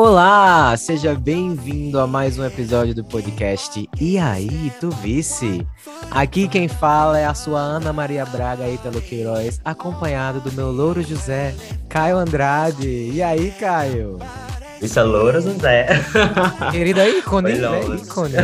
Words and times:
Olá, 0.00 0.76
seja 0.76 1.12
bem-vindo 1.12 1.98
a 1.98 2.06
mais 2.06 2.38
um 2.38 2.44
episódio 2.44 2.94
do 2.94 3.02
podcast 3.02 3.84
E 4.00 4.16
aí, 4.16 4.72
tu 4.78 4.90
vice? 4.90 5.66
Aqui 6.08 6.46
quem 6.46 6.68
fala 6.68 7.18
é 7.18 7.26
a 7.26 7.34
sua 7.34 7.58
Ana 7.58 7.92
Maria 7.92 8.24
Braga 8.24 8.68
Ítalo 8.68 9.00
Queiroz, 9.00 9.60
acompanhado 9.64 10.40
do 10.40 10.52
meu 10.52 10.70
louro 10.70 11.02
José, 11.02 11.52
Caio 11.88 12.16
Andrade. 12.16 12.86
E 13.12 13.20
aí, 13.20 13.50
Caio? 13.50 14.20
Isso 14.80 15.00
é 15.00 15.02
louro 15.02 15.40
José. 15.40 15.88
Querida 16.70 17.08
ícone, 17.08 17.54
né? 17.54 17.80
ícone. 18.00 18.34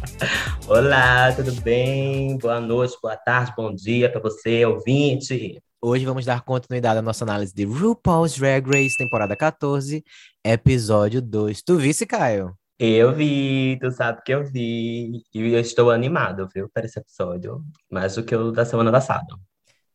Olá, 0.66 1.30
tudo 1.32 1.52
bem? 1.60 2.38
Boa 2.38 2.58
noite, 2.58 2.96
boa 3.02 3.18
tarde, 3.18 3.52
bom 3.54 3.74
dia 3.74 4.08
para 4.10 4.22
você, 4.22 4.64
ouvinte. 4.64 5.62
Hoje 5.88 6.04
vamos 6.04 6.24
dar 6.24 6.42
continuidade 6.42 6.98
à 6.98 7.02
nossa 7.02 7.24
análise 7.24 7.54
de 7.54 7.64
RuPaul's 7.64 8.36
Drag 8.36 8.68
Race, 8.68 8.96
temporada 8.98 9.36
14, 9.36 10.02
episódio 10.44 11.22
2. 11.22 11.62
Tu 11.62 11.76
visse, 11.76 12.04
Caio? 12.04 12.58
Eu 12.76 13.14
vi, 13.14 13.78
tu 13.80 13.92
sabe 13.92 14.20
que 14.24 14.34
eu 14.34 14.44
vi. 14.44 15.22
E 15.32 15.52
eu 15.52 15.60
estou 15.60 15.92
animado, 15.92 16.48
viu, 16.52 16.68
para 16.68 16.86
esse 16.86 16.98
episódio. 16.98 17.64
Mais 17.88 18.16
do 18.16 18.24
que 18.24 18.34
o 18.34 18.50
da 18.50 18.64
semana 18.64 18.90
passada. 18.90 19.26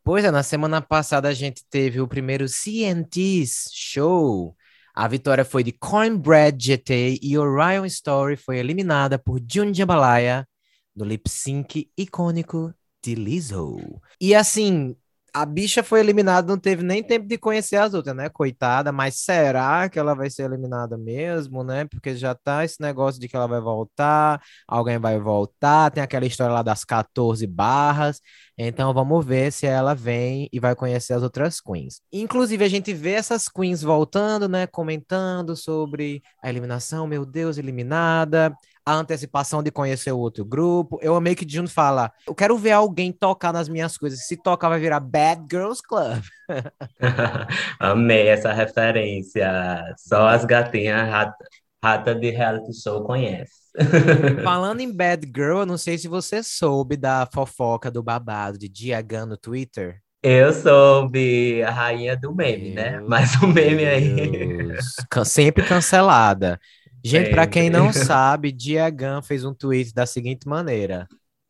Pois 0.01 0.23
é, 0.23 0.31
na 0.31 0.43
semana 0.43 0.81
passada 0.81 1.27
a 1.27 1.33
gente 1.33 1.61
teve 1.69 1.99
o 1.99 2.07
primeiro 2.07 2.45
CNT's 2.47 3.69
Show. 3.73 4.55
A 4.95 5.09
vitória 5.09 5.43
foi 5.43 5.61
de 5.61 5.73
Cornbread 5.73 6.57
GT 6.57 7.19
e 7.21 7.37
Orion 7.37 7.83
Story 7.83 8.37
foi 8.37 8.59
eliminada 8.59 9.19
por 9.19 9.41
June 9.45 9.73
Jambalaya 9.73 10.47
no 10.95 11.03
lip 11.03 11.29
sync 11.29 11.91
icônico 11.97 12.73
de 13.03 13.13
Lizzo. 13.13 13.99
E 14.21 14.33
assim, 14.33 14.95
a 15.33 15.45
bicha 15.45 15.81
foi 15.83 15.99
eliminada, 15.99 16.47
não 16.47 16.59
teve 16.59 16.83
nem 16.83 17.01
tempo 17.01 17.27
de 17.27 17.37
conhecer 17.37 17.77
as 17.77 17.93
outras, 17.93 18.15
né? 18.15 18.29
Coitada, 18.29 18.91
mas 18.91 19.15
será 19.15 19.87
que 19.89 19.97
ela 19.97 20.13
vai 20.13 20.29
ser 20.29 20.43
eliminada 20.43 20.97
mesmo, 20.97 21.63
né? 21.63 21.85
Porque 21.85 22.15
já 22.15 22.35
tá 22.35 22.65
esse 22.65 22.81
negócio 22.81 23.19
de 23.19 23.27
que 23.27 23.35
ela 23.35 23.47
vai 23.47 23.61
voltar, 23.61 24.41
alguém 24.67 24.97
vai 24.99 25.19
voltar, 25.19 25.89
tem 25.91 26.03
aquela 26.03 26.25
história 26.25 26.53
lá 26.53 26.61
das 26.61 26.83
14 26.83 27.47
barras. 27.47 28.19
Então 28.57 28.93
vamos 28.93 29.25
ver 29.25 29.51
se 29.51 29.65
ela 29.65 29.95
vem 29.95 30.49
e 30.51 30.59
vai 30.59 30.75
conhecer 30.75 31.13
as 31.13 31.23
outras 31.23 31.61
queens. 31.61 32.01
Inclusive, 32.11 32.63
a 32.63 32.69
gente 32.69 32.93
vê 32.93 33.11
essas 33.11 33.47
queens 33.47 33.81
voltando, 33.81 34.49
né? 34.49 34.67
Comentando 34.67 35.55
sobre 35.55 36.21
a 36.43 36.49
eliminação, 36.49 37.07
meu 37.07 37.25
Deus, 37.25 37.57
eliminada 37.57 38.53
a 38.85 38.93
antecipação 38.93 39.61
de 39.61 39.71
conhecer 39.71 40.11
o 40.11 40.19
outro 40.19 40.43
grupo. 40.43 40.99
Eu 41.01 41.15
amei 41.15 41.35
que 41.35 41.47
Jun 41.47 41.67
fala: 41.67 42.11
Eu 42.25 42.35
quero 42.35 42.57
ver 42.57 42.71
alguém 42.71 43.11
tocar 43.11 43.53
nas 43.53 43.69
minhas 43.69 43.97
coisas. 43.97 44.25
Se 44.25 44.37
tocar, 44.37 44.69
vai 44.69 44.79
virar 44.79 44.99
Bad 44.99 45.45
Girls 45.49 45.81
Club. 45.81 46.23
amei 47.79 48.27
essa 48.27 48.51
referência. 48.51 49.49
Só 49.97 50.27
as 50.27 50.45
gatinhas 50.45 51.09
rata, 51.09 51.45
rata 51.83 52.15
de 52.15 52.29
reality 52.29 52.73
show 52.73 53.03
conhecem. 53.03 53.61
Falando 54.43 54.81
em 54.81 54.91
Bad 54.91 55.25
Girl, 55.33 55.59
eu 55.59 55.65
não 55.65 55.77
sei 55.77 55.97
se 55.97 56.07
você 56.07 56.43
soube 56.43 56.97
da 56.97 57.27
fofoca 57.33 57.89
do 57.89 58.03
babado 58.03 58.57
de 58.57 58.67
Diagan 58.67 59.25
no 59.25 59.37
Twitter. 59.37 60.01
Eu 60.23 60.53
soube 60.53 61.63
a 61.63 61.71
rainha 61.71 62.15
do 62.15 62.33
meme, 62.35 62.71
né? 62.71 62.91
Meu 62.91 63.07
né? 63.07 63.07
Mas 63.07 63.35
o 63.41 63.47
meme 63.47 63.83
Deus. 63.85 63.85
aí. 63.85 65.25
Sempre 65.25 65.63
cancelada. 65.63 66.59
Gente, 67.03 67.31
para 67.31 67.47
quem 67.47 67.69
não 67.69 67.91
sabe, 67.93 68.51
Diagan 68.51 69.21
fez 69.21 69.43
um 69.43 69.53
tweet 69.53 69.93
da 69.93 70.05
seguinte 70.05 70.47
maneira: 70.47 71.07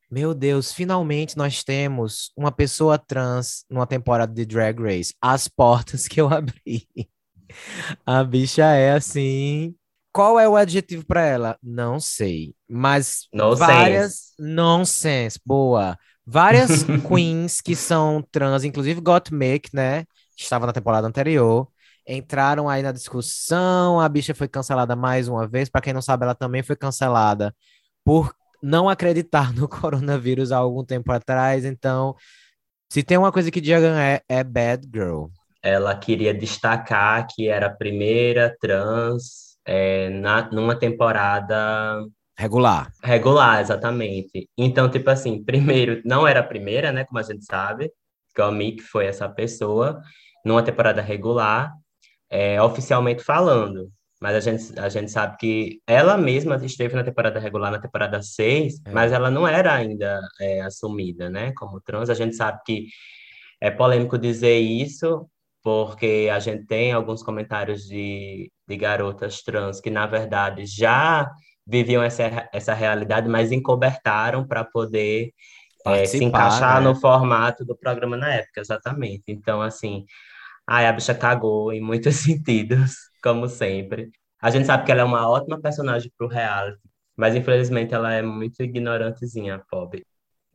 Meu 0.09 0.33
Deus, 0.33 0.71
finalmente 0.71 1.38
nós 1.38 1.63
temos 1.63 2.31
uma 2.35 2.52
pessoa 2.52 2.97
trans 2.97 3.66
numa 3.69 3.85
temporada 3.85 4.33
de 4.33 4.45
Drag 4.45 4.79
Race. 4.81 5.13
As 5.22 5.47
portas 5.47 6.07
que 6.07 6.22
eu 6.22 6.29
abri. 6.33 6.88
A 8.05 8.23
bicha 8.23 8.66
é 8.66 8.94
assim. 8.94 9.75
Qual 10.13 10.39
é 10.39 10.47
o 10.47 10.55
adjetivo 10.55 11.05
para 11.05 11.25
ela? 11.25 11.57
Não 11.61 11.99
sei. 11.99 12.53
Mas 12.67 13.27
no 13.33 13.55
várias. 13.55 14.33
Nonsense. 14.39 15.39
Boa. 15.45 15.97
Várias 16.25 16.83
queens 17.07 17.62
que 17.62 17.75
são 17.75 18.25
trans, 18.31 18.63
inclusive 18.63 19.01
Gottmik, 19.01 19.69
né? 19.73 20.06
Estava 20.38 20.66
na 20.66 20.73
temporada 20.73 21.07
anterior 21.07 21.70
entraram 22.07 22.67
aí 22.69 22.81
na 22.81 22.91
discussão. 22.91 24.00
A 24.00 24.09
bicha 24.09 24.34
foi 24.34 24.47
cancelada 24.47 24.95
mais 24.95 25.28
uma 25.28 25.47
vez. 25.47 25.69
Para 25.69 25.81
quem 25.81 25.94
não 25.94 26.01
sabe, 26.01 26.23
ela 26.23 26.35
também 26.35 26.63
foi 26.63 26.75
cancelada 26.75 27.53
por 28.03 28.34
não 28.62 28.89
acreditar 28.89 29.53
no 29.56 29.67
coronavírus 29.67 30.51
há 30.51 30.57
algum 30.57 30.84
tempo 30.84 31.12
atrás. 31.12 31.66
Então, 31.66 32.16
se 32.91 33.03
tem 33.03 33.17
uma 33.17 33.31
coisa 33.31 33.50
que 33.51 33.62
Diagan 33.62 34.00
é, 34.00 34.22
é 34.28 34.44
bad 34.44 34.88
girl. 34.94 35.28
Ela 35.63 35.95
queria 35.95 36.34
destacar 36.34 37.28
que 37.28 37.47
era 37.47 37.67
a 37.67 37.73
primeira 37.73 38.56
trans 38.59 39.57
é, 39.66 40.09
na, 40.09 40.50
numa 40.51 40.75
temporada 40.75 42.03
regular. 42.38 42.91
Regular, 43.03 43.62
exatamente. 43.62 44.50
Então, 44.57 44.89
tipo 44.89 45.09
assim, 45.09 45.44
primeiro, 45.44 46.01
não 46.03 46.28
era 46.28 46.39
a 46.39 46.44
primeira, 46.44 46.91
né? 46.91 47.06
Como 47.06 47.19
a 47.19 47.23
gente 47.23 47.45
sabe, 47.45 47.91
que 48.33 48.41
a 48.41 48.51
Mick 48.51 48.81
foi 48.81 49.06
essa 49.06 49.29
pessoa 49.29 50.01
numa 50.44 50.63
temporada 50.63 51.01
regular 51.01 51.72
é, 52.31 52.62
oficialmente 52.62 53.24
falando. 53.24 53.92
Mas 54.22 54.36
a 54.36 54.40
gente, 54.40 54.80
a 54.80 54.88
gente 54.88 55.12
sabe 55.12 55.36
que 55.38 55.81
ela 55.86 56.16
mesma 56.16 56.56
esteve 56.64 56.96
na 56.96 57.03
temporada 57.03 57.40
regular, 57.40 57.72
na 57.72 57.80
temporada 57.80 58.22
6, 58.22 58.81
é. 58.86 58.92
mas 58.92 59.12
ela 59.12 59.30
não 59.30 59.47
era 59.47 59.74
ainda 59.74 60.22
é, 60.40 60.62
assumida, 60.62 61.30
né, 61.30 61.52
como 61.53 61.81
trans. 61.81 62.09
A 62.09 62.14
gente 62.14 62.36
sabe 62.36 62.62
que 62.66 62.88
é 63.59 63.69
polêmico 63.72 64.18
dizer 64.18 64.59
isso, 64.59 65.28
porque 65.64 66.30
a 66.31 66.40
gente 66.40 66.66
tem 66.66 66.92
alguns 66.92 67.24
comentários 67.24 67.84
de, 67.84 68.52
de 68.68 68.78
garotas 68.78 69.42
trans 69.42 69.81
que, 69.81 69.90
na 69.90 70.06
verdade, 70.06 70.66
já 70.66 71.30
viviam 71.66 72.03
essa, 72.03 72.48
essa 72.53 72.74
realidade, 72.74 73.28
mas 73.28 73.52
encobertaram 73.52 74.46
para 74.48 74.63
poder 74.63 75.31
é, 75.86 76.06
se 76.06 76.24
encaixar 76.24 76.80
né? 76.80 76.88
no 76.88 76.96
formato 76.96 77.66
do 77.66 77.75
programa 77.75 78.16
na 78.18 78.34
época, 78.36 78.62
exatamente. 78.62 79.24
Então, 79.28 79.62
assim, 79.62 80.06
Ai, 80.73 80.87
a 80.87 80.93
bicha 80.93 81.13
cagou 81.13 81.73
em 81.73 81.81
muitos 81.81 82.15
sentidos, 82.23 82.95
como 83.21 83.49
sempre. 83.49 84.09
A 84.41 84.49
gente 84.49 84.65
sabe 84.65 84.85
que 84.85 84.91
ela 84.93 85.01
é 85.01 85.03
uma 85.03 85.29
ótima 85.29 85.59
personagem 85.59 86.09
pro 86.17 86.29
reality, 86.29 86.79
mas 87.13 87.35
infelizmente 87.35 87.93
ela 87.93 88.13
é 88.13 88.21
muito 88.21 88.63
ignorantezinha, 88.63 89.61
pobre. 89.69 90.05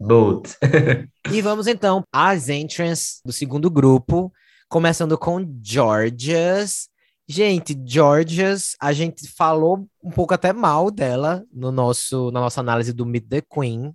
But. 0.01 0.57
e 1.31 1.43
vamos 1.43 1.67
então 1.67 2.03
às 2.11 2.49
entrants 2.49 3.21
do 3.27 3.31
segundo 3.31 3.71
grupo, 3.71 4.33
começando 4.71 5.19
com 5.19 5.47
Georgias. 5.63 6.89
Gente, 7.29 7.79
Georgias, 7.85 8.75
a 8.81 8.95
gente 8.95 9.29
falou 9.29 9.87
um 10.03 10.11
pouco 10.11 10.33
até 10.33 10.51
mal 10.51 10.91
dela 10.91 11.45
no 11.53 11.71
nosso, 11.71 12.31
na 12.31 12.41
nossa 12.41 12.61
análise 12.61 12.95
do 12.95 13.05
Meet 13.05 13.29
the 13.29 13.43
Queen, 13.43 13.93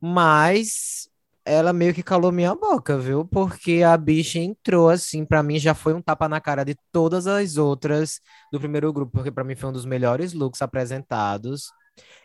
mas 0.00 1.06
ela 1.44 1.72
meio 1.72 1.92
que 1.92 2.02
calou 2.02 2.32
minha 2.32 2.54
boca, 2.54 2.98
viu? 2.98 3.24
Porque 3.24 3.82
a 3.82 3.96
bicha 3.96 4.38
entrou 4.38 4.88
assim, 4.88 5.24
para 5.24 5.42
mim 5.42 5.58
já 5.58 5.74
foi 5.74 5.92
um 5.92 6.00
tapa 6.00 6.28
na 6.28 6.40
cara 6.40 6.64
de 6.64 6.74
todas 6.90 7.26
as 7.26 7.58
outras 7.58 8.20
do 8.50 8.58
primeiro 8.58 8.92
grupo, 8.92 9.12
porque 9.12 9.30
para 9.30 9.44
mim 9.44 9.54
foi 9.54 9.68
um 9.68 9.72
dos 9.72 9.84
melhores 9.84 10.32
looks 10.32 10.62
apresentados. 10.62 11.70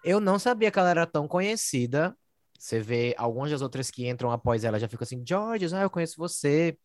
Eu 0.03 0.21
não 0.21 0.39
sabia 0.39 0.71
que 0.71 0.79
ela 0.79 0.89
era 0.89 1.05
tão 1.05 1.27
conhecida. 1.27 2.15
Você 2.57 2.79
vê 2.79 3.13
algumas 3.17 3.51
das 3.51 3.61
outras 3.61 3.91
que 3.91 4.07
entram 4.07 4.31
após 4.31 4.63
ela 4.63 4.79
já 4.79 4.87
ficam 4.87 5.03
assim, 5.03 5.21
George, 5.25 5.67
ah, 5.75 5.81
eu 5.81 5.89
conheço 5.89 6.15
você. 6.17 6.77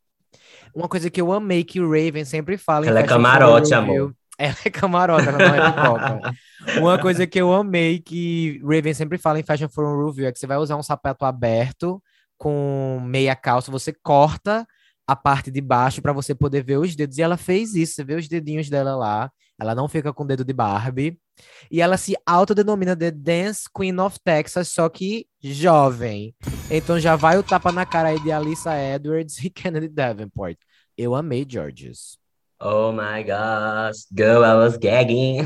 Uma 0.75 0.89
coisa 0.89 1.09
que 1.09 1.21
eu 1.21 1.33
amei 1.33 1.63
que 1.63 1.81
o 1.81 1.89
Raven 1.89 2.25
sempre 2.25 2.59
fala. 2.59 2.87
Ela 2.87 3.01
é 3.01 3.07
camarote, 3.07 3.73
amor. 3.73 4.15
Ela 4.37 4.57
é 4.65 4.71
camarote, 4.71 5.29
ela 5.29 5.39
não 5.39 5.55
é 5.55 5.71
pipoca. 5.71 6.35
Uma 6.81 6.99
coisa 6.99 7.25
que 7.25 7.41
eu 7.41 7.53
amei 7.53 8.01
que 8.01 8.61
Raven 8.65 8.95
sempre 8.95 9.19
fala 9.19 9.39
em 9.39 9.45
Fashion 9.45 9.69
Forum 9.69 10.07
Review 10.07 10.27
é 10.27 10.33
que 10.33 10.39
você 10.39 10.47
vai 10.47 10.57
usar 10.57 10.77
um 10.77 10.83
sapato 10.83 11.25
aberto 11.25 12.03
com 12.45 13.01
meia 13.03 13.35
calça, 13.35 13.71
você 13.71 13.91
corta 13.91 14.67
a 15.07 15.17
parte 15.17 15.51
de 15.51 15.63
baixo 15.63 16.03
para 16.03 16.13
você 16.13 16.35
poder 16.35 16.63
ver 16.63 16.77
os 16.77 16.95
dedos. 16.95 17.17
E 17.17 17.23
ela 17.23 17.39
fez 17.39 17.75
isso, 17.75 17.95
você 17.95 18.05
vê 18.05 18.17
os 18.17 18.29
dedinhos 18.29 18.69
dela 18.69 18.95
lá. 18.95 19.33
Ela 19.59 19.75
não 19.75 19.89
fica 19.89 20.13
com 20.13 20.25
o 20.25 20.27
dedo 20.27 20.45
de 20.45 20.53
Barbie. 20.53 21.19
E 21.71 21.81
ela 21.81 21.97
se 21.97 22.15
autodenomina 22.27 22.95
The 22.95 23.11
Dance 23.11 23.65
Queen 23.75 23.99
of 23.99 24.19
Texas, 24.23 24.69
só 24.69 24.91
que 24.91 25.27
jovem. 25.43 26.35
Então 26.71 27.01
já 27.01 27.17
vai 27.17 27.39
o 27.39 27.43
tapa 27.43 27.73
na 27.73 27.87
cara 27.87 28.09
aí 28.09 28.21
de 28.21 28.31
Alissa 28.31 28.77
Edwards 28.79 29.43
e 29.43 29.49
Kennedy 29.49 29.89
Davenport. 29.89 30.59
Eu 30.99 31.15
amei 31.15 31.47
Georges. 31.49 32.19
Oh 32.61 32.93
my 32.93 33.23
gosh, 33.23 34.07
girl, 34.15 34.45
I 34.45 34.55
was 34.55 34.77
gagging. 34.77 35.41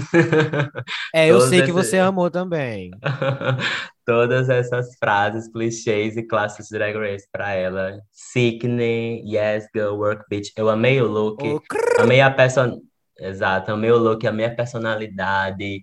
É, 1.14 1.26
eu 1.31 1.40
sei 1.40 1.62
que 1.62 1.72
você 1.72 1.99
amou 1.99 2.31
também. 2.31 2.90
Todas 4.06 4.49
essas 4.49 4.96
frases, 4.99 5.50
clichês 5.50 6.16
e 6.16 6.22
clássicos 6.22 6.69
de 6.69 6.78
Drag 6.78 6.96
Race 6.96 7.26
pra 7.32 7.52
ela. 7.52 7.99
Sickening, 8.12 9.22
yes, 9.26 9.66
girl, 9.75 9.96
work, 9.96 10.25
bitch. 10.31 10.50
Eu 10.56 10.69
amei 10.69 11.00
o 11.00 11.06
look, 11.06 11.43
oh, 11.43 12.02
amei 12.02 12.20
a 12.20 12.31
person... 12.31 12.81
Exato, 13.19 13.72
amei 13.72 13.90
o 13.90 13.99
look, 13.99 14.25
amei 14.26 14.46
a 14.46 14.55
personalidade, 14.55 15.82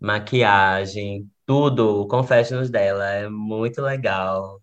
maquiagem, 0.00 1.28
tudo, 1.46 2.06
confessions 2.08 2.70
dela 2.70 3.04
é 3.10 3.28
muito 3.28 3.82
legal. 3.82 4.60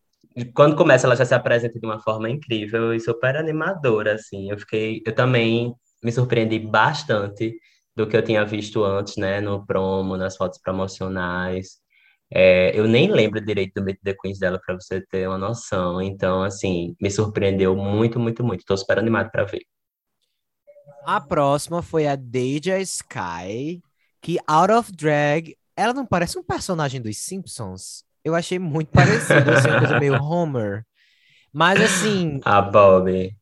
Quando 0.55 0.75
começa, 0.75 1.05
ela 1.05 1.15
já 1.15 1.25
se 1.25 1.35
apresenta 1.35 1.79
de 1.79 1.85
uma 1.85 1.99
forma 1.99 2.29
incrível 2.29 2.93
e 2.93 2.99
super 2.99 3.35
animadora, 3.35 4.13
assim. 4.15 4.49
Eu 4.49 4.57
fiquei, 4.57 5.01
eu 5.05 5.13
também 5.13 5.73
me 6.03 6.11
surpreendi 6.11 6.59
bastante 6.59 7.59
do 7.95 8.07
que 8.07 8.15
eu 8.15 8.23
tinha 8.23 8.45
visto 8.45 8.83
antes, 8.83 9.17
né, 9.17 9.41
no 9.41 9.65
promo, 9.65 10.15
nas 10.17 10.37
fotos 10.37 10.59
promocionais. 10.59 11.79
É, 12.31 12.71
eu 12.77 12.87
nem 12.87 13.11
lembro 13.11 13.43
direito 13.43 13.73
do 13.75 13.83
Meet 13.83 13.99
the 14.03 14.15
Queens 14.21 14.39
dela 14.39 14.59
para 14.63 14.75
você 14.75 15.01
ter 15.01 15.27
uma 15.27 15.37
noção. 15.37 16.01
Então, 16.01 16.43
assim, 16.43 16.95
me 17.01 17.09
surpreendeu 17.09 17.75
muito, 17.75 18.19
muito, 18.19 18.43
muito. 18.43 18.63
Tô 18.65 18.77
super 18.77 18.99
animado 18.99 19.31
para 19.31 19.43
ver. 19.45 19.63
A 21.05 21.19
próxima 21.19 21.81
foi 21.81 22.07
a 22.07 22.15
Deja 22.15 22.77
Sky, 22.79 23.81
que 24.21 24.37
out 24.47 24.71
of 24.71 24.91
drag, 24.91 25.57
ela 25.75 25.93
não 25.93 26.05
parece 26.05 26.37
um 26.37 26.43
personagem 26.43 27.01
dos 27.01 27.17
Simpsons? 27.17 28.03
Eu 28.23 28.35
achei 28.35 28.59
muito 28.59 28.91
parecido, 28.91 29.51
assim, 29.51 29.69
uma 29.69 29.79
coisa 29.79 29.99
meio 29.99 30.15
Homer. 30.21 30.85
Mas 31.51 31.81
assim. 31.81 32.39
A 32.45 32.61
Bob. 32.61 33.35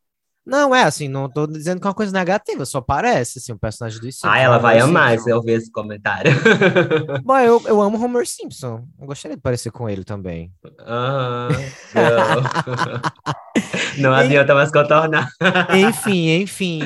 Não, 0.48 0.74
é 0.74 0.82
assim, 0.82 1.08
não 1.08 1.28
tô 1.28 1.46
dizendo 1.46 1.78
que 1.78 1.86
é 1.86 1.90
uma 1.90 1.94
coisa 1.94 2.10
negativa, 2.10 2.64
só 2.64 2.80
parece, 2.80 3.38
assim, 3.38 3.52
o 3.52 3.56
um 3.56 3.58
personagem 3.58 4.00
dos 4.00 4.14
Simpsons. 4.14 4.32
Ah, 4.32 4.38
ela 4.38 4.56
vai 4.56 4.80
amar 4.80 5.18
se 5.18 5.30
eu 5.30 5.42
ver 5.42 5.58
esse 5.58 5.70
comentário. 5.70 6.32
Bom, 7.22 7.38
eu, 7.38 7.62
eu 7.66 7.82
amo 7.82 8.02
Homer 8.02 8.26
Simpson. 8.26 8.82
Eu 8.98 9.06
gostaria 9.06 9.36
de 9.36 9.42
parecer 9.42 9.70
com 9.70 9.90
ele 9.90 10.04
também. 10.04 10.50
Aham. 10.80 11.50
não, 13.98 14.10
não 14.10 14.14
adianta 14.14 14.54
mais 14.54 14.72
contornar. 14.72 15.28
enfim, 15.76 16.40
enfim. 16.40 16.80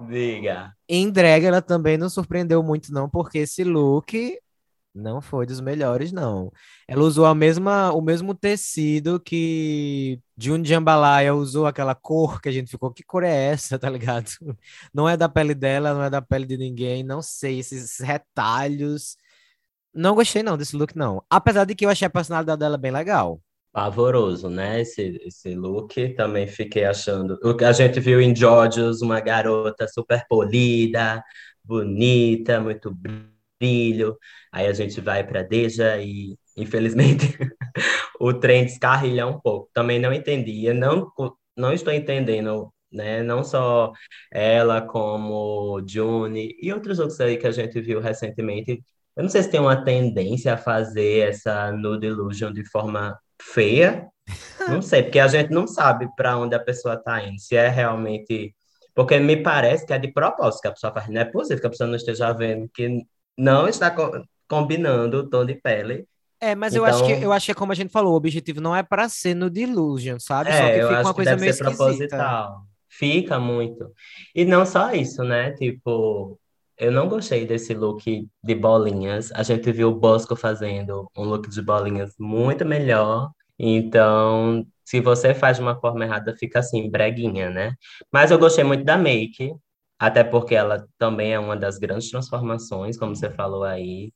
Diga. 0.00 0.72
Em 0.88 1.08
drag, 1.08 1.44
ela 1.44 1.62
também 1.62 1.96
não 1.96 2.10
surpreendeu 2.10 2.60
muito, 2.60 2.92
não, 2.92 3.08
porque 3.08 3.38
esse 3.38 3.62
look 3.62 4.36
não 4.96 5.20
foi 5.20 5.46
dos 5.46 5.60
melhores, 5.60 6.10
não. 6.12 6.52
Ela 6.88 7.02
usou 7.02 7.26
a 7.26 7.34
mesma, 7.34 7.92
o 7.92 8.00
mesmo 8.00 8.34
tecido 8.34 9.20
que 9.20 10.20
Jun 10.36 10.64
Jambalaya 10.64 11.34
usou, 11.34 11.66
aquela 11.66 11.94
cor 11.94 12.40
que 12.40 12.48
a 12.48 12.52
gente 12.52 12.70
ficou, 12.70 12.92
que 12.92 13.02
cor 13.04 13.22
é 13.22 13.50
essa, 13.52 13.78
tá 13.78 13.90
ligado? 13.90 14.30
Não 14.92 15.08
é 15.08 15.16
da 15.16 15.28
pele 15.28 15.54
dela, 15.54 15.94
não 15.94 16.02
é 16.02 16.10
da 16.10 16.22
pele 16.22 16.46
de 16.46 16.56
ninguém, 16.56 17.02
não 17.04 17.20
sei, 17.22 17.58
esses 17.58 17.98
retalhos. 18.00 19.16
Não 19.94 20.14
gostei, 20.14 20.42
não, 20.42 20.56
desse 20.56 20.76
look, 20.76 20.96
não. 20.96 21.22
Apesar 21.30 21.64
de 21.64 21.74
que 21.74 21.84
eu 21.86 21.90
achei 21.90 22.06
a 22.06 22.10
personalidade 22.10 22.58
dela 22.58 22.78
bem 22.78 22.90
legal. 22.90 23.40
Pavoroso, 23.72 24.48
né? 24.48 24.80
Esse, 24.80 25.20
esse 25.24 25.54
look 25.54 26.14
também 26.14 26.46
fiquei 26.46 26.84
achando. 26.84 27.38
O 27.42 27.54
que 27.54 27.64
a 27.64 27.72
gente 27.72 28.00
viu 28.00 28.20
em 28.20 28.34
Georgios, 28.34 29.02
uma 29.02 29.20
garota 29.20 29.86
super 29.86 30.24
polida, 30.28 31.22
bonita, 31.62 32.60
muito 32.60 32.90
brilho. 33.58 34.16
Aí 34.52 34.66
a 34.66 34.72
gente 34.72 35.00
vai 35.00 35.24
para 35.26 35.42
Deja 35.42 35.98
e, 35.98 36.36
infelizmente, 36.56 37.36
o 38.20 38.32
trem 38.34 38.64
descarrilha 38.64 39.26
um 39.26 39.38
pouco. 39.40 39.70
Também 39.72 39.98
não 39.98 40.12
entendia, 40.12 40.74
não, 40.74 41.10
não 41.56 41.72
estou 41.72 41.92
entendendo, 41.92 42.72
né? 42.90 43.22
Não 43.22 43.44
só 43.44 43.92
ela, 44.32 44.80
como 44.82 45.82
June 45.86 46.54
e 46.60 46.72
outros 46.72 46.98
outros 46.98 47.20
aí 47.20 47.36
que 47.36 47.46
a 47.46 47.52
gente 47.52 47.80
viu 47.80 48.00
recentemente. 48.00 48.82
Eu 49.16 49.22
não 49.22 49.30
sei 49.30 49.42
se 49.42 49.50
tem 49.50 49.60
uma 49.60 49.82
tendência 49.84 50.54
a 50.54 50.58
fazer 50.58 51.28
essa 51.30 51.72
nude 51.72 52.06
illusion 52.06 52.52
de 52.52 52.64
forma 52.68 53.18
feia. 53.40 54.06
Não 54.68 54.82
sei, 54.82 55.02
porque 55.04 55.18
a 55.20 55.28
gente 55.28 55.50
não 55.50 55.66
sabe 55.66 56.08
para 56.16 56.36
onde 56.36 56.54
a 56.54 56.60
pessoa 56.60 56.94
está 56.94 57.22
indo. 57.22 57.40
Se 57.40 57.56
é 57.56 57.68
realmente. 57.68 58.54
Porque 58.94 59.18
me 59.18 59.36
parece 59.42 59.86
que 59.86 59.92
é 59.92 59.98
de 59.98 60.12
propósito 60.12 60.62
que 60.62 60.68
a 60.68 60.72
pessoa 60.72 60.92
faz. 60.92 61.08
Não 61.08 61.20
é 61.20 61.24
possível 61.24 61.60
que 61.60 61.66
a 61.66 61.70
pessoa 61.70 61.88
não 61.88 61.96
esteja 61.96 62.32
vendo 62.32 62.68
que 62.74 63.06
não 63.36 63.68
está 63.68 63.90
co 63.90 64.24
combinando 64.48 65.18
o 65.18 65.28
tom 65.28 65.44
de 65.44 65.54
pele. 65.54 66.06
É, 66.40 66.54
mas 66.54 66.74
então... 66.74 66.86
eu, 66.86 66.92
acho 66.92 67.04
que, 67.04 67.12
então 67.12 67.22
eu 67.24 67.32
acho 67.32 67.46
que 67.46 67.52
é 67.52 67.54
como 67.54 67.72
a 67.72 67.74
gente 67.74 67.90
falou, 67.90 68.12
o 68.12 68.16
objetivo 68.16 68.60
não 68.60 68.76
é 68.76 68.82
para 68.82 69.08
ser 69.08 69.34
no 69.34 69.50
delusion, 69.50 70.18
sabe? 70.18 70.50
É, 70.50 70.52
só 70.52 70.66
que 70.66 70.82
fica 70.82 71.00
uma 71.00 71.14
coisa 71.14 71.36
meio 71.36 71.58
proposital. 71.58 72.62
Fica 72.88 73.38
muito. 73.38 73.90
E 74.34 74.44
não 74.44 74.64
só 74.64 74.92
isso, 74.92 75.22
né? 75.24 75.52
Tipo, 75.52 76.38
eu 76.78 76.92
não 76.92 77.08
gostei 77.08 77.46
desse 77.46 77.74
look 77.74 78.28
de 78.42 78.54
bolinhas. 78.54 79.32
A 79.32 79.42
gente 79.42 79.70
viu 79.72 79.88
o 79.88 79.94
Bosco 79.94 80.36
fazendo 80.36 81.10
um 81.16 81.24
look 81.24 81.48
de 81.48 81.62
bolinhas 81.62 82.14
muito 82.18 82.64
melhor. 82.64 83.30
Então, 83.58 84.66
se 84.84 85.00
você 85.00 85.34
faz 85.34 85.56
de 85.56 85.62
uma 85.62 85.78
forma 85.80 86.04
errada, 86.04 86.36
fica 86.38 86.58
assim, 86.60 86.90
breguinha, 86.90 87.50
né? 87.50 87.74
Mas 88.12 88.30
eu 88.30 88.38
gostei 88.38 88.64
muito 88.64 88.84
da 88.84 88.96
make. 88.96 89.54
Até 89.98 90.22
porque 90.22 90.54
ela 90.54 90.86
também 90.98 91.32
é 91.32 91.38
uma 91.38 91.56
das 91.56 91.78
grandes 91.78 92.10
transformações, 92.10 92.98
como 92.98 93.14
você 93.14 93.30
falou 93.30 93.64
aí. 93.64 94.12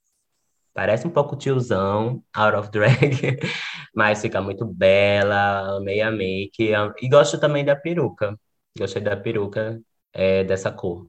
Parece 0.75 1.07
um 1.07 1.11
pouco 1.11 1.37
tiozão, 1.37 2.23
out 2.35 2.57
of 2.57 2.71
drag, 2.71 3.39
mas 3.95 4.21
fica 4.21 4.41
muito 4.41 4.65
bela, 4.65 5.77
amei 5.77 6.01
a 6.01 6.11
make. 6.11 6.73
E 7.03 7.09
gosto 7.09 7.41
também 7.41 7.65
da 7.65 7.75
peruca. 7.75 8.39
Gostei 8.79 9.03
da 9.03 9.17
peruca 9.17 9.81
é, 10.13 10.45
dessa 10.45 10.71
cor. 10.71 11.09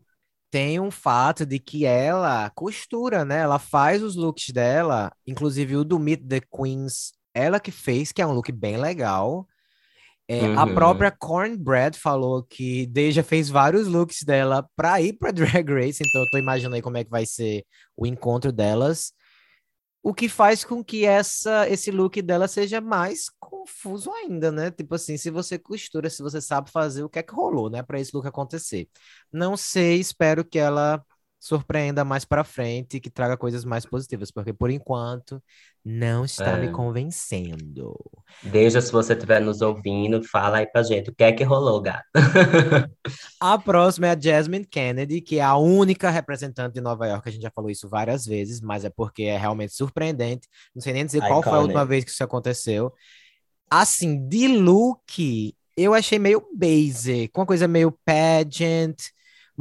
Tem 0.50 0.80
um 0.80 0.92
fato 0.92 1.46
de 1.46 1.60
que 1.60 1.86
ela 1.86 2.50
costura, 2.50 3.24
né? 3.24 3.40
Ela 3.40 3.60
faz 3.60 4.04
os 4.04 4.16
looks 4.16 4.50
dela, 4.50 5.12
inclusive 5.26 5.78
o 5.78 5.84
do 5.84 5.98
Meet 5.98 6.28
the 6.28 6.42
Queens, 6.42 7.14
ela 7.34 7.60
que 7.60 7.72
fez, 7.72 8.12
que 8.12 8.22
é 8.22 8.28
um 8.28 8.34
look 8.34 8.52
bem 8.52 8.78
legal. 8.78 9.48
É, 10.28 10.44
uhum. 10.44 10.60
A 10.60 10.68
própria 10.68 11.12
Cornbread 11.12 11.98
falou 11.98 12.44
que 12.44 12.86
Deja 12.88 13.24
fez 13.24 13.50
vários 13.50 13.88
looks 13.88 14.24
dela 14.24 14.66
para 14.76 15.02
ir 15.02 15.14
para 15.14 15.32
Drag 15.34 15.70
Race, 15.70 16.02
então 16.02 16.22
eu 16.22 16.30
tô 16.32 16.38
imaginando 16.38 16.76
aí 16.76 16.82
como 16.82 16.98
é 16.98 17.04
que 17.04 17.10
vai 17.10 17.26
ser 17.26 17.66
o 17.96 18.06
encontro 18.06 18.52
delas. 18.52 19.14
O 20.04 20.14
que 20.16 20.28
faz 20.28 20.64
com 20.64 20.84
que 20.84 21.06
essa, 21.06 21.70
esse 21.70 21.92
look 21.92 22.22
dela 22.24 22.48
seja 22.48 22.82
mais 22.82 23.30
confuso 23.40 24.12
ainda, 24.12 24.52
né? 24.52 24.72
Tipo 24.72 24.96
assim, 24.96 25.16
se 25.16 25.30
você 25.30 25.60
costura, 25.60 26.10
se 26.10 26.24
você 26.24 26.42
sabe 26.42 26.72
fazer 26.72 27.04
o 27.04 27.10
que 27.10 27.20
é 27.20 27.24
que 27.24 27.34
rolou, 27.34 27.70
né, 27.70 27.84
para 27.84 28.00
esse 28.00 28.12
look 28.16 28.28
acontecer. 28.28 28.90
Não 29.32 29.56
sei, 29.56 30.00
espero 30.00 30.44
que 30.44 30.58
ela 30.58 31.04
surpreenda 31.42 32.06
mais 32.06 32.24
para 32.24 32.44
frente 32.44 32.98
e 32.98 33.00
que 33.00 33.10
traga 33.10 33.36
coisas 33.36 33.66
mais 33.66 33.84
positivas, 33.84 34.30
porque 34.30 34.54
por 34.54 34.70
enquanto 34.70 35.42
não 35.84 36.24
está 36.24 36.52
é. 36.52 36.62
me 36.62 36.72
convencendo. 36.72 37.98
Deixa 38.44 38.80
se 38.80 38.92
você 38.92 39.14
estiver 39.14 39.42
nos 39.42 39.60
ouvindo, 39.60 40.22
fala 40.22 40.58
aí 40.58 40.68
pra 40.68 40.84
gente 40.84 41.10
o 41.10 41.16
que 41.16 41.24
é 41.24 41.32
que 41.32 41.44
rolou, 41.44 41.82
gato. 41.82 42.06
a 43.42 43.58
próxima 43.58 44.06
é 44.06 44.12
a 44.12 44.20
Jasmine 44.20 44.68
Kennedy, 44.68 45.20
que 45.20 45.40
é 45.40 45.42
a 45.42 45.58
única 45.58 46.12
representante 46.12 46.76
de 46.76 46.82
Nova 46.82 47.08
York, 47.08 47.28
a 47.28 47.32
gente 47.32 47.42
já 47.42 47.50
falou 47.50 47.72
isso 47.72 47.90
várias 47.90 48.24
vezes, 48.24 48.62
mas 48.62 48.86
é 48.86 48.92
porque 48.92 49.24
é 49.24 49.36
realmente 49.36 49.74
surpreendente. 49.74 50.48
Não 50.76 50.82
sei 50.82 50.94
nem 50.94 51.08
dizer 51.08 51.18
Iconic. 51.18 51.34
qual 51.34 51.44
foi 51.44 51.58
a 51.58 51.62
última 51.62 51.84
vez 51.84 52.04
que 52.04 52.12
isso 52.12 52.24
aconteceu. 52.24 52.94
Assim, 53.68 54.28
de 54.28 54.48
look, 54.48 55.56
eu 55.76 55.96
achei 55.96 56.20
meio 56.20 56.48
basic, 56.56 57.32
uma 57.36 57.48
coisa 57.48 57.68
meio 57.68 57.92
pageant, 58.06 58.96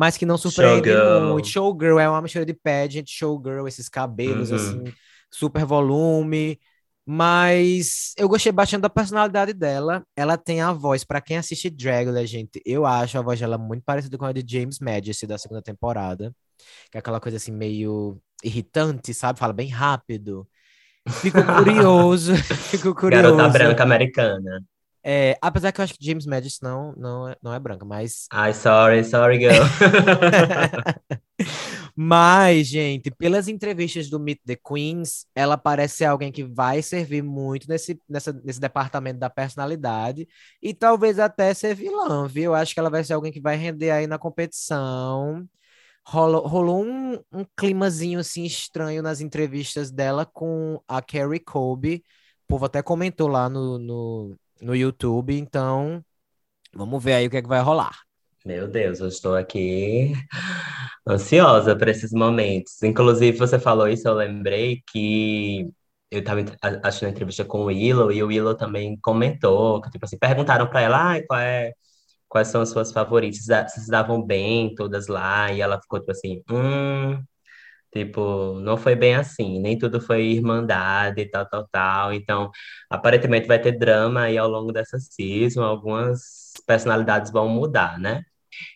mas 0.01 0.17
que 0.17 0.25
não 0.25 0.39
surpreende 0.39 0.89
showgirl. 0.89 1.31
muito. 1.31 1.49
Showgirl 1.49 1.99
é 1.99 2.09
uma 2.09 2.23
mistura 2.23 2.47
de 2.47 2.55
pageant, 2.55 3.05
showgirl, 3.07 3.69
esses 3.69 3.87
cabelos 3.87 4.51
uhum. 4.51 4.57
assim, 4.57 4.85
super 5.31 5.63
volume. 5.67 6.59
Mas 7.05 8.15
eu 8.17 8.27
gostei 8.27 8.51
bastante 8.51 8.81
da 8.81 8.89
personalidade 8.89 9.53
dela. 9.53 10.03
Ela 10.17 10.39
tem 10.39 10.63
a 10.63 10.73
voz, 10.73 11.05
para 11.05 11.21
quem 11.21 11.37
assiste 11.37 11.69
Dragula, 11.69 12.25
gente, 12.25 12.63
eu 12.65 12.87
acho 12.87 13.19
a 13.19 13.21
voz 13.21 13.39
dela 13.39 13.59
muito 13.59 13.83
parecida 13.85 14.17
com 14.17 14.25
a 14.25 14.33
de 14.33 14.43
James 14.51 14.79
Majesty 14.79 15.27
da 15.27 15.37
segunda 15.37 15.61
temporada. 15.61 16.35
Que 16.91 16.97
é 16.97 17.01
aquela 17.01 17.21
coisa 17.21 17.37
assim 17.37 17.53
meio 17.53 18.19
irritante, 18.43 19.13
sabe? 19.13 19.39
Fala 19.39 19.53
bem 19.53 19.69
rápido. 19.69 20.49
Fico 21.21 21.45
curioso, 21.45 22.35
fico 22.73 22.95
curioso. 22.95 23.37
Garota 23.37 23.49
branca 23.51 23.83
americana. 23.83 24.65
É, 25.03 25.39
apesar 25.41 25.73
que 25.73 25.81
eu 25.81 25.85
acho 25.85 25.95
que 25.95 26.05
James 26.05 26.27
Madison 26.27 26.59
não, 26.63 26.93
não, 26.97 27.29
é, 27.29 27.37
não 27.43 27.55
é 27.55 27.59
branca, 27.59 27.85
mas. 27.85 28.27
Ai, 28.31 28.53
sorry, 28.53 29.03
sorry, 29.03 29.39
girl. 29.39 29.55
mas, 31.97 32.67
gente, 32.67 33.11
pelas 33.11 33.49
entrevistas 33.49 34.11
do 34.11 34.21
Meet 34.21 34.41
the 34.45 34.57
Queens, 34.57 35.27
ela 35.35 35.57
parece 35.57 35.99
ser 35.99 36.05
alguém 36.05 36.31
que 36.31 36.45
vai 36.45 36.83
servir 36.83 37.23
muito 37.23 37.67
nesse, 37.67 37.99
nessa, 38.09 38.33
nesse 38.45 38.61
departamento 38.61 39.19
da 39.19 39.31
personalidade 39.31 40.29
e 40.63 40.75
talvez 40.75 41.19
até 41.19 41.55
ser 41.55 41.75
vilã, 41.75 42.27
viu? 42.27 42.45
Eu 42.45 42.55
acho 42.55 42.75
que 42.75 42.81
ela 42.81 42.91
vai 42.91 43.03
ser 43.03 43.15
alguém 43.15 43.33
que 43.33 43.41
vai 43.41 43.57
render 43.57 43.91
aí 43.91 44.07
na 44.07 44.19
competição. 44.19 45.49
Rolou, 46.07 46.47
rolou 46.47 46.85
um, 46.85 47.15
um 47.33 47.45
climazinho 47.57 48.21
assim 48.21 48.45
estranho 48.45 49.03
nas 49.03 49.21
entrevistas 49.21 49.91
dela 49.91 50.27
com 50.27 50.81
a 50.87 51.01
Carrie 51.01 51.41
Colby. 51.41 52.05
O 52.45 52.49
povo 52.49 52.67
até 52.67 52.83
comentou 52.83 53.29
lá 53.29 53.49
no, 53.49 53.79
no 53.79 54.37
no 54.61 54.75
YouTube, 54.75 55.37
então 55.37 56.05
vamos 56.73 57.03
ver 57.03 57.15
aí 57.15 57.27
o 57.27 57.31
que 57.31 57.37
é 57.37 57.43
que 57.43 57.49
vai 57.49 57.61
rolar. 57.61 57.99
Meu 58.45 58.67
Deus, 58.69 59.01
eu 59.01 59.09
estou 59.09 59.35
aqui 59.35 60.13
ansiosa 61.07 61.77
para 61.77 61.91
esses 61.91 62.13
momentos. 62.13 62.83
Inclusive, 62.83 63.37
você 63.37 63.59
falou 63.59 63.89
isso, 63.89 64.09
eu 64.09 64.15
lembrei 64.15 64.83
que 64.91 65.69
eu 66.11 66.21
estava 66.21 66.45
assistindo 66.83 67.09
a 67.09 67.13
entrevista 67.13 67.45
com 67.45 67.61
o 67.61 67.65
Willow 67.67 68.11
e 68.11 68.23
o 68.23 68.27
Willow 68.29 68.55
também 68.57 68.99
comentou, 69.01 69.81
que 69.81 69.91
tipo 69.91 70.05
assim, 70.05 70.19
perguntaram 70.19 70.67
para 70.69 70.81
ela, 70.81 71.15
ah, 71.17 71.27
qual 71.27 71.41
é, 71.41 71.73
quais 72.29 72.49
são 72.49 72.63
as 72.63 72.71
suas 72.71 72.93
favoritas, 72.93 73.45
se 73.73 73.91
davam 73.91 74.23
bem 74.25 74.75
todas 74.75 75.07
lá, 75.09 75.53
e 75.53 75.61
ela 75.61 75.81
ficou 75.81 76.01
tipo 76.01 76.13
assim, 76.13 76.43
hum, 76.51 77.23
Tipo, 77.93 78.61
não 78.61 78.77
foi 78.77 78.95
bem 78.95 79.17
assim, 79.17 79.59
nem 79.61 79.77
tudo 79.79 80.01
foi 80.01 80.23
irmandade 80.27 81.21
e 81.23 81.27
tal, 81.31 81.47
tal, 81.49 81.69
tal. 81.73 82.13
Então, 82.13 82.51
aparentemente 82.89 83.49
vai 83.49 83.61
ter 83.61 83.73
drama 83.79 84.23
aí 84.23 84.39
ao 84.39 84.49
longo 84.49 84.73
dessa 84.73 84.99
season, 84.99 85.63
algumas 85.65 86.53
personalidades 86.67 87.33
vão 87.33 87.49
mudar, 87.49 87.99
né? 87.99 88.23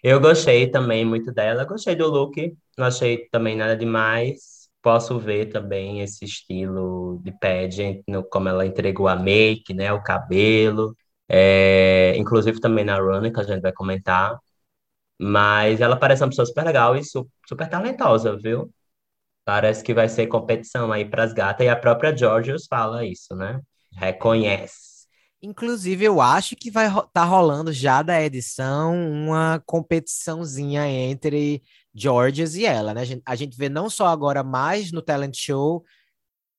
Eu 0.03 0.21
gostei 0.21 0.71
também 0.71 1.05
muito 1.05 1.33
dela, 1.33 1.65
gostei 1.65 1.95
do 1.97 2.07
look, 2.09 2.57
não 2.79 2.87
achei 2.87 3.29
também 3.31 3.57
nada 3.57 3.77
demais. 3.77 4.69
Posso 4.83 5.19
ver 5.19 5.47
também 5.47 6.01
esse 6.03 6.25
estilo 6.25 7.21
de 7.25 7.33
pageant, 7.39 8.03
no, 8.09 8.23
como 8.25 8.49
ela 8.49 8.67
entregou 8.67 9.09
a 9.09 9.17
make, 9.17 9.73
né, 9.75 9.93
o 9.93 10.03
cabelo, 10.03 10.95
é, 11.29 12.15
inclusive 12.17 12.61
também 12.61 12.85
na 12.85 12.99
running, 12.99 13.33
que 13.33 13.41
a 13.41 13.43
gente 13.45 13.63
vai 13.63 13.73
comentar. 13.73 14.39
Mas 15.21 15.81
ela 15.81 15.97
parece 15.99 16.23
uma 16.23 16.29
pessoa 16.31 16.47
super 16.47 16.65
legal 16.65 16.97
e 16.97 17.05
su- 17.05 17.29
super 17.49 17.69
talentosa, 17.69 18.37
viu? 18.39 18.71
Parece 19.45 19.83
que 19.85 19.93
vai 19.93 20.09
ser 20.09 20.27
competição 20.27 20.91
aí 20.91 21.05
para 21.05 21.25
as 21.25 21.33
gatas, 21.33 21.67
e 21.67 21.69
a 21.69 21.77
própria 21.77 22.17
Georgios 22.17 22.67
fala 22.67 23.05
isso, 23.05 23.35
né? 23.35 23.61
Reconhece. 23.97 25.05
Inclusive, 25.43 26.05
eu 26.05 26.23
acho 26.23 26.57
que 26.57 26.71
vai 26.71 26.89
ro- 26.89 27.07
tá 27.13 27.23
rolando 27.23 27.71
já 27.71 28.01
da 28.01 28.23
edição 28.23 28.95
uma 28.95 29.63
competiçãozinha 29.67 30.89
entre 30.89 31.63
Georges 31.95 32.55
e 32.55 32.65
ela, 32.65 32.95
né? 32.95 33.03
A 33.03 33.05
gente, 33.05 33.23
a 33.27 33.37
gente 33.37 33.57
vê 33.57 33.69
não 33.69 33.91
só 33.91 34.07
agora 34.07 34.43
mais 34.43 34.91
no 34.91 35.03
talent 35.03 35.37
show, 35.37 35.85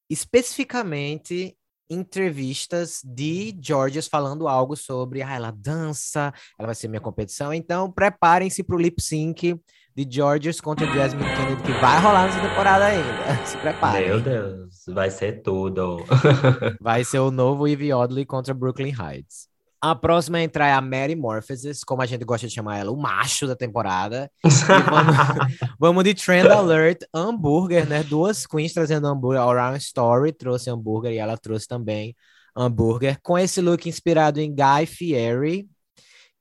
especificamente 0.07 1.57
entrevistas 1.89 3.01
de 3.03 3.55
Georges 3.61 4.07
falando 4.07 4.47
algo 4.47 4.75
sobre, 4.75 5.21
ah, 5.21 5.33
ela 5.33 5.51
dança, 5.51 6.33
ela 6.57 6.67
vai 6.67 6.75
ser 6.75 6.87
minha 6.87 7.01
competição, 7.01 7.53
então 7.53 7.91
preparem-se 7.91 8.63
para 8.63 8.75
o 8.75 8.79
lip 8.79 9.01
sync 9.01 9.59
de 9.95 10.05
Georges 10.09 10.59
contra 10.59 10.85
Jasmine 10.87 11.29
Kennedy, 11.35 11.63
que 11.63 11.71
vai 11.79 12.01
rolar 12.01 12.25
nessa 12.25 12.41
temporada 12.41 12.85
ainda. 12.85 13.45
Se 13.47 13.57
preparem. 13.57 14.07
Meu 14.07 14.19
Deus, 14.19 14.83
vai 14.89 15.09
ser 15.09 15.41
tudo. 15.41 16.03
Vai 16.81 17.03
ser 17.03 17.19
o 17.19 17.31
novo 17.31 17.67
Evie 17.67 17.93
Oddly 17.93 18.25
contra 18.25 18.53
Brooklyn 18.53 18.93
Heights. 18.93 19.47
A 19.81 19.95
próxima 19.95 20.39
a 20.39 20.41
entrar 20.43 20.67
é 20.67 20.73
a 20.73 20.81
Mary 20.81 21.15
Morphosis, 21.15 21.83
como 21.83 22.01
a 22.01 22.05
gente 22.05 22.25
gosta 22.25 22.47
de 22.47 22.53
chamar 22.53 22.79
ela, 22.79 22.91
o 22.91 22.97
macho 22.97 23.45
da 23.45 23.55
temporada. 23.55 24.31
Vamos, 24.43 25.57
vamos 25.79 26.03
de 26.03 26.13
Trend 26.13 26.47
Alert, 26.47 27.03
hambúrguer, 27.13 27.87
né? 27.87 28.03
Duas 28.03 28.47
queens 28.47 28.73
trazendo 28.73 29.07
hambúrguer. 29.07 29.41
A 29.41 29.45
Round 29.45 29.77
Story 29.77 30.31
trouxe 30.33 30.69
hambúrguer 30.69 31.13
e 31.13 31.17
ela 31.17 31.37
trouxe 31.37 31.67
também 31.67 32.15
hambúrguer, 32.55 33.19
com 33.21 33.37
esse 33.37 33.61
look 33.61 33.87
inspirado 33.87 34.39
em 34.39 34.53
Guy 34.53 34.85
Fieri, 34.87 35.69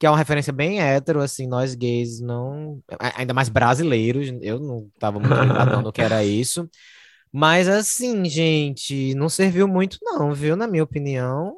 que 0.05 0.07
é 0.07 0.11
uma 0.11 0.19
referência 0.19 0.53
bem 0.53 0.83
hétero, 0.83 1.23
assim, 1.23 1.47
nós 1.47 1.75
gays 1.75 2.21
não... 2.21 2.79
Ainda 3.17 3.33
mais 3.33 3.49
brasileiros, 3.49 4.29
eu 4.43 4.61
não 4.61 4.91
tava 4.99 5.19
muito 5.19 5.33
ligado 5.33 5.81
no 5.81 5.91
que 5.91 6.03
era 6.03 6.23
isso. 6.23 6.69
Mas 7.33 7.67
assim, 7.69 8.23
gente, 8.27 9.15
não 9.15 9.31
serviu 9.31 9.67
muito 9.67 9.97
não, 10.03 10.35
viu? 10.35 10.57
Na 10.57 10.67
minha 10.67 10.85
opinião. 10.85 11.57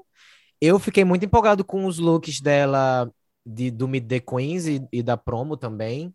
Eu 0.61 0.79
fiquei 0.79 1.05
muito 1.05 1.25
empolgado 1.25 1.65
com 1.65 1.87
os 1.87 1.99
looks 1.99 2.41
dela 2.41 3.11
de, 3.45 3.69
do 3.69 3.89
Meet 3.89 4.07
the 4.07 4.21
Queens 4.21 4.69
e, 4.69 4.81
e 4.93 5.03
da 5.03 5.17
promo 5.17 5.57
também, 5.57 6.15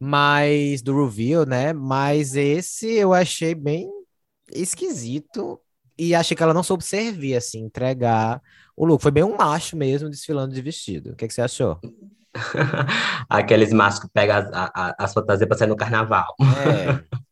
mas 0.00 0.80
do 0.80 1.04
reveal, 1.04 1.44
né? 1.44 1.74
Mas 1.74 2.36
esse 2.36 2.90
eu 2.90 3.12
achei 3.12 3.54
bem 3.54 3.86
esquisito 4.50 5.60
e 5.98 6.14
achei 6.14 6.36
que 6.36 6.42
ela 6.42 6.54
não 6.54 6.62
soube 6.62 6.84
servir, 6.84 7.36
assim, 7.36 7.60
entregar 7.60 8.40
o 8.76 8.84
look. 8.84 9.02
Foi 9.02 9.10
bem 9.10 9.24
um 9.24 9.36
macho 9.36 9.76
mesmo 9.76 10.08
desfilando 10.10 10.54
de 10.54 10.60
vestido. 10.62 11.10
O 11.12 11.16
que, 11.16 11.26
que 11.26 11.34
você 11.34 11.42
achou? 11.42 11.78
Aqueles 13.28 13.72
machos 13.72 14.00
que 14.00 14.08
pegam 14.12 14.36
as, 14.36 14.46
a- 14.52 14.94
as 14.98 15.12
fantasias 15.14 15.48
para 15.48 15.56
sair 15.58 15.68
no 15.68 15.76
carnaval. 15.76 16.34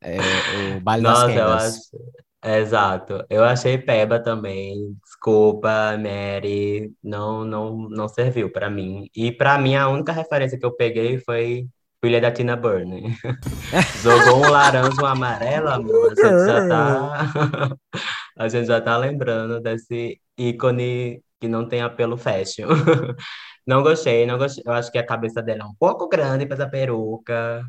É, 0.00 0.16
é, 0.16 0.76
o 0.76 0.80
baile 0.80 1.02
das 1.02 1.12
Nossa, 1.12 1.26
eu 1.32 1.34
quendas. 1.34 1.64
acho. 1.74 2.14
Exato. 2.46 3.24
Eu 3.30 3.42
achei 3.44 3.78
peba 3.78 4.18
também. 4.18 4.94
Desculpa, 5.02 5.96
Mary. 5.98 6.92
Não, 7.02 7.44
não, 7.44 7.88
não 7.88 8.06
serviu 8.08 8.50
para 8.52 8.68
mim. 8.68 9.08
E 9.16 9.32
para 9.32 9.58
mim, 9.58 9.74
a 9.76 9.88
única 9.88 10.12
referência 10.12 10.58
que 10.58 10.64
eu 10.66 10.72
peguei 10.76 11.18
foi 11.18 11.66
filha 12.04 12.20
da 12.20 12.30
Tina 12.30 12.54
Burner. 12.54 13.02
Jogou 14.02 14.44
um 14.44 14.50
laranja, 14.50 15.02
um 15.02 15.06
amarelo, 15.06 15.68
amor. 15.70 16.10
Gente 16.10 16.44
já 16.46 16.68
tá, 16.68 17.76
a 18.36 18.48
gente 18.48 18.66
já 18.66 18.80
tá 18.80 18.96
lembrando 18.96 19.60
desse 19.60 20.20
ícone 20.38 21.22
que 21.40 21.48
não 21.48 21.68
tem 21.68 21.82
apelo 21.82 22.16
fashion. 22.16 22.68
Não 23.66 23.82
gostei, 23.82 24.26
não 24.26 24.36
gostei. 24.36 24.62
Eu 24.66 24.72
acho 24.74 24.92
que 24.92 24.98
a 24.98 25.06
cabeça 25.06 25.42
dela 25.42 25.62
é 25.62 25.64
um 25.64 25.74
pouco 25.74 26.06
grande 26.06 26.44
para 26.44 26.54
essa 26.56 26.68
peruca. 26.68 27.66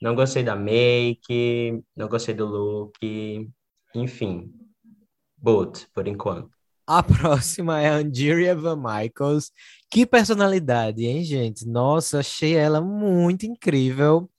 Não 0.00 0.14
gostei 0.14 0.42
da 0.42 0.56
make, 0.56 1.82
não 1.94 2.08
gostei 2.08 2.34
do 2.34 2.46
look. 2.46 2.92
Enfim, 3.94 4.50
boot, 5.36 5.86
por 5.94 6.08
enquanto. 6.08 6.50
A 6.86 7.02
próxima 7.02 7.80
é 7.80 7.88
a 7.88 7.96
Angeria 7.96 8.54
Van 8.54 8.76
Michaels. 8.76 9.50
Que 9.90 10.06
personalidade, 10.06 11.04
hein, 11.04 11.22
gente? 11.24 11.66
Nossa, 11.66 12.20
achei 12.20 12.54
ela 12.56 12.80
muito 12.80 13.46
incrível. 13.46 14.30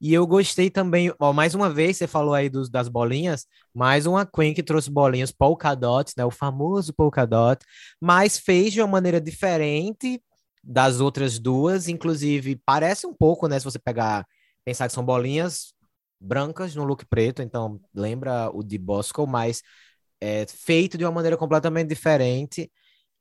E 0.00 0.12
eu 0.12 0.26
gostei 0.26 0.70
também, 0.70 1.12
ó, 1.18 1.32
mais 1.32 1.54
uma 1.54 1.70
vez, 1.70 1.96
você 1.96 2.06
falou 2.06 2.34
aí 2.34 2.50
dos, 2.50 2.68
das 2.68 2.88
bolinhas, 2.88 3.46
mais 3.74 4.04
uma 4.06 4.26
Queen 4.26 4.52
que 4.52 4.62
trouxe 4.62 4.90
bolinhas 4.90 5.32
polka 5.32 5.74
dot, 5.74 6.12
né? 6.16 6.24
O 6.24 6.30
famoso 6.30 6.92
polka 6.94 7.26
dot, 7.26 7.64
mas 8.00 8.38
fez 8.38 8.72
de 8.72 8.80
uma 8.82 8.88
maneira 8.88 9.20
diferente 9.20 10.22
das 10.62 11.00
outras 11.00 11.38
duas, 11.38 11.88
inclusive 11.88 12.60
parece 12.66 13.06
um 13.06 13.14
pouco, 13.14 13.48
né? 13.48 13.58
Se 13.58 13.64
você 13.64 13.78
pegar, 13.78 14.26
pensar 14.64 14.86
que 14.86 14.92
são 14.94 15.04
bolinhas 15.04 15.72
brancas 16.20 16.74
no 16.74 16.84
look 16.84 17.04
preto, 17.06 17.40
então 17.42 17.80
lembra 17.94 18.50
o 18.52 18.62
de 18.62 18.76
Bosco, 18.78 19.26
mas 19.26 19.62
é 20.20 20.46
feito 20.46 20.98
de 20.98 21.04
uma 21.04 21.12
maneira 21.12 21.36
completamente 21.36 21.88
diferente. 21.88 22.70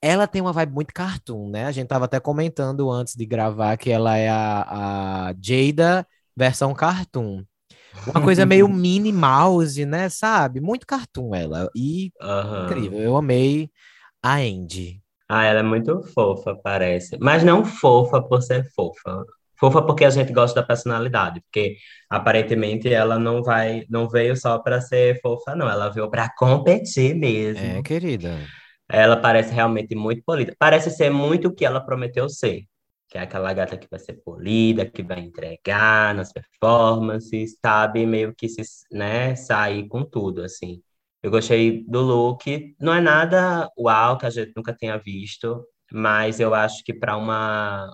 Ela 0.02 0.28
tem 0.28 0.42
uma 0.42 0.54
vibe 0.54 0.74
muito 0.74 0.94
cartoon, 0.94 1.50
né? 1.50 1.66
A 1.66 1.72
gente 1.72 1.88
tava 1.88 2.06
até 2.06 2.20
comentando 2.20 2.92
antes 2.92 3.16
de 3.16 3.26
gravar 3.26 3.78
que 3.78 3.90
ela 3.92 4.18
é 4.18 4.30
a, 4.30 5.30
a 5.30 5.36
Jada 5.42 6.08
versão 6.36 6.74
cartoon. 6.74 7.44
Uma 8.06 8.22
coisa 8.22 8.46
meio 8.48 8.70
Minnie 8.70 9.14
Mouse, 9.14 9.86
né? 9.86 10.10
Sabe? 10.10 10.62
Muito 10.62 10.88
cartoon 10.88 11.36
ela. 11.36 11.70
E 11.76 12.12
Aham. 12.20 12.62
incrível, 12.62 13.00
eu 13.00 13.18
amei 13.18 13.70
a 14.24 14.36
Andy. 14.38 15.02
Ah, 15.28 15.46
ela 15.46 15.60
é 15.62 15.64
muito 15.64 16.02
fofa, 16.14 16.56
parece. 16.56 17.18
Mas 17.20 17.44
não 17.44 17.66
fofa 17.66 18.22
por 18.22 18.42
ser 18.42 18.64
fofa. 18.76 19.26
Fofa 19.60 19.82
porque 19.82 20.06
a 20.06 20.10
gente 20.10 20.32
gosta 20.34 20.62
da 20.62 20.68
personalidade, 20.68 21.42
porque 21.42 21.78
aparentemente 22.10 22.94
ela 22.94 23.18
não 23.18 23.42
vai, 23.42 23.86
não 23.90 24.08
veio 24.10 24.36
só 24.36 24.60
para 24.60 24.82
ser 24.82 25.20
fofa, 25.22 25.56
não. 25.56 25.70
Ela 25.70 25.90
veio 25.90 26.10
para 26.10 26.30
competir 26.38 27.16
mesmo. 27.16 27.64
É, 27.64 27.82
querida. 27.82 28.52
Ela 28.90 29.18
parece 29.18 29.54
realmente 29.54 29.96
muito 29.96 30.24
polida. 30.24 30.56
Parece 30.60 30.92
ser 30.92 31.10
muito 31.10 31.48
o 31.50 31.54
que 31.56 31.66
ela 31.66 31.82
prometeu 31.84 32.30
ser. 32.30 32.64
Que 33.10 33.18
é 33.18 33.22
aquela 33.22 33.54
gata 33.54 33.78
que 33.78 33.88
vai 33.90 34.00
ser 34.00 34.14
polida, 34.24 34.90
que 34.90 35.04
vai 35.04 35.20
entregar 35.20 36.14
nas 36.16 36.32
performances, 36.34 37.58
sabe? 37.64 38.06
Meio 38.06 38.34
que 38.36 38.50
se, 38.50 38.62
né, 38.92 39.36
sair 39.36 39.88
com 39.88 40.04
tudo, 40.04 40.44
assim. 40.44 40.82
Eu 41.24 41.32
gostei 41.32 41.84
do 41.88 42.02
look. 42.02 42.76
Não 42.80 42.94
é 42.94 43.02
nada 43.02 43.70
uau 43.78 44.18
que 44.18 44.26
a 44.26 44.30
gente 44.30 44.54
nunca 44.56 44.74
tenha 44.76 44.98
visto, 44.98 45.66
mas 45.92 46.40
eu 46.40 46.54
acho 46.54 46.84
que 46.84 46.94
para 46.94 47.18
uma 47.18 47.92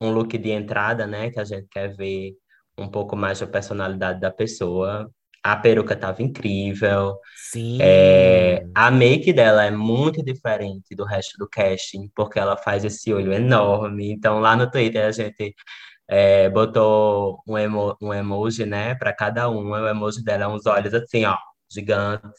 um 0.00 0.10
look 0.12 0.36
de 0.38 0.50
entrada, 0.50 1.06
né, 1.06 1.30
que 1.30 1.38
a 1.40 1.44
gente 1.44 1.68
quer 1.70 1.94
ver 1.94 2.34
um 2.78 2.88
pouco 2.88 3.16
mais 3.16 3.40
da 3.40 3.46
personalidade 3.46 4.20
da 4.20 4.30
pessoa, 4.30 5.10
a 5.42 5.56
peruca 5.56 5.96
tava 5.96 6.22
incrível. 6.22 7.16
Sim. 7.36 7.78
É, 7.80 8.64
a 8.74 8.90
make 8.90 9.32
dela 9.32 9.64
é 9.64 9.70
muito 9.70 10.22
diferente 10.24 10.94
do 10.94 11.04
resto 11.04 11.36
do 11.38 11.48
casting, 11.48 12.10
porque 12.14 12.38
ela 12.38 12.56
faz 12.56 12.84
esse 12.84 13.12
olho 13.12 13.32
enorme. 13.32 14.10
Então, 14.12 14.38
lá 14.40 14.54
no 14.56 14.70
Twitter, 14.70 15.04
a 15.06 15.12
gente 15.12 15.54
é, 16.08 16.48
botou 16.50 17.42
um, 17.46 17.56
emo, 17.58 17.96
um 18.00 18.12
emoji, 18.12 18.66
né, 18.66 18.94
para 18.94 19.12
cada 19.12 19.48
um. 19.50 19.70
O 19.70 19.88
emoji 19.88 20.22
dela 20.24 20.44
é 20.44 20.48
uns 20.48 20.66
olhos 20.66 20.92
assim, 20.94 21.24
ó, 21.24 21.36
gigantes. 21.70 22.30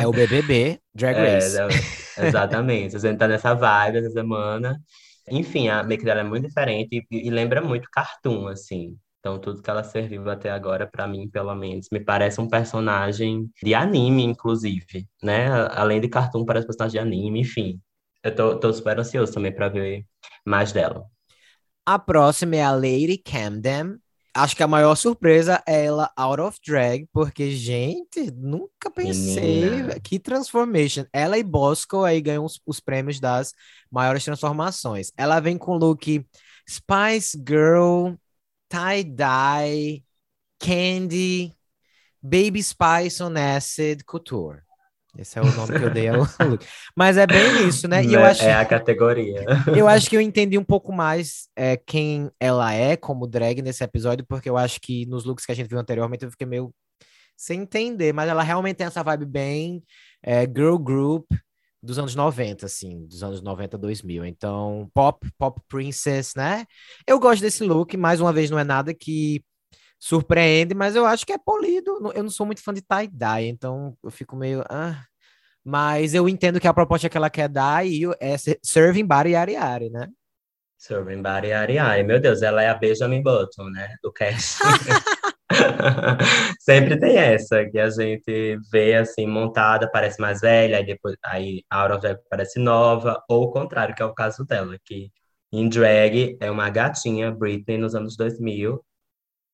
É 0.00 0.06
o 0.06 0.12
BBB 0.12 0.80
Drag 0.94 1.16
É, 1.18 1.34
Race. 1.34 1.56
é, 1.58 2.26
exatamente. 2.26 2.96
A 2.96 2.98
gente 2.98 3.18
tá 3.18 3.28
nessa 3.28 3.54
vibe 3.54 3.98
essa 3.98 4.10
semana. 4.10 4.80
Enfim, 5.28 5.68
a 5.68 5.82
make 5.82 6.04
dela 6.04 6.20
é 6.20 6.24
muito 6.24 6.46
diferente 6.48 7.06
e, 7.10 7.28
e 7.28 7.30
lembra 7.30 7.60
muito 7.62 7.88
cartoon, 7.90 8.48
assim. 8.48 8.96
Então, 9.24 9.38
tudo 9.38 9.62
que 9.62 9.70
ela 9.70 9.82
serviu 9.82 10.28
até 10.28 10.50
agora, 10.50 10.86
para 10.86 11.08
mim, 11.08 11.30
pelo 11.30 11.54
menos, 11.54 11.88
me 11.90 11.98
parece 11.98 12.38
um 12.42 12.46
personagem 12.46 13.50
de 13.62 13.74
anime, 13.74 14.22
inclusive, 14.22 15.08
né? 15.22 15.46
Além 15.70 15.98
de 15.98 16.10
cartoon, 16.10 16.44
parece 16.44 16.66
personagem 16.66 17.00
de 17.00 17.06
anime, 17.06 17.40
enfim. 17.40 17.80
Eu 18.22 18.34
tô, 18.34 18.60
tô 18.60 18.70
super 18.70 18.98
ansioso 18.98 19.32
também 19.32 19.50
para 19.50 19.70
ver 19.70 20.04
mais 20.44 20.72
dela. 20.72 21.06
A 21.86 21.98
próxima 21.98 22.56
é 22.56 22.62
a 22.62 22.72
Lady 22.72 23.16
Camden. 23.16 23.96
Acho 24.34 24.54
que 24.54 24.62
a 24.62 24.68
maior 24.68 24.94
surpresa 24.94 25.62
é 25.66 25.86
ela 25.86 26.12
out 26.18 26.42
of 26.42 26.58
drag, 26.66 27.08
porque, 27.10 27.50
gente, 27.52 28.30
nunca 28.36 28.90
pensei. 28.90 29.70
Menina. 29.70 29.98
Que 30.00 30.18
transformation. 30.18 31.06
Ela 31.10 31.38
e 31.38 31.42
Bosco 31.42 32.04
aí 32.04 32.20
ganham 32.20 32.44
os, 32.44 32.60
os 32.66 32.78
prêmios 32.78 33.18
das 33.18 33.54
maiores 33.90 34.22
transformações. 34.22 35.12
Ela 35.16 35.40
vem 35.40 35.56
com 35.56 35.78
look 35.78 36.22
Spice 36.68 37.42
Girl, 37.48 38.14
tie-dye, 38.68 40.02
candy, 40.60 41.52
baby 42.22 42.62
spice 42.62 43.20
on 43.22 43.36
acid 43.36 44.04
couture. 44.04 44.62
Esse 45.16 45.38
é 45.38 45.42
o 45.42 45.52
nome 45.52 45.74
que 45.76 45.84
eu 45.84 45.90
dei 45.90 46.08
ao 46.08 46.18
look. 46.40 46.66
Mas 46.96 47.16
é 47.16 47.26
bem 47.26 47.68
isso, 47.68 47.86
né? 47.86 48.04
E 48.04 48.14
eu 48.14 48.20
Né? 48.20 48.30
acho, 48.30 48.42
É 48.44 48.54
a 48.54 48.64
categoria. 48.64 49.44
eu 49.76 49.86
acho 49.88 50.08
que 50.10 50.16
eu 50.16 50.20
entendi 50.20 50.58
um 50.58 50.64
pouco 50.64 50.92
mais 50.92 51.48
é, 51.56 51.76
quem 51.76 52.30
ela 52.40 52.72
é 52.72 52.96
como 52.96 53.26
drag 53.26 53.62
nesse 53.62 53.84
episódio, 53.84 54.24
porque 54.26 54.48
eu 54.48 54.56
acho 54.56 54.80
que 54.80 55.06
nos 55.06 55.24
looks 55.24 55.46
que 55.46 55.52
a 55.52 55.54
gente 55.54 55.68
viu 55.68 55.78
anteriormente 55.78 56.24
eu 56.24 56.30
fiquei 56.30 56.46
meio 56.46 56.74
sem 57.36 57.62
entender, 57.62 58.12
mas 58.12 58.28
ela 58.28 58.42
realmente 58.42 58.76
tem 58.78 58.86
essa 58.86 59.02
vibe 59.02 59.26
bem 59.26 59.82
é, 60.22 60.42
girl 60.42 60.76
group 60.78 61.26
dos 61.84 61.98
anos 61.98 62.14
90, 62.14 62.66
assim, 62.66 63.06
dos 63.06 63.22
anos 63.22 63.42
90, 63.42 63.76
2000. 63.78 64.24
Então, 64.24 64.90
pop, 64.94 65.30
pop 65.38 65.60
princess, 65.68 66.34
né? 66.34 66.64
Eu 67.06 67.18
gosto 67.20 67.40
desse 67.42 67.62
look, 67.64 67.96
mais 67.96 68.20
uma 68.20 68.32
vez, 68.32 68.50
não 68.50 68.58
é 68.58 68.64
nada 68.64 68.94
que 68.94 69.44
surpreende, 69.98 70.74
mas 70.74 70.96
eu 70.96 71.06
acho 71.06 71.24
que 71.26 71.32
é 71.32 71.38
polido. 71.38 72.12
Eu 72.14 72.22
não 72.22 72.30
sou 72.30 72.46
muito 72.46 72.62
fã 72.62 72.72
de 72.72 72.82
tie-dye, 72.82 73.48
então 73.48 73.96
eu 74.02 74.10
fico 74.10 74.36
meio. 74.36 74.64
Ah. 74.68 75.04
Mas 75.64 76.12
eu 76.14 76.28
entendo 76.28 76.60
que 76.60 76.68
a 76.68 76.74
proposta 76.74 77.08
que 77.08 77.16
ela 77.16 77.30
quer 77.30 77.48
dar 77.48 77.86
e 77.86 78.02
é 78.20 78.36
ser- 78.36 78.58
serving 78.62 79.06
body 79.06 79.30
yari 79.30 79.52
yari, 79.52 79.90
né? 79.90 80.08
Serving 80.84 81.22
Body 81.22 81.50
Ari 81.50 81.78
Ari. 81.78 82.02
Meu 82.02 82.20
Deus, 82.20 82.42
ela 82.42 82.62
é 82.62 82.68
a 82.68 82.74
Benjamin 82.74 83.22
Button, 83.22 83.70
né? 83.70 83.94
Do 84.02 84.12
cast. 84.12 84.58
Sempre 86.60 86.98
tem 86.98 87.16
essa, 87.16 87.64
que 87.66 87.78
a 87.78 87.90
gente 87.90 88.58
vê 88.70 88.94
assim, 88.94 89.26
montada, 89.26 89.90
parece 89.90 90.20
mais 90.20 90.40
velha, 90.40 90.78
aí 90.78 90.86
depois 90.86 91.16
aí 91.24 91.62
a 91.70 91.82
Out 91.82 91.92
of 91.94 92.00
Drag 92.02 92.18
parece 92.30 92.58
nova, 92.58 93.22
ou 93.28 93.44
o 93.44 93.50
contrário, 93.50 93.94
que 93.94 94.02
é 94.02 94.06
o 94.06 94.14
caso 94.14 94.44
dela, 94.44 94.78
que 94.84 95.10
em 95.52 95.68
drag 95.68 96.36
é 96.40 96.50
uma 96.50 96.68
gatinha, 96.70 97.30
Britney, 97.30 97.78
nos 97.78 97.94
anos 97.94 98.16
2000, 98.16 98.84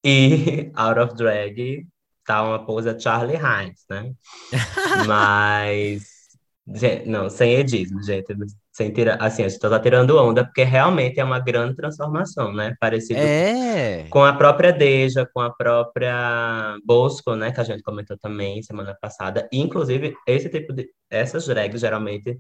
e 0.05 0.71
Out 0.75 1.01
of 1.01 1.15
Drag 1.15 1.87
tá 2.25 2.43
uma 2.43 2.65
pose 2.65 2.99
Charlie 3.01 3.37
Hines, 3.37 3.85
né? 3.91 4.13
Mas, 5.07 6.29
gente, 6.75 7.09
não, 7.09 7.29
sem 7.29 7.55
edismo, 7.55 8.03
gente. 8.03 8.35
Sem 8.73 8.93
tirar, 8.93 9.17
assim, 9.21 9.43
a 9.43 9.49
gente 9.49 9.61
tá 9.61 9.81
tirando 9.81 10.17
onda, 10.17 10.45
porque 10.45 10.63
realmente 10.63 11.19
é 11.19 11.25
uma 11.25 11.41
grande 11.41 11.75
transformação, 11.75 12.53
né? 12.53 12.75
Parecido 12.81 13.19
É. 13.21 14.07
com 14.09 14.23
a 14.25 14.33
própria 14.33 14.73
Deja, 14.73 15.27
com 15.27 15.41
a 15.41 15.51
própria 15.51 16.77
Bosco, 16.85 17.35
né? 17.35 17.51
Que 17.51 17.61
a 17.61 17.65
gente 17.65 17.83
comentou 17.83 18.17
também 18.17 18.63
semana 18.63 18.97
passada. 19.01 19.49
E, 19.53 19.61
inclusive, 19.61 20.15
esse 20.27 20.49
tipo 20.49 20.73
de. 20.73 20.89
Essas 21.11 21.47
drags 21.47 21.81
geralmente 21.81 22.39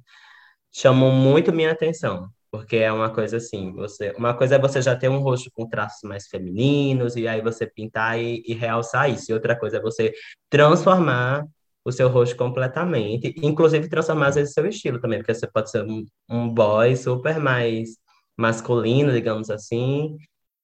chamam 0.72 1.10
muito 1.10 1.52
minha 1.52 1.72
atenção. 1.72 2.28
Porque 2.50 2.76
é 2.78 2.92
uma 2.92 3.10
coisa 3.10 3.36
assim, 3.36 3.72
você, 3.72 4.12
uma 4.18 4.34
coisa 4.34 4.56
é 4.56 4.58
você 4.58 4.82
já 4.82 4.96
ter 4.96 5.08
um 5.08 5.18
rosto 5.18 5.50
com 5.52 5.68
traços 5.68 6.02
mais 6.02 6.26
femininos, 6.26 7.14
e 7.14 7.28
aí 7.28 7.40
você 7.40 7.64
pintar 7.64 8.18
e, 8.18 8.42
e 8.44 8.54
realçar 8.54 9.08
isso. 9.08 9.30
E 9.30 9.34
outra 9.34 9.54
coisa 9.56 9.76
é 9.76 9.80
você 9.80 10.12
transformar 10.48 11.46
o 11.84 11.92
seu 11.92 12.08
rosto 12.08 12.36
completamente, 12.36 13.34
inclusive 13.42 13.88
transformar 13.88 14.28
às 14.28 14.34
vezes 14.36 14.52
seu 14.52 14.66
estilo 14.66 15.00
também, 15.00 15.18
porque 15.18 15.34
você 15.34 15.46
pode 15.46 15.70
ser 15.70 15.82
um, 15.84 16.04
um 16.28 16.48
boy 16.48 16.96
super 16.96 17.38
mais 17.38 17.96
masculino, 18.36 19.12
digamos 19.12 19.50
assim, 19.50 20.16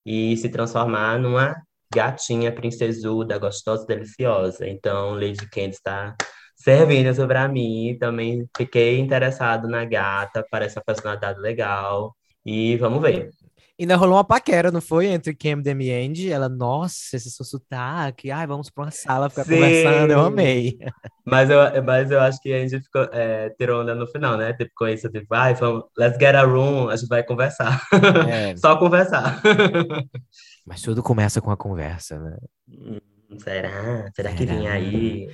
e 0.04 0.37
se 0.37 0.49
transformar 0.49 1.18
numa 1.18 1.56
gatinha 1.92 2.52
princesuda, 2.52 3.38
gostosa, 3.38 3.87
deliciosa. 3.87 4.66
Então, 4.68 5.14
Lady 5.14 5.49
Candy 5.50 5.76
está 5.76 6.14
servindo 6.56 7.11
isso 7.11 7.26
pra 7.26 7.49
mim. 7.49 7.96
Também 7.99 8.49
fiquei 8.56 8.99
interessado 8.99 9.68
na 9.68 9.85
gata, 9.85 10.44
parece 10.50 10.78
uma 10.78 10.85
personalidade 10.85 11.40
legal. 11.40 12.14
E 12.44 12.76
vamos 12.76 13.02
ver. 13.02 13.30
Ainda 13.78 13.95
rolou 13.95 14.16
uma 14.16 14.25
paquera, 14.25 14.71
não 14.71 14.80
foi? 14.80 15.06
Entre 15.06 15.35
Camden 15.35 15.83
e 15.83 15.92
Andy. 15.92 16.33
Ela, 16.33 16.49
nossa, 16.49 17.14
esse 17.14 17.30
seu 17.30 17.45
sotaque. 17.45 18.30
Ai, 18.30 18.47
vamos 18.47 18.71
pra 18.71 18.85
uma 18.85 18.90
sala 18.90 19.28
ficar 19.28 19.45
Sim. 19.45 19.54
conversando. 19.54 20.11
Eu 20.11 20.21
amei. 20.21 20.78
Mas 21.28 21.50
eu, 21.50 21.59
mas 21.83 22.09
eu 22.09 22.21
acho 22.21 22.40
que 22.40 22.52
a 22.52 22.61
gente 22.61 22.80
ficou, 22.85 23.02
é, 23.12 23.50
tirou 23.59 23.83
onda 23.83 23.97
no 23.97 24.06
final, 24.06 24.37
né? 24.37 24.52
Tipo, 24.52 24.71
com 24.76 24.87
isso, 24.87 25.11
tipo, 25.11 25.35
ai, 25.35 25.54
vamos, 25.54 25.83
let's 25.99 26.16
get 26.21 26.37
a 26.37 26.45
room, 26.45 26.88
a 26.88 26.95
gente 26.95 27.09
vai 27.09 27.25
conversar. 27.25 27.83
É, 28.30 28.54
Só 28.56 28.76
conversar. 28.76 29.42
mas 30.64 30.83
tudo 30.83 31.02
começa 31.02 31.40
com 31.40 31.50
a 31.50 31.56
conversa, 31.56 32.16
né? 32.21 32.37
Hum, 32.68 33.00
Será? 33.38 34.09
Será 34.14 34.33
que 34.33 34.47
vem 34.47 34.68
aí? 34.68 35.28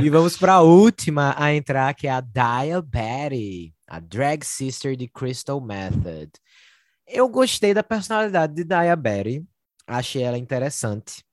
E 0.00 0.08
vamos 0.08 0.36
para 0.36 0.54
a 0.54 0.62
última 0.62 1.34
a 1.36 1.52
entrar, 1.52 1.92
que 1.94 2.06
é 2.06 2.12
a 2.12 2.20
Dia 2.20 2.80
Betty, 2.80 3.74
a 3.88 3.98
drag 3.98 4.44
sister 4.44 4.94
de 4.94 5.08
Crystal 5.08 5.60
Method. 5.60 6.30
Eu 7.06 7.28
gostei 7.28 7.72
da 7.72 7.82
personalidade 7.82 8.54
de 8.54 8.64
Dia 8.64 8.96
Betty, 8.96 9.44
achei 9.86 10.22
ela 10.22 10.36
interessante. 10.36 11.24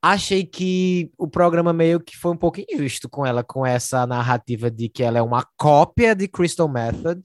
Achei 0.00 0.44
que 0.44 1.10
o 1.18 1.26
programa 1.28 1.72
meio 1.72 1.98
que 2.00 2.16
foi 2.16 2.30
um 2.32 2.36
pouco 2.36 2.60
injusto 2.60 3.08
com 3.08 3.26
ela, 3.26 3.42
com 3.42 3.66
essa 3.66 4.06
narrativa 4.06 4.70
de 4.70 4.88
que 4.88 5.02
ela 5.02 5.18
é 5.18 5.22
uma 5.22 5.44
cópia 5.56 6.14
de 6.14 6.28
Crystal 6.28 6.68
Method. 6.68 7.20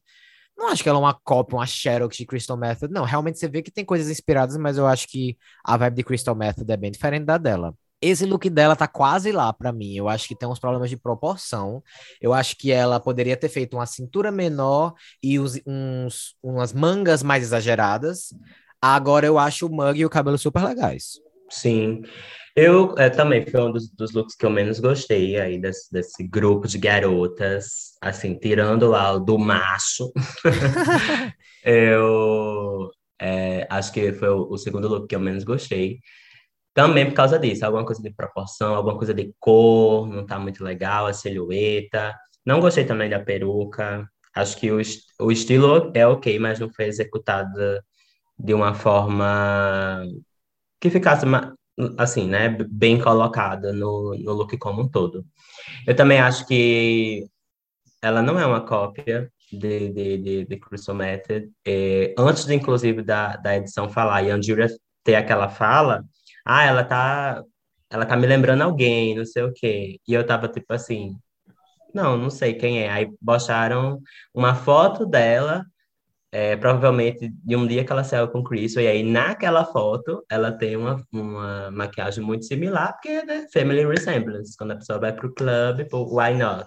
Não 0.58 0.70
acho 0.70 0.82
que 0.82 0.90
ela 0.90 0.98
é 0.98 1.02
uma 1.02 1.14
cópia, 1.14 1.58
uma 1.58 1.68
Xerox 1.68 2.18
de 2.18 2.26
Crystal 2.26 2.58
Method. 2.58 2.92
Não, 2.92 3.04
realmente 3.06 3.38
você 3.38 3.48
vê 3.48 3.62
que 3.62 3.72
tem 3.72 3.86
coisas 3.86 4.10
inspiradas, 4.10 4.58
mas 4.58 4.78
eu 4.78 4.88
acho 4.88 5.08
que 5.08 5.38
a 5.64 5.78
vibe 5.78 5.96
de 5.98 6.04
Crystal 6.04 6.36
Method 6.36 6.72
é 6.72 6.78
bem 6.78 6.92
diferente 6.92 7.26
da 7.26 7.38
dela. 7.38 7.76
Esse 8.04 8.26
look 8.26 8.50
dela 8.50 8.76
tá 8.76 8.88
quase 8.88 9.32
lá 9.32 9.54
pra 9.54 9.72
mim. 9.72 9.96
Eu 9.96 10.10
acho 10.10 10.28
que 10.28 10.36
tem 10.36 10.48
uns 10.48 10.60
problemas 10.60 10.90
de 10.90 10.98
proporção. 10.98 11.82
Eu 12.22 12.34
acho 12.34 12.58
que 12.58 12.72
ela 12.72 13.00
poderia 13.00 13.38
ter 13.38 13.50
feito 13.50 13.78
uma 13.78 13.86
cintura 13.86 14.32
menor 14.32 14.94
e 15.24 15.40
os- 15.40 15.60
uns, 15.66 16.36
umas 16.44 16.74
mangas 16.74 17.24
mais 17.24 17.44
exageradas. 17.44 18.34
Agora 18.82 19.26
eu 19.26 19.40
acho 19.40 19.68
o 19.68 19.70
mug 19.72 19.98
e 20.00 20.06
o 20.06 20.10
cabelo 20.10 20.38
super 20.38 20.64
legais. 20.64 21.14
Sim. 21.50 22.02
Eu 22.56 22.94
é, 22.98 23.10
também 23.10 23.46
foi 23.46 23.62
um 23.62 23.72
dos, 23.72 23.90
dos 23.90 24.12
looks 24.14 24.36
que 24.36 24.46
eu 24.46 24.50
menos 24.50 24.80
gostei 24.80 25.40
aí 25.40 25.60
desse, 25.60 25.92
desse 25.92 26.24
grupo 26.28 26.68
de 26.68 26.78
garotas, 26.78 27.94
assim, 28.02 28.36
tirando 28.38 28.88
lá 28.90 29.14
o 29.14 29.20
do 29.20 29.40
macho. 29.40 30.12
eu 31.64 32.90
é, 33.20 33.66
acho 33.70 33.92
que 33.92 34.14
foi 34.14 34.30
o, 34.30 34.50
o 34.52 34.58
segundo 34.58 34.88
look 34.88 35.08
que 35.08 35.16
eu 35.16 35.20
menos 35.20 35.44
gostei. 35.44 36.00
Também 36.74 37.06
por 37.06 37.14
causa 37.14 37.38
disso, 37.38 37.66
alguma 37.66 37.86
coisa 37.86 38.02
de 38.02 38.12
proporção, 38.12 38.76
alguma 38.76 38.98
coisa 38.98 39.14
de 39.14 39.34
cor, 39.40 40.08
não 40.08 40.26
tá 40.26 40.40
muito 40.40 40.64
legal, 40.64 41.06
a 41.06 41.14
silhueta. 41.14 42.16
Não 42.46 42.60
gostei 42.60 42.86
também 42.86 43.10
da 43.10 43.20
peruca. 43.20 44.08
Acho 44.36 44.58
que 44.58 44.72
o, 44.72 44.82
o 45.22 45.32
estilo 45.32 45.92
é 45.94 46.06
ok, 46.08 46.40
mas 46.40 46.60
não 46.60 46.70
foi 46.74 46.86
executado 46.86 47.60
de 48.38 48.54
uma 48.54 48.74
forma 48.74 50.04
que 50.82 50.90
ficasse 50.90 51.26
assim, 51.98 52.28
né, 52.28 52.50
bem 52.70 53.00
colocada 53.00 53.72
no, 53.74 54.16
no 54.18 54.34
look 54.34 54.58
como 54.58 54.82
um 54.82 54.90
todo. 54.90 55.26
Eu 55.88 55.96
também 55.96 56.20
acho 56.20 56.46
que 56.48 57.28
ela 58.02 58.22
não 58.22 58.40
é 58.40 58.46
uma 58.46 58.62
cópia 58.66 59.32
de, 59.52 59.90
de, 59.90 60.18
de, 60.18 60.46
de 60.46 60.58
Crystal 60.60 60.96
Method. 60.96 61.50
É, 61.66 62.14
antes, 62.18 62.50
inclusive, 62.50 63.02
da, 63.02 63.38
da 63.38 63.56
edição 63.56 63.90
falar 63.90 64.24
e 64.24 64.32
a 64.32 64.42
Julia 64.42 64.68
ter 65.04 65.16
aquela 65.16 65.50
fala, 65.50 66.04
ah, 66.46 66.64
ela 66.66 66.84
tá, 66.84 67.44
ela 67.90 68.06
tá 68.06 68.16
me 68.18 68.28
lembrando 68.28 68.62
alguém, 68.64 69.16
não 69.16 69.26
sei 69.26 69.44
o 69.44 69.54
quê. 69.54 70.00
E 70.08 70.14
eu 70.14 70.26
tava 70.26 70.48
tipo 70.48 70.74
assim, 70.74 71.16
não, 71.94 72.18
não 72.18 72.30
sei 72.30 72.54
quem 72.56 72.82
é. 72.84 72.90
Aí 72.90 73.10
botaram 73.22 74.02
uma 74.34 74.56
foto 74.56 75.06
dela 75.06 75.66
é, 76.34 76.56
provavelmente 76.56 77.30
de 77.30 77.56
um 77.56 77.68
dia 77.68 77.86
que 77.86 77.92
ela 77.92 78.04
saiu 78.04 78.28
com 78.28 78.40
o 78.40 78.44
Chris, 78.44 78.76
e 78.76 78.88
aí 78.88 79.04
naquela 79.04 79.64
foto 79.66 80.26
ela 80.28 80.52
tem 80.52 80.76
uma, 80.76 81.00
uma 81.12 81.70
maquiagem 81.70 82.24
muito 82.24 82.46
similar, 82.46 82.94
porque 82.94 83.24
né, 83.24 83.46
family 83.54 83.86
resemblance, 83.86 84.58
quando 84.58 84.72
a 84.72 84.76
pessoa 84.78 85.00
vai 85.00 85.14
pro 85.14 85.32
clube, 85.32 85.86
pô, 85.88 86.20
why 86.20 86.34
not? 86.34 86.66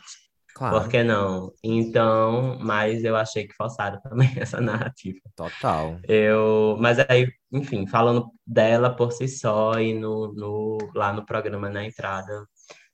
Claro, 0.57 0.81
Por 0.81 0.89
que 0.89 1.03
não? 1.03 1.53
Então, 1.63 2.59
mas 2.59 3.05
eu 3.05 3.15
achei 3.15 3.47
que 3.47 3.55
forçaram 3.55 4.01
também 4.01 4.31
essa 4.41 4.59
narrativa. 4.59 5.21
total. 5.37 5.99
Eu, 6.09 6.79
mas 6.81 6.99
aí, 7.11 7.31
enfim, 7.53 7.87
falando 7.87 8.31
dela 8.47 8.89
por 8.89 9.13
si 9.13 9.29
só 9.29 9.79
e 9.79 9.93
no, 9.93 10.33
no, 10.33 10.79
lá 10.95 11.13
no 11.13 11.27
programa 11.27 11.69
na 11.69 11.85
entrada, 11.85 12.47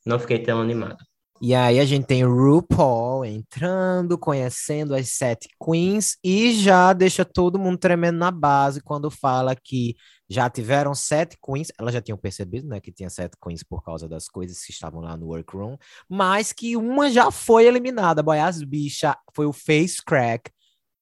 não 0.04 0.18
fiquei 0.18 0.40
tão 0.40 0.60
animado. 0.60 0.96
E 1.44 1.56
aí 1.56 1.80
a 1.80 1.84
gente 1.84 2.06
tem 2.06 2.24
o 2.24 2.32
RuPaul 2.32 3.24
entrando, 3.24 4.16
conhecendo 4.16 4.94
as 4.94 5.08
sete 5.08 5.48
queens 5.60 6.16
e 6.22 6.52
já 6.54 6.92
deixa 6.92 7.24
todo 7.24 7.58
mundo 7.58 7.78
tremendo 7.78 8.16
na 8.16 8.30
base 8.30 8.80
quando 8.80 9.10
fala 9.10 9.56
que 9.56 9.96
já 10.30 10.48
tiveram 10.48 10.94
sete 10.94 11.36
queens. 11.44 11.72
Elas 11.76 11.94
já 11.94 12.00
tinham 12.00 12.16
percebido, 12.16 12.68
né, 12.68 12.80
que 12.80 12.92
tinha 12.92 13.10
sete 13.10 13.36
queens 13.42 13.64
por 13.64 13.82
causa 13.82 14.08
das 14.08 14.28
coisas 14.28 14.64
que 14.64 14.70
estavam 14.70 15.00
lá 15.00 15.16
no 15.16 15.26
workroom, 15.26 15.76
mas 16.08 16.52
que 16.52 16.76
uma 16.76 17.10
já 17.10 17.28
foi 17.32 17.66
eliminada. 17.66 18.22
Boy, 18.22 18.38
as 18.38 18.62
bichas 18.62 19.16
foi 19.34 19.46
o 19.46 19.52
face 19.52 19.96
crack 20.00 20.48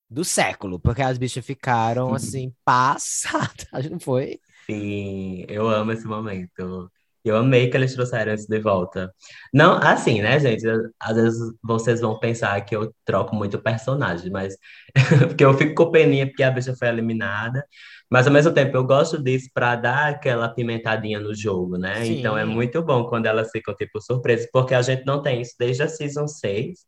do 0.09 0.25
século, 0.25 0.81
porque 0.81 1.03
as 1.03 1.19
bichas 1.19 1.45
ficaram 1.45 2.15
assim 2.15 2.51
passadas, 2.65 3.91
não 3.91 4.01
foi? 4.01 4.41
Sim, 4.65 5.45
eu 5.49 5.69
amo 5.69 5.93
esse 5.93 6.07
momento. 6.07 6.91
Eu 7.25 7.37
amei 7.37 7.69
que 7.69 7.77
eles 7.77 7.95
trouxeram 7.95 8.33
isso 8.33 8.49
de 8.49 8.59
volta. 8.59 9.13
Não, 9.53 9.79
assim, 9.79 10.23
né, 10.23 10.39
gente? 10.41 10.67
Às 10.99 11.17
vezes 11.17 11.39
vocês 11.63 12.01
vão 12.01 12.19
pensar 12.19 12.61
que 12.63 12.75
eu 12.75 12.95
troco 13.05 13.37
muito 13.37 13.59
personagem, 13.61 14.31
mas 14.31 14.57
porque 15.29 15.45
eu 15.45 15.55
fico 15.55 15.75
com 15.75 15.91
peninha 15.91 16.27
porque 16.27 16.43
a 16.43 16.51
bicha 16.51 16.75
foi 16.77 16.89
eliminada. 16.89 17.65
Mas 18.11 18.27
ao 18.27 18.33
mesmo 18.33 18.53
tempo 18.53 18.77
eu 18.77 18.85
gosto 18.85 19.23
disso 19.23 19.49
para 19.55 19.77
dar 19.77 20.09
aquela 20.09 20.49
pimentadinha 20.49 21.21
no 21.21 21.35
jogo, 21.35 21.77
né? 21.79 22.05
Sim. 22.05 22.19
Então 22.19 22.37
é 22.37 22.45
muito 22.45 22.83
bom 22.83 23.05
quando 23.05 23.27
elas 23.27 23.51
ficam 23.51 23.75
tipo 23.75 24.01
surpresas, 24.01 24.49
porque 24.53 24.75
a 24.75 24.83
gente 24.83 25.05
não 25.05 25.23
tem 25.23 25.41
isso 25.41 25.55
desde 25.59 25.83
a 25.83 25.89
season 25.89 26.27
6. 26.27 26.81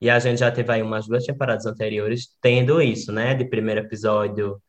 E 0.00 0.10
a 0.10 0.18
gente 0.18 0.40
já 0.40 0.50
teve 0.50 0.72
aí 0.72 0.82
umas 0.82 1.06
duas 1.06 1.24
temporadas 1.24 1.66
anteriores 1.66 2.28
tendo 2.40 2.82
isso, 2.82 3.12
né? 3.12 3.34
De 3.34 3.44
primeiro 3.44 3.80
episódio 3.80 4.60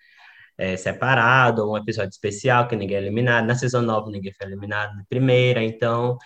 é, 0.57 0.77
separado, 0.77 1.63
ou 1.65 1.73
um 1.73 1.77
episódio 1.77 2.09
especial 2.11 2.67
que 2.67 2.75
ninguém 2.75 2.97
é 2.97 3.01
eliminado. 3.01 3.45
Na 3.45 3.55
Season 3.55 3.81
9 3.81 4.11
ninguém 4.11 4.33
foi 4.33 4.47
eliminado 4.47 4.95
na 4.95 5.03
primeira, 5.09 5.63
então 5.63 6.17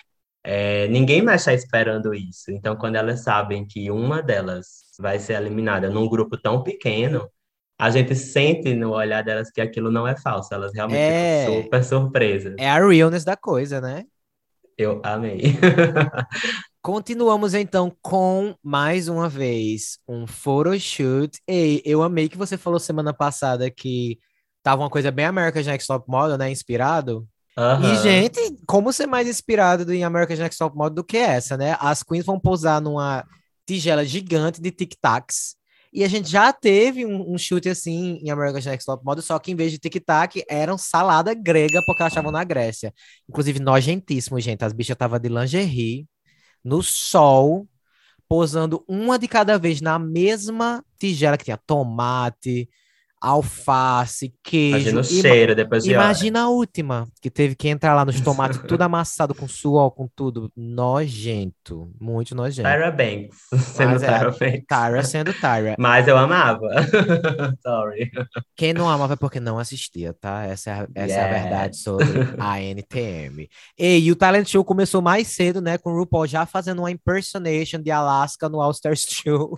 é, 0.44 0.88
ninguém 0.88 1.22
mais 1.22 1.42
está 1.42 1.54
esperando 1.54 2.14
isso. 2.14 2.52
Então, 2.52 2.76
quando 2.76 2.96
elas 2.96 3.22
sabem 3.24 3.66
que 3.68 3.92
uma 3.92 4.22
delas 4.22 4.84
vai 5.00 5.20
ser 5.20 5.34
eliminada 5.34 5.90
num 5.90 6.08
grupo 6.08 6.38
tão 6.38 6.64
pequeno, 6.64 7.30
a 7.78 7.90
gente 7.90 8.14
sente 8.16 8.74
no 8.74 8.92
olhar 8.92 9.24
delas 9.24 9.50
que 9.52 9.62
aquilo 9.62 9.90
não 9.92 10.08
é 10.08 10.16
falso, 10.18 10.54
elas 10.54 10.74
realmente 10.74 11.00
É. 11.00 11.46
ficam 11.46 11.64
super 11.64 11.84
surpresas. 11.84 12.56
É 12.58 12.70
a 12.70 12.86
realness 12.86 13.24
da 13.24 13.38
coisa, 13.38 13.80
né? 13.82 14.06
Eu 14.78 15.02
amei. 15.04 15.42
Continuamos 16.82 17.54
então 17.54 17.94
com 18.02 18.56
mais 18.64 19.10
uma 19.10 19.28
vez 19.28 20.00
um 20.08 20.26
photoshoot. 20.26 21.38
Ei, 21.46 21.82
eu 21.84 22.02
amei 22.02 22.30
que 22.30 22.38
você 22.38 22.58
falou 22.58 22.80
semana 22.80 23.14
passada 23.14 23.70
que 23.70 24.18
tava 24.64 24.84
uma 24.84 24.90
coisa 24.90 25.12
bem 25.12 25.26
America's 25.26 25.68
Next 25.68 25.86
Top 25.86 26.10
Model, 26.10 26.38
né? 26.38 26.50
Inspirado. 26.50 27.28
E, 27.84 27.96
gente, 28.02 28.40
como 28.66 28.94
ser 28.94 29.08
mais 29.08 29.28
inspirado 29.28 29.92
em 29.94 30.06
America's 30.06 30.40
Next 30.40 30.58
Top 30.58 30.76
Model 30.78 30.96
do 30.96 31.04
que 31.04 31.18
essa, 31.18 31.58
né? 31.58 31.76
As 31.82 32.02
queens 32.02 32.26
vão 32.26 32.40
pousar 32.40 32.80
numa 32.80 33.26
tigela 33.68 34.06
gigante 34.06 34.62
de 34.62 34.72
tic-tacs. 34.72 35.56
E 35.92 36.06
a 36.06 36.08
gente 36.08 36.30
já 36.30 36.54
teve 36.54 37.06
um, 37.06 37.34
um 37.34 37.38
chute 37.38 37.68
assim 37.68 38.20
em 38.24 38.30
America's 38.30 38.66
Next 38.66 38.86
Top 38.86 39.04
Model, 39.04 39.22
só 39.22 39.38
que 39.38 39.52
em 39.52 39.56
vez 39.56 39.74
de 39.74 39.80
tic-tac, 39.80 40.42
eram 40.48 40.78
salada 40.78 41.34
grega, 41.34 41.82
porque 41.86 42.02
elas 42.02 42.14
estavam 42.14 42.32
na 42.32 42.46
Grécia. 42.46 42.94
Inclusive, 43.28 43.60
nojentíssimo, 43.60 44.40
gente. 44.40 44.64
As 44.64 44.72
bichas 44.72 44.94
estavam 44.94 45.20
de 45.20 45.28
lingerie, 45.28 46.08
no 46.64 46.82
sol, 46.84 47.68
posando 48.28 48.84
uma 48.88 49.18
de 49.18 49.28
cada 49.28 49.58
vez 49.58 49.82
na 49.82 49.98
mesma 49.98 50.84
tigela 50.98 51.38
que 51.38 51.46
tinha 51.46 51.58
tomate, 51.58 52.70
alface, 53.22 54.34
queijo. 54.44 54.78
Imagina 54.90 55.00
o 55.02 55.04
cheiro 55.04 55.56
depois 55.56 55.84
de. 55.84 55.92
Imagina 55.92 56.42
a 56.44 56.50
última, 56.50 57.08
que 57.22 57.30
teve 57.30 57.56
que 57.56 57.68
entrar 57.68 57.94
lá 57.94 58.06
nos 58.06 58.20
tomates, 58.22 58.60
tudo 58.68 58.82
amassado 58.82 59.34
com 59.36 59.48
suor, 59.48 59.92
com 59.92 60.08
tudo. 60.16 60.52
Nojento, 60.56 61.92
muito 62.00 62.34
nojento. 62.36 62.68
Tyra 62.70 62.92
Banks, 62.92 63.38
sendo 63.74 63.92
Mas 63.92 64.04
é, 64.04 64.08
Tyra 64.08 64.32
Banks. 64.32 64.66
Tyra 64.68 65.04
sendo 65.04 65.34
Tyra. 65.34 65.76
Mas 65.78 66.08
eu 66.08 66.18
amava. 66.18 66.70
Sorry. 67.62 68.12
Quem 68.56 68.74
não 68.74 68.90
amava 68.90 69.14
é 69.14 69.18
porque 69.18 69.40
não 69.40 69.58
assistia, 69.60 70.14
tá? 70.14 70.44
Essa 70.46 70.70
é 70.70 70.74
a, 70.74 70.88
essa 70.96 71.14
é 71.14 71.24
a 71.24 71.30
Yes. 71.30 71.42
verdade 71.44 71.78
sobre 71.78 72.06
a 72.38 72.60
NTM. 72.62 73.50
E, 73.78 74.12
o 74.12 74.16
Talent 74.16 74.48
Show 74.48 74.64
começou 74.64 75.02
mais 75.02 75.28
cedo, 75.28 75.62
né? 75.62 75.78
Com 75.78 75.92
o 75.94 75.98
RuPaul 76.00 76.28
já 76.28 76.46
fazendo 76.46 76.80
uma 76.80 76.92
impersonation 76.92 77.80
de 77.82 77.92
Alaska 77.92 78.50
no 78.50 78.62
All 78.62 78.72
Stars 78.72 79.06
Show. 79.10 79.58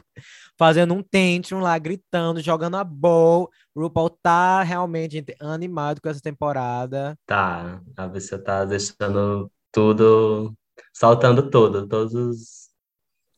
Fazendo 0.62 0.93
um 0.93 1.02
tantrum 1.02 1.60
lá, 1.60 1.76
gritando, 1.80 2.39
jogando 2.39 2.78
a 2.78 2.84
bowl. 2.84 3.50
O 3.74 3.82
RuPaul 3.82 4.12
tá 4.21 4.62
realmente 4.62 5.13
gente, 5.13 5.36
animado 5.41 6.00
com 6.00 6.08
essa 6.08 6.21
temporada. 6.21 7.17
Tá, 7.26 7.82
a 7.97 8.08
bicha 8.08 8.38
tá 8.38 8.63
deixando 8.63 9.52
tudo, 9.71 10.54
soltando 10.93 11.50
tudo, 11.50 11.88
todos 11.88 12.13
os... 12.13 12.69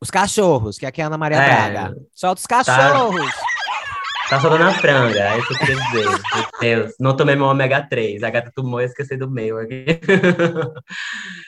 Os 0.02 0.12
cachorros, 0.12 0.78
que 0.78 0.86
aqui 0.86 1.00
é 1.00 1.06
a 1.06 1.08
Ana 1.08 1.18
Maria 1.18 1.38
É. 1.38 1.46
Braga. 1.72 1.96
Solta 2.14 2.42
os 2.42 2.46
cachorros! 2.46 3.32
Tá 4.30 4.42
soltando 4.42 4.64
a 4.64 4.74
franga, 4.74 5.20
é 5.20 5.40
isso 5.40 5.48
que 5.48 5.54
eu 5.54 5.60
queria 5.60 5.76
dizer. 5.76 6.10
Meu 6.10 6.48
Deus, 6.60 6.94
não 7.00 7.16
tomei 7.16 7.38
meu 7.38 7.46
ômega 7.46 7.88
3, 7.88 8.22
a 8.22 8.30
gata 8.30 8.52
tomou 8.54 8.82
e 8.82 8.86
esqueci 8.86 9.16
do 9.16 9.32
meu 9.32 9.60
aqui. 9.60 9.86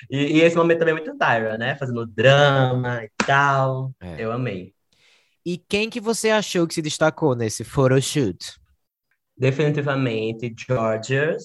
E, 0.07 0.37
e 0.37 0.41
esse 0.41 0.55
momento 0.55 0.77
também 0.77 0.93
é 0.93 0.97
muito 0.97 1.17
Tyra, 1.17 1.57
né? 1.57 1.75
Fazendo 1.77 2.05
drama 2.05 3.03
e 3.03 3.09
tal. 3.25 3.91
É. 3.99 4.23
Eu 4.23 4.31
amei. 4.31 4.74
E 5.45 5.57
quem 5.57 5.89
que 5.89 6.01
você 6.01 6.29
achou 6.31 6.67
que 6.67 6.73
se 6.73 6.81
destacou 6.81 7.35
nesse 7.35 7.63
photoshoot? 7.63 8.55
Definitivamente, 9.37 10.53
Georgios. 10.57 11.43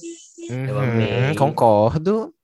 Eu 0.49 0.77
Uhum, 0.77 0.83
amei. 0.83 1.35
Concordo. 1.37 2.35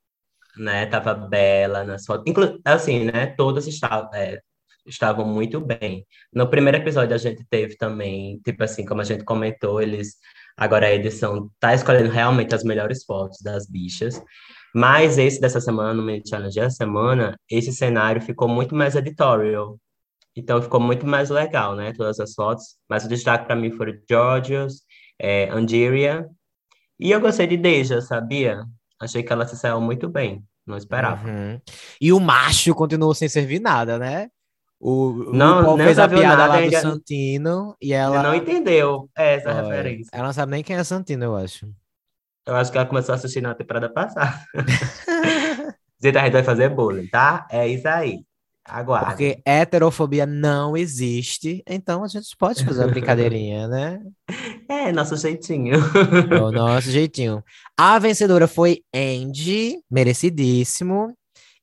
né? 0.56 0.86
Tava 0.86 1.14
bela 1.14 1.84
nas 1.84 2.04
fotos. 2.06 2.24
Inclu 2.26 2.60
assim, 2.64 3.04
né? 3.04 3.26
Todas 3.36 3.66
estavam, 3.66 4.10
é, 4.14 4.38
estavam 4.86 5.26
muito 5.26 5.60
bem. 5.60 6.06
No 6.32 6.48
primeiro 6.48 6.78
episódio 6.78 7.14
a 7.14 7.18
gente 7.18 7.44
teve 7.48 7.76
também, 7.76 8.40
tipo 8.44 8.62
assim, 8.64 8.84
como 8.84 9.00
a 9.00 9.04
gente 9.04 9.24
comentou, 9.24 9.80
eles 9.80 10.16
agora 10.56 10.86
a 10.86 10.92
edição 10.94 11.50
tá 11.60 11.74
escolhendo 11.74 12.10
realmente 12.10 12.54
as 12.54 12.64
melhores 12.64 13.04
fotos 13.04 13.38
das 13.42 13.66
bichas. 13.68 14.20
Mas 14.74 15.18
esse 15.18 15.40
dessa 15.40 15.60
semana, 15.60 15.94
no 15.94 16.22
Challenge 16.28 16.60
da 16.60 16.70
semana, 16.70 17.38
esse 17.50 17.72
cenário 17.72 18.20
ficou 18.22 18.48
muito 18.48 18.74
mais 18.74 18.94
editorial. 18.94 19.78
Então 20.36 20.60
ficou 20.60 20.78
muito 20.78 21.06
mais 21.06 21.30
legal, 21.30 21.74
né? 21.74 21.92
Todas 21.96 22.20
as 22.20 22.34
fotos. 22.34 22.76
Mas 22.88 23.04
o 23.04 23.08
destaque 23.08 23.46
para 23.46 23.56
mim 23.56 23.70
foram 23.70 23.94
Georgios, 24.08 24.82
é, 25.18 25.48
Angeria. 25.50 26.28
E 27.00 27.10
eu 27.10 27.20
gostei 27.20 27.46
de 27.46 27.56
Deja, 27.56 28.00
sabia? 28.02 28.64
Achei 29.00 29.22
que 29.22 29.32
ela 29.32 29.46
se 29.46 29.56
saiu 29.56 29.80
muito 29.80 30.08
bem. 30.08 30.44
Não 30.66 30.76
esperava. 30.76 31.26
Uhum. 31.26 31.60
E 32.00 32.12
o 32.12 32.20
macho 32.20 32.74
continuou 32.74 33.14
sem 33.14 33.28
servir 33.28 33.60
nada, 33.60 33.98
né? 33.98 34.28
O, 34.78 35.08
o 35.08 35.32
Não, 35.32 35.76
nem 35.76 35.86
fez 35.86 35.98
a 35.98 36.06
piada 36.08 36.36
nada, 36.36 36.46
lá 36.46 36.56
do 36.56 36.62
ainda- 36.64 36.80
Santino 36.80 37.74
e 37.80 37.94
Ela 37.94 38.22
não 38.22 38.34
entendeu 38.34 39.08
essa 39.16 39.48
Olha, 39.48 39.62
referência. 39.62 40.10
Ela 40.12 40.26
não 40.26 40.32
sabe 40.34 40.52
nem 40.52 40.62
quem 40.62 40.76
é 40.76 40.84
Santino, 40.84 41.24
eu 41.24 41.36
acho. 41.36 41.66
Eu 42.46 42.54
acho 42.56 42.70
que 42.70 42.76
ela 42.76 42.86
começou 42.86 43.12
a 43.12 43.16
assistir 43.16 43.40
na 43.40 43.54
temporada 43.54 43.88
passada. 43.88 44.38
Gente, 46.02 46.18
a 46.18 46.24
gente 46.24 46.32
vai 46.32 46.42
fazer 46.44 46.68
bullying, 46.68 47.06
tá? 47.08 47.46
É 47.50 47.66
isso 47.66 47.88
aí. 47.88 48.20
Aguarde. 48.68 49.06
Porque 49.06 49.42
heterofobia 49.44 50.26
não 50.26 50.76
existe, 50.76 51.62
então 51.66 52.02
a 52.02 52.08
gente 52.08 52.28
pode 52.36 52.64
fazer 52.64 52.82
uma 52.84 52.90
brincadeirinha, 52.90 53.68
né? 53.68 54.00
É, 54.68 54.90
nosso 54.90 55.16
jeitinho. 55.16 55.76
É 56.28 56.42
o 56.42 56.50
nosso 56.50 56.90
jeitinho. 56.90 57.42
A 57.78 58.00
vencedora 58.00 58.48
foi 58.48 58.82
Angie, 58.92 59.78
merecidíssimo. 59.88 61.14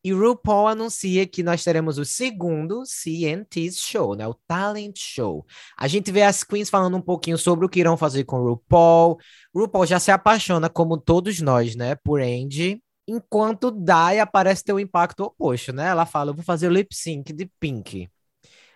E 0.06 0.12
RuPaul 0.12 0.68
anuncia 0.68 1.26
que 1.26 1.44
nós 1.44 1.64
teremos 1.64 1.98
o 1.98 2.04
segundo 2.04 2.84
CNT 2.86 3.72
Show, 3.72 4.16
né? 4.16 4.28
O 4.28 4.36
Talent 4.46 4.98
Show. 4.98 5.46
A 5.78 5.88
gente 5.88 6.12
vê 6.12 6.24
as 6.24 6.44
queens 6.44 6.70
falando 6.70 6.98
um 6.98 7.02
pouquinho 7.02 7.38
sobre 7.38 7.66
o 7.66 7.70
que 7.70 7.80
irão 7.80 7.96
fazer 7.96 8.26
com 8.26 8.38
RuPaul. 8.38 9.18
RuPaul 9.56 9.86
já 9.86 10.00
se 10.00 10.12
apaixona, 10.12 10.70
como 10.70 10.98
todos 10.98 11.40
nós, 11.40 11.76
né? 11.76 11.96
Por 11.96 12.22
Angie. 12.22 12.82
Enquanto 13.08 13.70
Dai 13.72 14.26
parece 14.28 14.64
ter 14.64 14.74
o 14.74 14.80
impacto 14.80 15.24
oposto, 15.24 15.74
né? 15.74 15.88
Ela 15.90 16.06
fala, 16.06 16.32
eu 16.32 16.36
vou 16.36 16.44
fazer 16.44 16.68
o 16.68 16.72
lip 16.72 16.96
sync 16.96 17.34
de 17.34 17.46
Pink. 17.60 18.10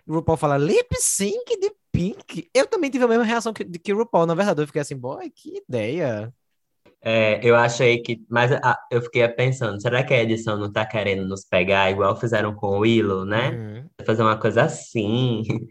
O 0.08 0.16
RuPaul 0.16 0.38
fala, 0.38 0.58
lip 0.58 0.96
sync 1.00 1.60
de 1.60 1.72
Pink? 1.92 2.50
Eu 2.54 2.68
também 2.68 2.90
tive 2.92 3.06
a 3.06 3.08
mesma 3.08 3.24
reação 3.26 3.54
que, 3.54 3.66
que 3.66 3.94
o 3.94 3.98
RuPaul, 3.98 4.26
na 4.28 4.36
verdade. 4.36 4.62
Eu 4.62 4.68
fiquei 4.68 4.82
assim, 4.82 4.98
boy, 4.98 5.30
que 5.32 5.58
ideia. 5.60 6.34
É, 7.10 7.39
eu 7.41 7.56
achei 7.56 8.02
que. 8.02 8.20
Mas 8.30 8.52
ah, 8.52 8.78
eu 8.91 9.02
fiquei 9.02 9.26
pensando, 9.30 9.82
será 9.82 10.04
que 10.04 10.13
a 10.13 10.22
edição 10.22 10.58
não 10.58 10.70
tá 10.70 10.86
querendo 10.86 11.26
nos 11.26 11.46
pegar 11.46 11.89
igual 11.89 12.20
fizeram 12.20 12.54
com 12.54 12.67
o 12.67 12.80
Willow, 12.80 13.24
né? 13.24 13.52
Uhum. 13.52 14.06
Fazer 14.06 14.24
uma 14.24 14.36
coisa 14.38 14.63
assim. 14.63 15.43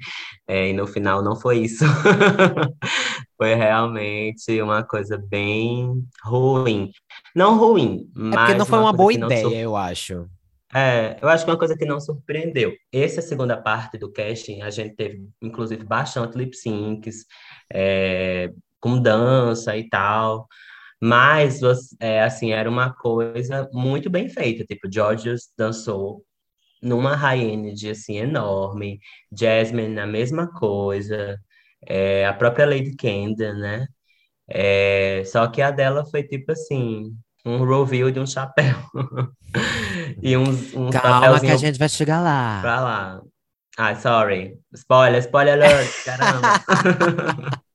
É, 0.49 0.69
e 0.69 0.73
no 0.73 0.87
final 0.87 1.25
não 1.25 1.35
foi 1.35 1.59
isso. 1.59 1.85
Foi 3.37 3.55
realmente 3.55 4.63
uma 4.63 4.85
coisa 4.85 5.19
bem 5.19 5.91
ruim. 6.23 6.93
Não 7.35 7.59
ruim, 7.59 8.09
É 8.15 8.19
mas 8.19 8.37
porque 8.37 8.55
não 8.55 8.65
foi 8.65 8.79
uma 8.79 8.95
coisa 8.95 8.97
boa 8.97 9.13
ideia, 9.13 9.43
sur- 9.43 9.53
eu 9.53 9.77
acho. 9.77 10.27
É, 10.73 11.17
eu 11.21 11.29
acho 11.29 11.45
que 11.45 11.51
uma 11.51 11.59
coisa 11.59 11.77
que 11.77 11.85
não 11.85 11.99
surpreendeu. 12.01 12.73
Essa 12.93 13.21
segunda 13.21 13.57
parte 13.57 13.99
do 13.99 14.13
casting, 14.13 14.63
a 14.63 14.71
gente 14.71 14.95
teve, 14.95 15.21
inclusive, 15.43 15.85
bastante 15.85 16.39
lip 16.39 16.57
syncs, 16.57 17.25
é, 17.73 18.53
com 18.81 19.03
dança 19.03 19.77
e 19.77 19.89
tal. 19.89 20.47
Mas, 21.07 21.61
é, 22.01 22.23
assim, 22.23 22.51
era 22.51 22.69
uma 22.69 22.93
coisa 22.93 23.69
muito 23.73 24.11
bem 24.11 24.29
feita. 24.29 24.65
Tipo, 24.65 24.91
Georgios 24.93 25.49
dançou 25.57 26.25
numa 26.83 27.15
high 27.15 27.45
energy, 27.45 27.91
assim, 27.91 28.17
enorme. 28.17 28.99
Jasmine, 29.33 30.01
a 30.01 30.07
mesma 30.07 30.49
coisa. 30.49 31.39
É, 31.87 32.27
a 32.27 32.33
própria 32.33 32.67
Lady 32.67 32.97
Camden, 32.97 33.55
né? 33.55 33.87
É, 34.49 35.23
só 35.27 35.47
que 35.47 35.63
a 35.63 35.71
dela 35.71 36.05
foi, 36.05 36.25
tipo 36.25 36.51
assim, 36.51 37.17
um 37.45 37.65
reveal 37.65 38.11
de 38.11 38.19
um 38.19 38.27
chapéu. 38.27 38.77
E 40.23 40.37
uns, 40.37 40.75
uns 40.75 40.95
Calma 40.95 41.41
que 41.41 41.47
a 41.47 41.57
gente 41.57 41.79
vai 41.79 41.89
chegar 41.89 42.21
lá. 42.21 42.59
pra 42.61 42.81
lá. 42.81 43.23
Ai, 43.79 43.97
sorry. 43.97 44.59
Spoiler, 44.75 45.21
spoiler 45.21 45.55
alert, 45.55 46.05
caramba. 46.05 47.61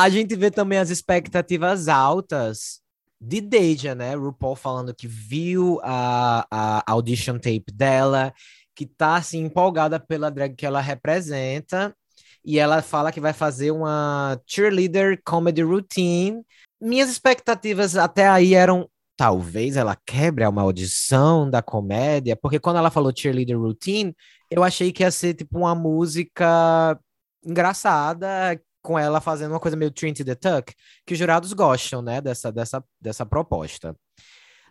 A 0.00 0.08
gente 0.08 0.34
vê 0.34 0.50
também 0.50 0.78
as 0.78 0.88
expectativas 0.88 1.86
altas 1.86 2.80
de 3.20 3.38
Deja, 3.38 3.94
né? 3.94 4.14
RuPaul 4.14 4.56
falando 4.56 4.94
que 4.94 5.06
viu 5.06 5.78
a, 5.82 6.46
a 6.50 6.90
audition 6.90 7.34
tape 7.34 7.70
dela, 7.70 8.32
que 8.74 8.86
tá 8.86 9.16
assim 9.16 9.44
empolgada 9.44 10.00
pela 10.00 10.30
drag 10.30 10.56
que 10.56 10.64
ela 10.64 10.80
representa, 10.80 11.94
e 12.42 12.58
ela 12.58 12.80
fala 12.80 13.12
que 13.12 13.20
vai 13.20 13.34
fazer 13.34 13.72
uma 13.72 14.40
cheerleader 14.46 15.20
comedy 15.22 15.60
routine. 15.60 16.42
Minhas 16.80 17.10
expectativas 17.10 17.94
até 17.94 18.26
aí 18.26 18.54
eram 18.54 18.88
talvez 19.18 19.76
ela 19.76 19.94
quebre 20.06 20.44
a 20.44 20.50
maldição 20.50 21.50
da 21.50 21.60
comédia, 21.60 22.34
porque 22.34 22.58
quando 22.58 22.78
ela 22.78 22.90
falou 22.90 23.12
cheerleader 23.14 23.58
routine, 23.58 24.16
eu 24.50 24.64
achei 24.64 24.92
que 24.92 25.02
ia 25.02 25.10
ser 25.10 25.34
tipo 25.34 25.58
uma 25.58 25.74
música 25.74 26.98
engraçada 27.44 28.58
com 28.82 28.98
ela 28.98 29.20
fazendo 29.20 29.52
uma 29.52 29.60
coisa 29.60 29.76
meio 29.76 29.90
Trinity 29.90 30.24
the 30.24 30.34
Tuck, 30.34 30.74
que 31.06 31.12
os 31.14 31.18
jurados 31.18 31.52
gostam, 31.52 32.02
né, 32.02 32.20
dessa, 32.20 32.50
dessa, 32.50 32.82
dessa 33.00 33.26
proposta. 33.26 33.94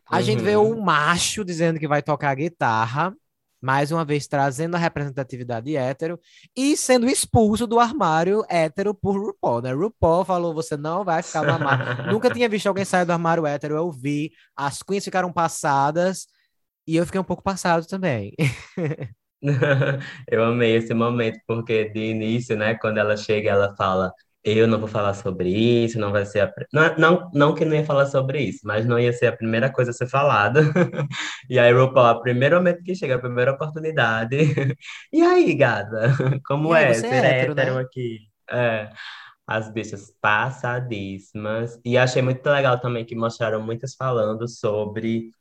A 0.06 0.18
uhum. 0.18 0.24
gente 0.24 0.44
vê 0.44 0.56
o 0.56 0.64
uhum. 0.64 0.82
macho 0.82 1.46
dizendo 1.46 1.80
que 1.80 1.88
vai 1.88 2.02
tocar 2.02 2.36
guitarra, 2.36 3.14
mais 3.62 3.92
uma 3.92 4.06
vez 4.06 4.26
trazendo 4.26 4.76
a 4.76 4.80
representatividade 4.80 5.76
hétero 5.76 6.20
e 6.56 6.78
sendo 6.78 7.08
expulso 7.08 7.68
do 7.68 7.80
armário 7.80 8.44
hétero 8.50 8.94
por 8.94 9.18
RuPaul, 9.20 9.62
né? 9.62 9.74
RuPaul 9.74 10.24
falou: 10.24 10.54
você 10.54 10.78
não 10.78 11.04
vai 11.04 11.22
ficar 11.22 11.44
no 11.44 11.52
armário. 11.52 12.08
Nunca 12.12 12.32
tinha 12.32 12.48
visto 12.48 12.68
alguém 12.68 12.86
sair 12.86 13.06
do 13.06 13.12
armário 13.12 13.46
hétero, 13.46 13.76
eu 13.76 13.92
vi. 13.92 14.32
As 14.56 14.82
queens 14.82 15.04
ficaram 15.04 15.32
passadas 15.32 16.26
e 16.88 16.96
eu 16.96 17.06
fiquei 17.06 17.20
um 17.20 17.24
pouco 17.24 17.44
passado 17.44 17.86
também. 17.86 18.34
Eu 20.28 20.44
amei 20.44 20.76
esse 20.76 20.94
momento, 20.94 21.40
porque 21.48 21.90
de 21.90 22.00
início, 22.00 22.58
né, 22.58 22.76
quando 22.76 22.98
ela 22.98 23.16
chega, 23.16 23.50
ela 23.52 23.76
fala: 23.76 24.14
Eu 24.44 24.68
não 24.68 24.80
vou 24.80 24.88
falar 24.88 25.14
sobre 25.14 25.50
isso, 25.50 26.00
não 26.00 26.12
vai 26.12 26.26
ser. 26.26 26.42
A... 26.42 26.54
Não, 26.74 26.96
não, 26.98 27.32
não 27.34 27.56
que 27.56 27.66
não 27.66 27.76
ia 27.76 27.86
falar 27.86 28.06
sobre 28.08 28.42
isso, 28.42 28.62
mas 28.64 28.86
não 28.86 29.00
ia 29.00 29.14
ser 29.14 29.28
a 29.28 29.36
primeira 29.36 29.72
coisa 29.72 29.92
a 29.92 29.94
ser 29.94 30.08
falada. 30.08 30.62
E 31.50 31.58
aí, 31.58 31.74
RuPaul, 31.74 32.08
a 32.08 32.22
primeiro 32.22 32.58
momento 32.58 32.84
que 32.84 32.94
chega, 32.96 33.16
a 33.16 33.20
primeira 33.20 33.54
oportunidade. 33.54 34.38
E 35.12 35.22
aí, 35.22 35.54
gata, 35.56 36.14
como 36.46 36.74
aí, 36.74 36.86
é 36.86 36.94
ser 36.94 37.08
é 37.08 37.40
hétero, 37.40 37.54
hétero 37.54 37.76
né? 37.76 37.82
aqui? 37.82 38.20
É, 38.52 38.90
as 39.48 39.72
bichas 39.72 40.14
passadíssimas. 40.22 41.80
E 41.84 41.98
achei 41.98 42.22
muito 42.22 42.46
legal 42.48 42.80
também 42.80 43.06
que 43.06 43.16
mostraram 43.16 43.62
muitas 43.62 43.96
falando 43.96 44.48
sobre 44.48 45.32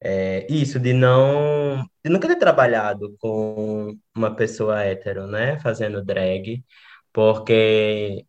é, 0.00 0.46
isso, 0.50 0.78
de 0.78 0.92
não. 0.92 1.84
de 2.04 2.10
nunca 2.10 2.28
ter 2.28 2.36
trabalhado 2.36 3.16
com 3.18 3.96
uma 4.14 4.34
pessoa 4.34 4.82
hétero, 4.82 5.26
né? 5.26 5.58
Fazendo 5.60 6.04
drag, 6.04 6.64
porque, 7.12 8.24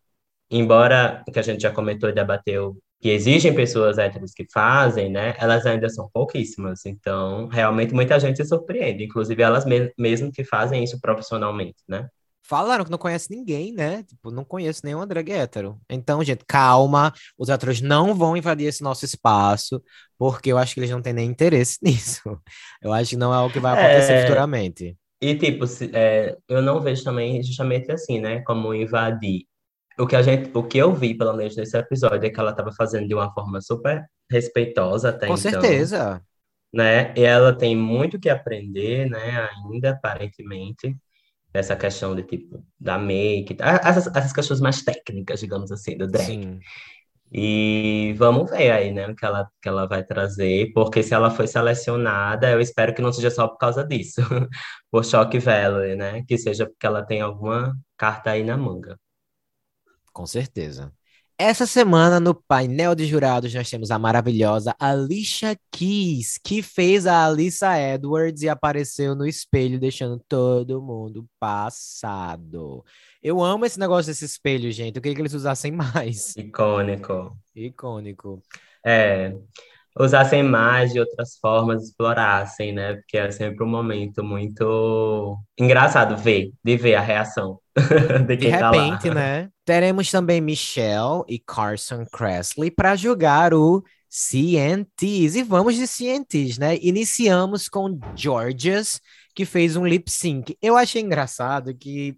embora 0.50 1.24
que 1.32 1.38
a 1.38 1.42
gente 1.42 1.62
já 1.62 1.72
comentou 1.72 2.08
e 2.10 2.12
debateu, 2.14 2.76
que 3.00 3.10
existem 3.10 3.54
pessoas 3.54 3.98
héteros 3.98 4.32
que 4.32 4.46
fazem, 4.52 5.10
né? 5.10 5.34
Elas 5.38 5.66
ainda 5.66 5.88
são 5.88 6.10
pouquíssimas. 6.12 6.84
Então, 6.86 7.48
realmente, 7.48 7.94
muita 7.94 8.18
gente 8.18 8.38
se 8.38 8.44
surpreende, 8.48 9.04
inclusive 9.04 9.42
elas 9.42 9.64
me 9.64 9.92
mesmo 9.98 10.32
que 10.32 10.44
fazem 10.44 10.82
isso 10.84 11.00
profissionalmente, 11.00 11.82
né? 11.88 12.08
Falaram 12.48 12.82
que 12.82 12.90
não 12.90 12.96
conhece 12.96 13.30
ninguém, 13.30 13.74
né? 13.74 14.02
Tipo, 14.04 14.30
não 14.30 14.42
conheço 14.42 14.80
nenhuma 14.82 15.06
drag 15.06 15.30
hétero. 15.30 15.78
Então, 15.88 16.24
gente, 16.24 16.46
calma. 16.46 17.12
Os 17.36 17.50
atores 17.50 17.82
não 17.82 18.14
vão 18.14 18.34
invadir 18.38 18.66
esse 18.66 18.82
nosso 18.82 19.04
espaço, 19.04 19.82
porque 20.16 20.50
eu 20.50 20.56
acho 20.56 20.72
que 20.72 20.80
eles 20.80 20.88
não 20.88 21.02
têm 21.02 21.12
nem 21.12 21.28
interesse 21.28 21.76
nisso. 21.84 22.40
Eu 22.80 22.90
acho 22.90 23.10
que 23.10 23.16
não 23.18 23.34
é 23.34 23.38
o 23.44 23.50
que 23.52 23.60
vai 23.60 23.74
acontecer 23.74 24.12
é... 24.14 24.22
futuramente. 24.22 24.96
E, 25.20 25.34
tipo, 25.34 25.66
se, 25.66 25.90
é, 25.92 26.38
eu 26.48 26.62
não 26.62 26.80
vejo 26.80 27.04
também 27.04 27.42
justamente 27.42 27.92
assim, 27.92 28.18
né? 28.18 28.40
Como 28.40 28.72
invadir. 28.72 29.44
O 29.98 30.06
que, 30.06 30.16
a 30.16 30.22
gente, 30.22 30.50
o 30.56 30.62
que 30.62 30.78
eu 30.78 30.94
vi, 30.94 31.12
pelo 31.14 31.34
menos 31.34 31.54
nesse 31.54 31.76
episódio, 31.76 32.26
é 32.26 32.30
que 32.30 32.40
ela 32.40 32.52
estava 32.52 32.72
fazendo 32.72 33.06
de 33.06 33.14
uma 33.14 33.30
forma 33.34 33.60
super 33.60 34.06
respeitosa 34.30 35.10
até 35.10 35.26
Com 35.26 35.34
então. 35.34 35.52
Com 35.52 35.60
certeza. 35.60 36.22
Né? 36.72 37.12
E 37.14 37.24
ela 37.24 37.52
tem 37.52 37.76
muito 37.76 38.18
que 38.18 38.30
aprender, 38.30 39.10
né? 39.10 39.50
Ainda, 39.70 39.90
aparentemente 39.90 40.96
essa 41.58 41.76
questão 41.76 42.14
de 42.14 42.22
tipo 42.22 42.64
da 42.78 42.98
make, 42.98 43.56
essas, 43.60 44.06
essas 44.08 44.32
questões 44.32 44.60
mais 44.60 44.82
técnicas, 44.82 45.40
digamos 45.40 45.70
assim, 45.72 45.96
do 45.96 46.06
drag. 46.06 46.26
Sim. 46.26 46.60
E 47.30 48.14
vamos 48.16 48.50
ver 48.50 48.70
aí, 48.70 48.90
né, 48.90 49.06
o 49.08 49.14
que 49.14 49.24
ela, 49.24 49.50
que 49.60 49.68
ela 49.68 49.86
vai 49.86 50.02
trazer, 50.02 50.72
porque 50.72 51.02
se 51.02 51.12
ela 51.12 51.30
foi 51.30 51.46
selecionada, 51.46 52.50
eu 52.50 52.60
espero 52.60 52.94
que 52.94 53.02
não 53.02 53.12
seja 53.12 53.30
só 53.30 53.46
por 53.46 53.58
causa 53.58 53.84
disso, 53.84 54.22
por 54.90 55.04
choque 55.04 55.38
value, 55.38 55.94
né, 55.94 56.24
que 56.26 56.38
seja 56.38 56.66
porque 56.66 56.86
ela 56.86 57.04
tem 57.04 57.20
alguma 57.20 57.76
carta 57.98 58.30
aí 58.30 58.42
na 58.42 58.56
manga. 58.56 58.98
Com 60.10 60.26
certeza. 60.26 60.90
Essa 61.40 61.66
semana, 61.66 62.18
no 62.18 62.34
painel 62.34 62.96
de 62.96 63.06
jurados, 63.06 63.54
nós 63.54 63.70
temos 63.70 63.92
a 63.92 63.98
maravilhosa 63.98 64.74
Alicia 64.76 65.56
Keys, 65.70 66.36
que 66.36 66.62
fez 66.62 67.06
a 67.06 67.26
Alissa 67.26 67.78
Edwards 67.78 68.42
e 68.42 68.48
apareceu 68.48 69.14
no 69.14 69.24
espelho, 69.24 69.78
deixando 69.78 70.20
todo 70.28 70.82
mundo 70.82 71.24
passado. 71.38 72.84
Eu 73.22 73.40
amo 73.40 73.64
esse 73.64 73.78
negócio 73.78 74.10
desse 74.10 74.24
espelho, 74.24 74.72
gente. 74.72 74.96
Eu 74.96 75.02
queria 75.02 75.14
que 75.14 75.22
eles 75.22 75.32
usassem 75.32 75.70
mais. 75.70 76.34
Icônico. 76.36 77.38
Icônico. 77.54 78.42
É, 78.84 79.32
usassem 79.96 80.42
mais 80.42 80.92
de 80.92 80.98
outras 80.98 81.38
formas, 81.40 81.84
explorassem, 81.84 82.72
né? 82.72 82.94
Porque 82.94 83.16
é 83.16 83.30
sempre 83.30 83.62
um 83.62 83.68
momento 83.68 84.24
muito 84.24 85.38
engraçado 85.56 86.16
ver, 86.16 86.52
de 86.64 86.76
ver 86.76 86.96
a 86.96 87.00
reação 87.00 87.60
de, 88.26 88.36
de 88.36 88.48
repente, 88.48 89.08
tá 89.08 89.14
né? 89.14 89.50
Teremos 89.68 90.10
também 90.10 90.40
Michelle 90.40 91.24
e 91.28 91.38
Carson 91.38 92.06
Kressley 92.06 92.70
para 92.70 92.96
jogar 92.96 93.52
o 93.52 93.84
CNTs. 94.08 95.34
E 95.36 95.42
vamos 95.42 95.76
de 95.76 95.86
CNTs, 95.86 96.56
né? 96.56 96.78
Iniciamos 96.80 97.68
com 97.68 98.00
Georges, 98.16 98.98
que 99.34 99.44
fez 99.44 99.76
um 99.76 99.84
lip 99.84 100.10
sync. 100.10 100.56
Eu 100.62 100.74
achei 100.74 101.02
engraçado 101.02 101.74
que 101.74 102.16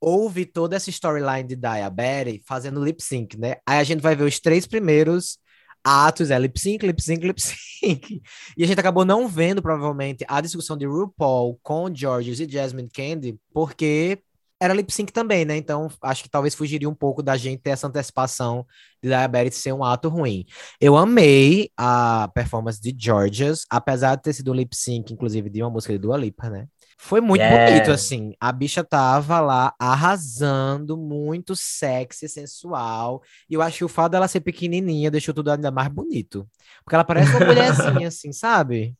houve 0.00 0.46
toda 0.46 0.76
essa 0.76 0.90
storyline 0.90 1.42
de 1.42 1.56
Diabetes 1.56 2.40
fazendo 2.46 2.84
lip 2.84 3.02
sync, 3.02 3.36
né? 3.36 3.56
Aí 3.66 3.78
a 3.78 3.84
gente 3.84 4.00
vai 4.00 4.14
ver 4.14 4.22
os 4.22 4.38
três 4.38 4.64
primeiros 4.64 5.40
atos, 5.82 6.30
é 6.30 6.38
lip 6.38 6.56
sync, 6.56 6.86
lip 6.86 7.02
sync, 7.02 7.26
lip 7.26 7.42
sync. 7.42 8.22
E 8.56 8.62
a 8.62 8.66
gente 8.68 8.78
acabou 8.78 9.04
não 9.04 9.26
vendo, 9.26 9.60
provavelmente, 9.60 10.24
a 10.28 10.40
discussão 10.40 10.76
de 10.76 10.86
RuPaul 10.86 11.58
com 11.64 11.92
Georges 11.92 12.38
e 12.38 12.48
Jasmine 12.48 12.88
Candy, 12.88 13.36
porque 13.52 14.22
era 14.62 14.72
lip 14.72 14.92
sync 14.92 15.12
também, 15.12 15.44
né? 15.44 15.56
Então 15.56 15.90
acho 16.00 16.22
que 16.22 16.30
talvez 16.30 16.54
fugiria 16.54 16.88
um 16.88 16.94
pouco 16.94 17.20
da 17.20 17.36
gente 17.36 17.60
ter 17.60 17.70
essa 17.70 17.88
antecipação 17.88 18.64
de 19.02 19.08
Diabetes 19.08 19.58
ser 19.58 19.72
um 19.72 19.82
ato 19.82 20.08
ruim. 20.08 20.46
Eu 20.80 20.96
amei 20.96 21.70
a 21.76 22.30
performance 22.32 22.80
de 22.80 22.94
Georges, 22.96 23.66
apesar 23.68 24.14
de 24.14 24.22
ter 24.22 24.32
sido 24.32 24.52
um 24.52 24.54
lip 24.54 24.76
sync, 24.76 25.12
inclusive, 25.12 25.50
de 25.50 25.62
uma 25.62 25.70
música 25.70 25.92
de 25.92 25.98
Dua 25.98 26.16
Lipa, 26.16 26.48
né? 26.48 26.68
Foi 26.96 27.20
muito 27.20 27.40
yeah. 27.40 27.72
bonito, 27.72 27.90
assim. 27.90 28.34
A 28.38 28.52
bicha 28.52 28.84
tava 28.84 29.40
lá 29.40 29.74
arrasando, 29.76 30.96
muito 30.96 31.56
sexy, 31.56 32.28
sensual. 32.28 33.20
E 33.50 33.54
eu 33.54 33.62
acho 33.62 33.78
que 33.78 33.84
o 33.84 33.88
fato 33.88 34.12
dela 34.12 34.28
ser 34.28 34.40
pequenininha 34.40 35.10
deixou 35.10 35.34
tudo 35.34 35.50
ainda 35.50 35.72
mais 35.72 35.88
bonito. 35.88 36.48
Porque 36.84 36.94
ela 36.94 37.04
parece 37.04 37.34
uma 37.34 37.40
mulherzinha, 37.46 38.06
assim, 38.06 38.32
sabe? 38.32 38.94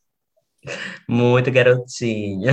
Muito 1.09 1.49
garotinha. 1.53 2.53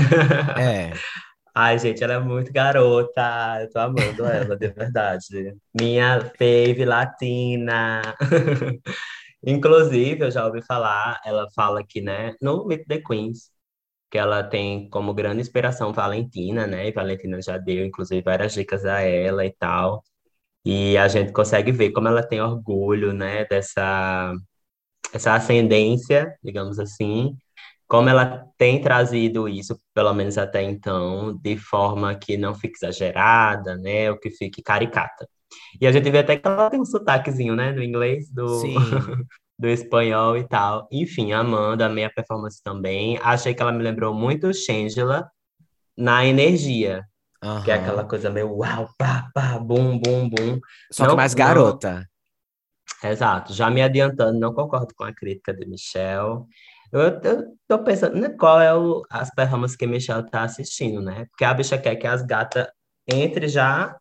É. 0.56 0.94
Ai, 1.62 1.78
gente, 1.78 2.02
ela 2.02 2.14
é 2.14 2.20
muito 2.20 2.54
garota. 2.54 3.22
Eu 3.62 3.70
tô 3.70 3.80
amando 3.80 4.26
ela, 4.26 4.56
de 4.56 4.70
verdade. 4.70 5.54
Minha 5.78 6.22
fave 6.38 6.86
latina. 6.86 8.02
Inclusive, 9.46 10.24
eu 10.26 10.32
já 10.32 10.46
ouvi 10.46 10.62
falar, 10.62 11.20
ela 11.26 11.50
fala 11.54 11.82
aqui, 11.82 12.00
né, 12.02 12.34
no 12.42 12.66
Meet 12.66 12.86
the 12.88 13.02
Queens, 13.02 13.52
que 14.12 14.18
ela 14.18 14.44
tem 14.44 14.90
como 14.90 15.14
grande 15.14 15.42
inspiração 15.42 15.94
Valentina, 15.94 16.68
né? 16.68 16.88
E 16.90 16.94
Valentina 16.94 17.42
já 17.42 17.58
deu, 17.58 17.86
inclusive, 17.86 18.22
várias 18.24 18.54
dicas 18.54 18.86
a 18.86 19.02
ela 19.02 19.46
e 19.46 19.52
tal. 19.54 20.04
E 20.66 20.98
a 20.98 21.08
gente 21.10 21.34
consegue 21.34 21.72
ver 21.72 21.92
como 21.92 22.08
ela 22.10 22.24
tem 22.24 22.42
orgulho, 22.42 23.14
né, 23.14 23.46
dessa 23.46 24.34
essa 25.14 25.36
ascendência, 25.36 26.36
digamos 26.44 26.80
assim, 26.80 27.36
como 27.88 28.10
ela 28.10 28.46
tem 28.58 28.82
trazido 28.82 29.48
isso, 29.50 29.78
pelo 30.00 30.14
menos 30.14 30.38
até 30.38 30.64
então, 30.64 31.38
de 31.44 31.58
forma 31.58 32.16
que 32.16 32.38
não 32.38 32.56
fique 32.56 32.78
exagerada, 32.78 33.76
né, 33.76 34.10
ou 34.10 34.18
que 34.18 34.32
fique 34.32 34.62
caricata. 34.62 35.28
E 35.82 35.86
a 35.86 35.92
gente 35.92 36.10
vê 36.10 36.20
até 36.20 36.38
que 36.38 36.48
ela 36.48 36.70
tem 36.70 36.80
um 36.80 36.86
sotaquezinho, 36.86 37.54
né, 37.54 37.74
do 37.74 37.84
inglês, 37.84 38.32
do, 38.32 38.46
do 39.60 39.68
espanhol 39.68 40.38
e 40.38 40.48
tal. 40.48 40.88
Enfim, 40.90 41.34
Amanda, 41.34 41.86
a 41.86 41.90
minha 41.90 42.10
performance 42.10 42.64
também. 42.64 43.20
Achei 43.22 43.54
que 43.54 43.62
ela 43.62 43.74
me 43.74 43.84
lembrou 43.84 44.14
muito 44.14 44.54
Shangela 44.54 45.30
na 45.98 46.26
energia, 46.26 47.04
uhum. 47.44 47.62
que 47.64 47.70
é 47.70 47.74
aquela 47.74 48.06
coisa 48.06 48.30
meio 48.30 48.56
uau, 48.56 48.88
pá, 48.98 49.30
pá, 49.34 49.60
bum, 49.60 50.00
bum, 50.00 50.30
bum. 50.30 50.62
Só 50.90 51.04
não, 51.04 51.10
que 51.10 51.18
mais 51.18 51.34
garota. 51.34 52.08
Não... 53.04 53.12
Exato, 53.12 53.52
já 53.52 53.70
me 53.70 53.82
adiantando, 53.82 54.40
não 54.40 54.54
concordo 54.54 54.96
com 54.96 55.04
a 55.04 55.14
crítica 55.14 55.54
de 55.54 55.66
Michelle. 55.66 56.46
Eu, 56.92 57.20
tô 57.68 57.84
pensando, 57.84 58.16
né, 58.20 58.30
qual 58.30 58.60
é 58.60 58.74
o, 58.74 59.04
as 59.10 59.34
performances 59.34 59.78
que 59.78 59.86
a 59.86 59.88
Michelle 59.88 60.30
tá 60.30 60.44
assistindo, 60.44 61.02
né? 61.02 61.26
Porque 61.30 61.46
a 61.46 61.54
bicha 61.54 61.78
quer 61.78 61.96
que 61.96 62.08
as 62.08 62.24
gatas 62.24 62.68
entrem 63.08 63.48
já 63.48 63.96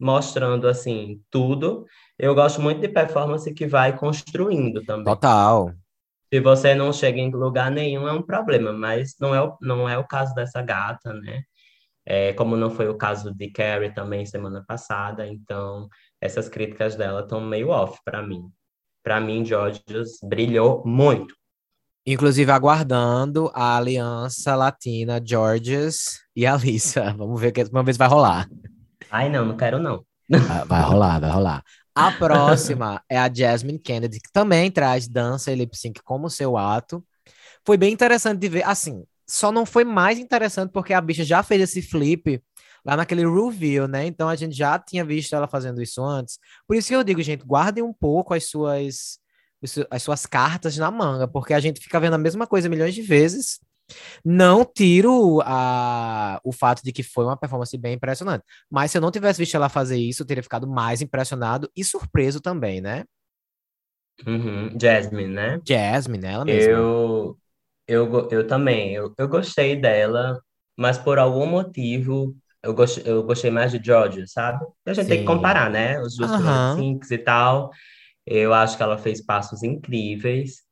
mostrando 0.00 0.66
assim 0.66 1.20
tudo. 1.30 1.86
Eu 2.18 2.34
gosto 2.34 2.60
muito 2.60 2.80
de 2.80 2.88
performance 2.88 3.52
que 3.52 3.66
vai 3.66 3.96
construindo 3.96 4.82
também. 4.84 5.04
Total. 5.04 5.72
Se 6.32 6.40
você 6.40 6.74
não 6.74 6.92
chega 6.92 7.20
em 7.20 7.30
lugar 7.30 7.70
nenhum, 7.70 8.08
é 8.08 8.12
um 8.12 8.22
problema, 8.22 8.72
mas 8.72 9.14
não 9.20 9.34
é 9.34 9.42
o, 9.42 9.56
não 9.60 9.88
é 9.88 9.98
o 9.98 10.06
caso 10.06 10.34
dessa 10.34 10.62
gata, 10.62 11.12
né? 11.12 11.42
É, 12.04 12.32
como 12.32 12.56
não 12.56 12.70
foi 12.70 12.88
o 12.88 12.96
caso 12.96 13.32
de 13.32 13.50
Carrie 13.50 13.94
também 13.94 14.26
semana 14.26 14.64
passada, 14.66 15.26
então 15.26 15.88
essas 16.20 16.48
críticas 16.48 16.96
dela 16.96 17.20
estão 17.20 17.40
meio 17.40 17.68
off 17.68 18.00
para 18.04 18.22
mim. 18.22 18.50
Para 19.04 19.20
mim, 19.20 19.44
Georgios 19.44 20.18
brilhou 20.22 20.82
muito. 20.84 21.34
Inclusive 22.04 22.50
aguardando 22.50 23.50
a 23.54 23.76
aliança 23.76 24.56
latina 24.56 25.20
Georges 25.24 26.20
e 26.34 26.44
Alissa. 26.44 27.14
Vamos 27.16 27.40
ver 27.40 27.52
que 27.52 27.62
ver 27.62 27.92
se 27.92 27.98
vai 27.98 28.08
rolar. 28.08 28.48
Ai, 29.10 29.28
não, 29.28 29.44
não 29.44 29.56
quero 29.56 29.78
não. 29.78 30.04
Ah, 30.50 30.64
vai 30.64 30.82
rolar, 30.82 31.20
vai 31.20 31.30
rolar. 31.30 31.62
A 31.94 32.10
próxima 32.10 33.02
é 33.08 33.18
a 33.18 33.32
Jasmine 33.32 33.78
Kennedy, 33.78 34.18
que 34.18 34.32
também 34.32 34.70
traz 34.70 35.06
dança 35.06 35.52
e 35.52 35.54
lip 35.54 35.76
sync 35.76 36.02
como 36.02 36.30
seu 36.30 36.56
ato. 36.56 37.04
Foi 37.64 37.76
bem 37.76 37.92
interessante 37.92 38.40
de 38.40 38.48
ver. 38.48 38.66
Assim, 38.66 39.04
só 39.28 39.52
não 39.52 39.64
foi 39.64 39.84
mais 39.84 40.18
interessante 40.18 40.72
porque 40.72 40.94
a 40.94 41.00
bicha 41.00 41.24
já 41.24 41.42
fez 41.42 41.62
esse 41.62 41.82
flip 41.82 42.42
lá 42.84 42.96
naquele 42.96 43.24
review, 43.24 43.86
né? 43.86 44.06
Então 44.06 44.28
a 44.28 44.34
gente 44.34 44.56
já 44.56 44.78
tinha 44.78 45.04
visto 45.04 45.34
ela 45.34 45.46
fazendo 45.46 45.80
isso 45.80 46.02
antes. 46.02 46.38
Por 46.66 46.76
isso 46.76 46.88
que 46.88 46.96
eu 46.96 47.04
digo, 47.04 47.22
gente, 47.22 47.44
guardem 47.44 47.84
um 47.84 47.92
pouco 47.92 48.34
as 48.34 48.48
suas 48.48 49.18
as 49.90 50.02
suas 50.02 50.26
cartas 50.26 50.76
na 50.76 50.90
manga, 50.90 51.28
porque 51.28 51.54
a 51.54 51.60
gente 51.60 51.80
fica 51.80 52.00
vendo 52.00 52.14
a 52.14 52.18
mesma 52.18 52.46
coisa 52.46 52.68
milhões 52.68 52.94
de 52.94 53.02
vezes 53.02 53.60
não 54.24 54.64
tiro 54.64 55.40
a, 55.44 56.40
o 56.44 56.52
fato 56.52 56.82
de 56.82 56.92
que 56.92 57.02
foi 57.02 57.24
uma 57.24 57.36
performance 57.36 57.76
bem 57.76 57.94
impressionante. 57.94 58.44
Mas 58.70 58.90
se 58.90 58.98
eu 58.98 59.02
não 59.02 59.10
tivesse 59.10 59.38
visto 59.38 59.54
ela 59.54 59.68
fazer 59.68 59.96
isso, 59.96 60.22
eu 60.22 60.26
teria 60.26 60.42
ficado 60.42 60.66
mais 60.66 61.02
impressionado 61.02 61.70
e 61.76 61.84
surpreso 61.84 62.40
também, 62.40 62.80
né? 62.80 63.04
Uhum. 64.26 64.76
Jasmine, 64.80 65.32
né? 65.32 65.60
Jasmine, 65.66 66.26
ela 66.26 66.44
mesma. 66.44 66.72
Eu, 66.72 67.38
eu, 67.86 68.28
eu 68.30 68.46
também. 68.46 68.94
Eu, 68.94 69.12
eu 69.18 69.28
gostei 69.28 69.74
dela, 69.76 70.40
mas 70.76 70.98
por 70.98 71.18
algum 71.18 71.46
motivo 71.46 72.36
eu 72.62 72.72
gostei, 72.74 73.02
eu 73.04 73.22
gostei 73.24 73.50
mais 73.50 73.72
de 73.72 73.84
Georgia, 73.84 74.24
sabe? 74.26 74.64
A 74.86 74.92
gente 74.92 75.04
Sim. 75.04 75.10
tem 75.10 75.18
que 75.20 75.24
comparar, 75.24 75.68
né? 75.68 76.00
Os 76.00 76.16
dois 76.16 76.30
uhum. 76.30 77.00
e 77.10 77.18
tal. 77.18 77.70
Eu 78.26 78.54
acho 78.54 78.76
que 78.76 78.82
ela 78.82 78.98
fez 78.98 79.24
passos 79.24 79.62
incríveis 79.62 80.62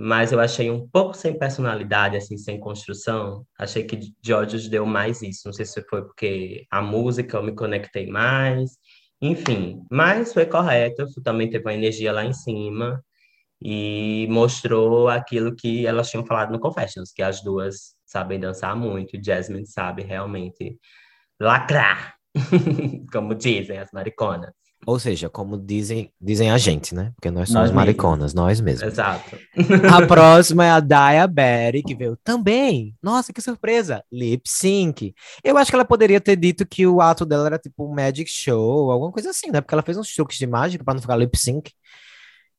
mas 0.00 0.30
eu 0.30 0.38
achei 0.38 0.70
um 0.70 0.86
pouco 0.88 1.12
sem 1.14 1.36
personalidade, 1.36 2.16
assim, 2.16 2.38
sem 2.38 2.60
construção. 2.60 3.44
Achei 3.58 3.82
que 3.82 4.14
George 4.24 4.70
deu 4.70 4.86
mais 4.86 5.22
isso. 5.22 5.42
Não 5.46 5.52
sei 5.52 5.66
se 5.66 5.82
foi 5.82 6.02
porque 6.02 6.64
a 6.70 6.80
música 6.80 7.36
eu 7.36 7.42
me 7.42 7.52
conectei 7.52 8.06
mais, 8.06 8.78
enfim. 9.20 9.82
Mas 9.90 10.32
foi 10.32 10.46
correto, 10.46 11.04
também 11.24 11.50
teve 11.50 11.64
uma 11.64 11.74
energia 11.74 12.12
lá 12.12 12.24
em 12.24 12.32
cima 12.32 13.02
e 13.60 14.28
mostrou 14.30 15.08
aquilo 15.08 15.56
que 15.56 15.84
elas 15.86 16.10
tinham 16.10 16.24
falado 16.24 16.52
no 16.52 16.60
Confessions, 16.60 17.12
que 17.12 17.22
as 17.22 17.42
duas 17.42 17.96
sabem 18.06 18.38
dançar 18.38 18.76
muito, 18.76 19.18
Jasmine 19.20 19.66
sabe 19.66 20.02
realmente 20.02 20.78
lacrar, 21.40 22.14
como 23.12 23.34
dizem 23.34 23.78
as 23.78 23.90
mariconas. 23.92 24.57
Ou 24.88 24.98
seja, 24.98 25.28
como 25.28 25.58
dizem, 25.58 26.10
dizem 26.18 26.50
a 26.50 26.56
gente, 26.56 26.94
né? 26.94 27.12
Porque 27.14 27.30
nós 27.30 27.50
somos 27.50 27.68
nós 27.68 27.76
mariconas, 27.76 28.32
nós 28.32 28.58
mesmos. 28.58 28.90
Exato. 28.90 29.38
A 29.94 30.00
próxima 30.08 30.64
é 30.64 30.70
a 30.70 30.80
Daya 30.80 31.26
Berry, 31.26 31.82
que 31.82 31.94
veio 31.94 32.16
também. 32.24 32.96
Nossa, 33.02 33.30
que 33.30 33.42
surpresa! 33.42 34.02
Lip 34.10 34.48
sync. 34.48 35.14
Eu 35.44 35.58
acho 35.58 35.70
que 35.70 35.74
ela 35.74 35.84
poderia 35.84 36.22
ter 36.22 36.36
dito 36.36 36.66
que 36.66 36.86
o 36.86 37.02
ato 37.02 37.26
dela 37.26 37.44
era 37.44 37.58
tipo 37.58 37.84
um 37.84 37.94
magic 37.94 38.30
show, 38.30 38.90
alguma 38.90 39.12
coisa 39.12 39.28
assim, 39.28 39.50
né? 39.50 39.60
Porque 39.60 39.74
ela 39.74 39.82
fez 39.82 39.98
uns 39.98 40.14
truques 40.14 40.38
de 40.38 40.46
mágica 40.46 40.82
para 40.82 40.94
não 40.94 41.02
ficar 41.02 41.16
lip 41.16 41.36
sync. 41.38 41.70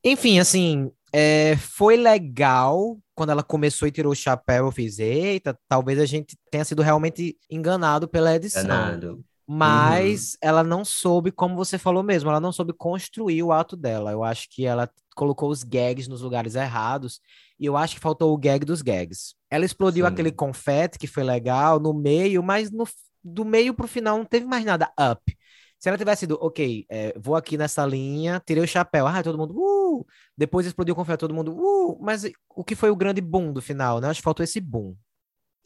Enfim, 0.04 0.38
assim, 0.38 0.92
é, 1.12 1.56
foi 1.58 1.98
legal 1.98 3.00
quando 3.16 3.32
ela 3.32 3.42
começou 3.42 3.88
e 3.88 3.92
tirou 3.92 4.12
o 4.12 4.16
chapéu. 4.16 4.68
Eu 4.68 4.72
fiz, 4.72 5.00
eita, 5.00 5.58
talvez 5.68 5.98
a 5.98 6.06
gente 6.06 6.38
tenha 6.52 6.64
sido 6.64 6.84
realmente 6.84 7.36
enganado 7.50 8.08
pela 8.08 8.36
edição. 8.36 8.66
Enganado 8.66 9.26
mas 9.52 10.34
uhum. 10.34 10.38
ela 10.44 10.64
não 10.64 10.86
soube, 10.86 11.32
como 11.32 11.56
você 11.56 11.80
falou 11.80 12.04
mesmo, 12.04 12.30
ela 12.30 12.40
não 12.40 12.52
soube 12.52 12.72
construir 12.72 13.42
o 13.42 13.52
ato 13.52 13.76
dela. 13.76 14.12
Eu 14.12 14.24
acho 14.24 14.48
que 14.48 14.64
ela 14.64 14.88
colocou 15.16 15.50
os 15.50 15.64
gags 15.64 16.08
nos 16.08 16.22
lugares 16.22 16.54
errados 16.54 17.20
e 17.60 17.66
eu 17.66 17.76
acho 17.76 17.96
que 17.96 18.00
faltou 18.00 18.32
o 18.32 18.38
gag 18.38 18.64
dos 18.64 18.84
gags. 18.84 19.34
Ela 19.50 19.66
explodiu 19.66 20.06
Sim. 20.06 20.12
aquele 20.12 20.32
confete 20.32 21.00
que 21.00 21.08
foi 21.08 21.24
legal 21.24 21.80
no 21.80 21.96
meio, 21.96 22.44
mas 22.44 22.70
no, 22.70 22.88
do 23.24 23.44
meio 23.44 23.74
pro 23.74 23.88
final 23.88 24.20
não 24.20 24.26
teve 24.26 24.46
mais 24.46 24.64
nada 24.64 24.94
up. 25.02 25.36
Se 25.80 25.90
ela 25.90 25.98
tivesse 25.98 26.20
sido, 26.20 26.38
ok, 26.40 26.86
é, 26.88 27.18
vou 27.18 27.36
aqui 27.36 27.58
nessa 27.58 27.84
linha, 27.88 28.40
tirei 28.46 28.64
o 28.64 28.68
chapéu, 28.68 29.08
ah, 29.08 29.24
todo 29.24 29.38
mundo, 29.38 29.56
uh! 29.58 30.06
Depois 30.38 30.68
explodiu 30.68 30.94
o 30.94 30.96
confete, 30.96 31.22
todo 31.22 31.34
mundo, 31.34 31.58
uh! 31.58 31.98
Mas 32.00 32.24
o 32.56 32.64
que 32.64 32.76
foi 32.76 32.92
o 32.92 32.96
grande 32.96 33.20
boom 33.20 33.52
do 33.52 33.64
final, 33.64 34.00
né? 34.00 34.10
Acho 34.10 34.20
que 34.20 34.26
faltou 34.26 34.44
esse 34.44 34.62
boom. 34.62 34.96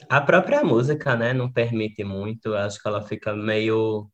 A 0.10 0.21
própria 0.21 0.63
música, 0.63 1.15
né, 1.15 1.34
não 1.34 1.51
permite 1.51 2.03
muito, 2.03 2.53
acho 2.56 2.82
que 2.82 2.88
ela 2.88 3.01
fica 3.01 3.34
meio 3.34 4.10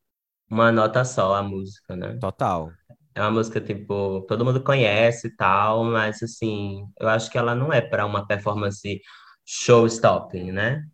uma 0.50 0.72
nota 0.72 1.04
só, 1.04 1.34
a 1.34 1.42
música, 1.42 1.96
né? 1.96 2.16
Total. 2.20 2.72
É 3.14 3.20
uma 3.20 3.30
música, 3.30 3.60
tipo, 3.60 4.22
todo 4.28 4.44
mundo 4.44 4.62
conhece 4.62 5.28
e 5.28 5.36
tal, 5.36 5.84
mas, 5.84 6.22
assim, 6.22 6.86
eu 6.98 7.08
acho 7.08 7.30
que 7.30 7.38
ela 7.38 7.54
não 7.54 7.72
é 7.72 7.80
para 7.80 8.06
uma 8.06 8.26
performance 8.26 9.00
show-stopping, 9.44 10.52
né? 10.52 10.84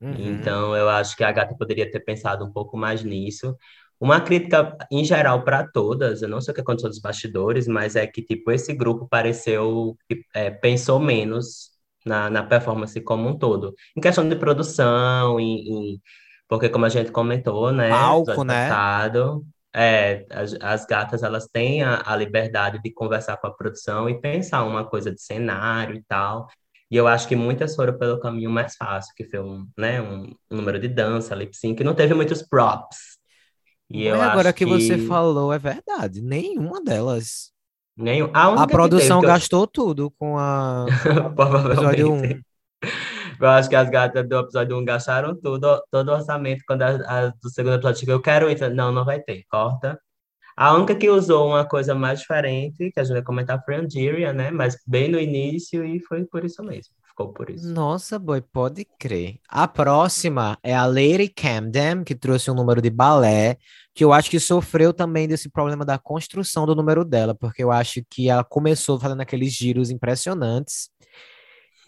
Uhum. 0.00 0.14
Então, 0.18 0.76
eu 0.76 0.88
acho 0.88 1.16
que 1.16 1.24
a 1.24 1.32
Gata 1.32 1.56
poderia 1.56 1.90
ter 1.90 2.00
pensado 2.00 2.44
um 2.44 2.52
pouco 2.52 2.76
mais 2.76 3.02
nisso. 3.04 3.56
Uma 4.00 4.20
crítica, 4.20 4.76
em 4.90 5.04
geral, 5.04 5.44
para 5.44 5.66
todas, 5.66 6.22
eu 6.22 6.28
não 6.28 6.40
sei 6.40 6.52
o 6.52 6.54
que 6.54 6.60
aconteceu 6.60 6.90
dos 6.90 7.00
bastidores, 7.00 7.68
mas 7.68 7.96
é 7.96 8.06
que, 8.06 8.22
tipo, 8.22 8.50
esse 8.50 8.74
grupo 8.74 9.08
pareceu 9.08 9.96
é, 10.34 10.50
pensou 10.50 10.98
menos 10.98 11.71
na, 12.04 12.30
na 12.30 12.42
performance 12.42 13.00
como 13.00 13.28
um 13.28 13.38
todo. 13.38 13.74
Em 13.96 14.00
questão 14.00 14.28
de 14.28 14.36
produção, 14.36 15.38
em, 15.38 15.68
em 15.68 16.02
porque 16.48 16.68
como 16.68 16.84
a 16.84 16.88
gente 16.88 17.10
comentou, 17.10 17.72
né? 17.72 17.88
Palco, 17.88 18.44
né? 18.44 18.68
Passado, 18.68 19.44
é, 19.74 20.26
as, 20.30 20.54
as, 20.60 20.84
gatas 20.84 21.22
elas 21.22 21.46
têm 21.46 21.82
a, 21.82 22.02
a, 22.04 22.14
liberdade 22.14 22.78
de 22.82 22.92
conversar 22.92 23.38
com 23.38 23.46
a 23.46 23.54
produção 23.54 24.08
e 24.08 24.20
pensar 24.20 24.64
uma 24.64 24.84
coisa 24.84 25.10
de 25.10 25.22
cenário 25.22 25.96
e 25.96 26.02
tal. 26.02 26.48
E 26.90 26.96
eu 26.96 27.08
acho 27.08 27.26
que 27.26 27.34
muitas 27.34 27.74
foram 27.74 27.98
pelo 27.98 28.20
caminho 28.20 28.50
mais 28.50 28.76
fácil, 28.76 29.14
que 29.16 29.24
foi 29.24 29.40
um, 29.40 29.66
né, 29.78 30.02
um, 30.02 30.24
um 30.50 30.56
número 30.56 30.78
de 30.78 30.88
dança, 30.88 31.34
lip 31.34 31.56
sync, 31.56 31.78
que 31.78 31.84
não 31.84 31.94
teve 31.94 32.12
muitos 32.12 32.42
props. 32.42 33.16
E 33.88 34.04
eu 34.04 34.20
agora 34.20 34.52
que, 34.52 34.64
que 34.64 34.70
você 34.70 34.98
falou, 34.98 35.52
é 35.52 35.58
verdade. 35.58 36.20
Nenhuma 36.20 36.82
delas 36.82 37.51
Nenhum. 38.02 38.30
A, 38.34 38.64
a 38.64 38.66
produção 38.66 39.20
teve, 39.20 39.32
gastou 39.32 39.62
eu... 39.62 39.66
tudo 39.68 40.10
com 40.10 40.36
a. 40.36 40.86
episódio 41.70 42.12
1. 42.12 42.40
Eu 43.40 43.48
acho 43.48 43.68
que 43.68 43.76
as 43.76 43.88
gatas 43.88 44.28
do 44.28 44.40
episódio 44.40 44.76
1 44.76 44.84
gastaram 44.84 45.36
tudo, 45.40 45.80
todo 45.90 46.08
o 46.08 46.14
orçamento. 46.14 46.64
Quando 46.66 46.82
a, 46.82 46.88
a 46.88 47.28
do 47.28 47.48
segundo 47.48 47.74
episódio 47.74 48.00
chegou, 48.00 48.14
eu 48.16 48.20
quero 48.20 48.50
isso. 48.50 48.68
Não, 48.70 48.90
não 48.90 49.04
vai 49.04 49.20
ter, 49.20 49.44
corta. 49.48 49.98
A 50.56 50.74
única 50.74 50.94
que 50.94 51.08
usou 51.08 51.48
uma 51.48 51.64
coisa 51.64 51.94
mais 51.94 52.20
diferente, 52.20 52.90
que 52.90 53.00
a 53.00 53.04
gente 53.04 53.14
vai 53.14 53.22
comentar, 53.22 53.62
foi 53.64 53.76
a 53.76 53.80
Angeria, 53.80 54.32
né? 54.32 54.50
Mas 54.50 54.76
bem 54.86 55.08
no 55.08 55.18
início 55.18 55.84
e 55.84 56.00
foi 56.00 56.24
por 56.24 56.44
isso 56.44 56.62
mesmo. 56.62 56.92
Ficou 57.08 57.32
por 57.32 57.50
isso. 57.50 57.68
Nossa, 57.72 58.18
boy, 58.18 58.40
pode 58.40 58.86
crer. 58.98 59.38
A 59.48 59.68
próxima 59.68 60.58
é 60.62 60.74
a 60.74 60.86
Lady 60.86 61.28
Camden, 61.28 62.04
que 62.04 62.14
trouxe 62.14 62.50
um 62.50 62.54
número 62.54 62.82
de 62.82 62.90
balé 62.90 63.58
que 63.94 64.04
eu 64.04 64.12
acho 64.12 64.30
que 64.30 64.40
sofreu 64.40 64.92
também 64.92 65.28
desse 65.28 65.50
problema 65.50 65.84
da 65.84 65.98
construção 65.98 66.64
do 66.64 66.74
número 66.74 67.04
dela, 67.04 67.34
porque 67.34 67.62
eu 67.62 67.70
acho 67.70 68.02
que 68.08 68.28
ela 68.28 68.42
começou 68.42 68.98
fazendo 68.98 69.20
aqueles 69.20 69.52
giros 69.52 69.90
impressionantes. 69.90 70.88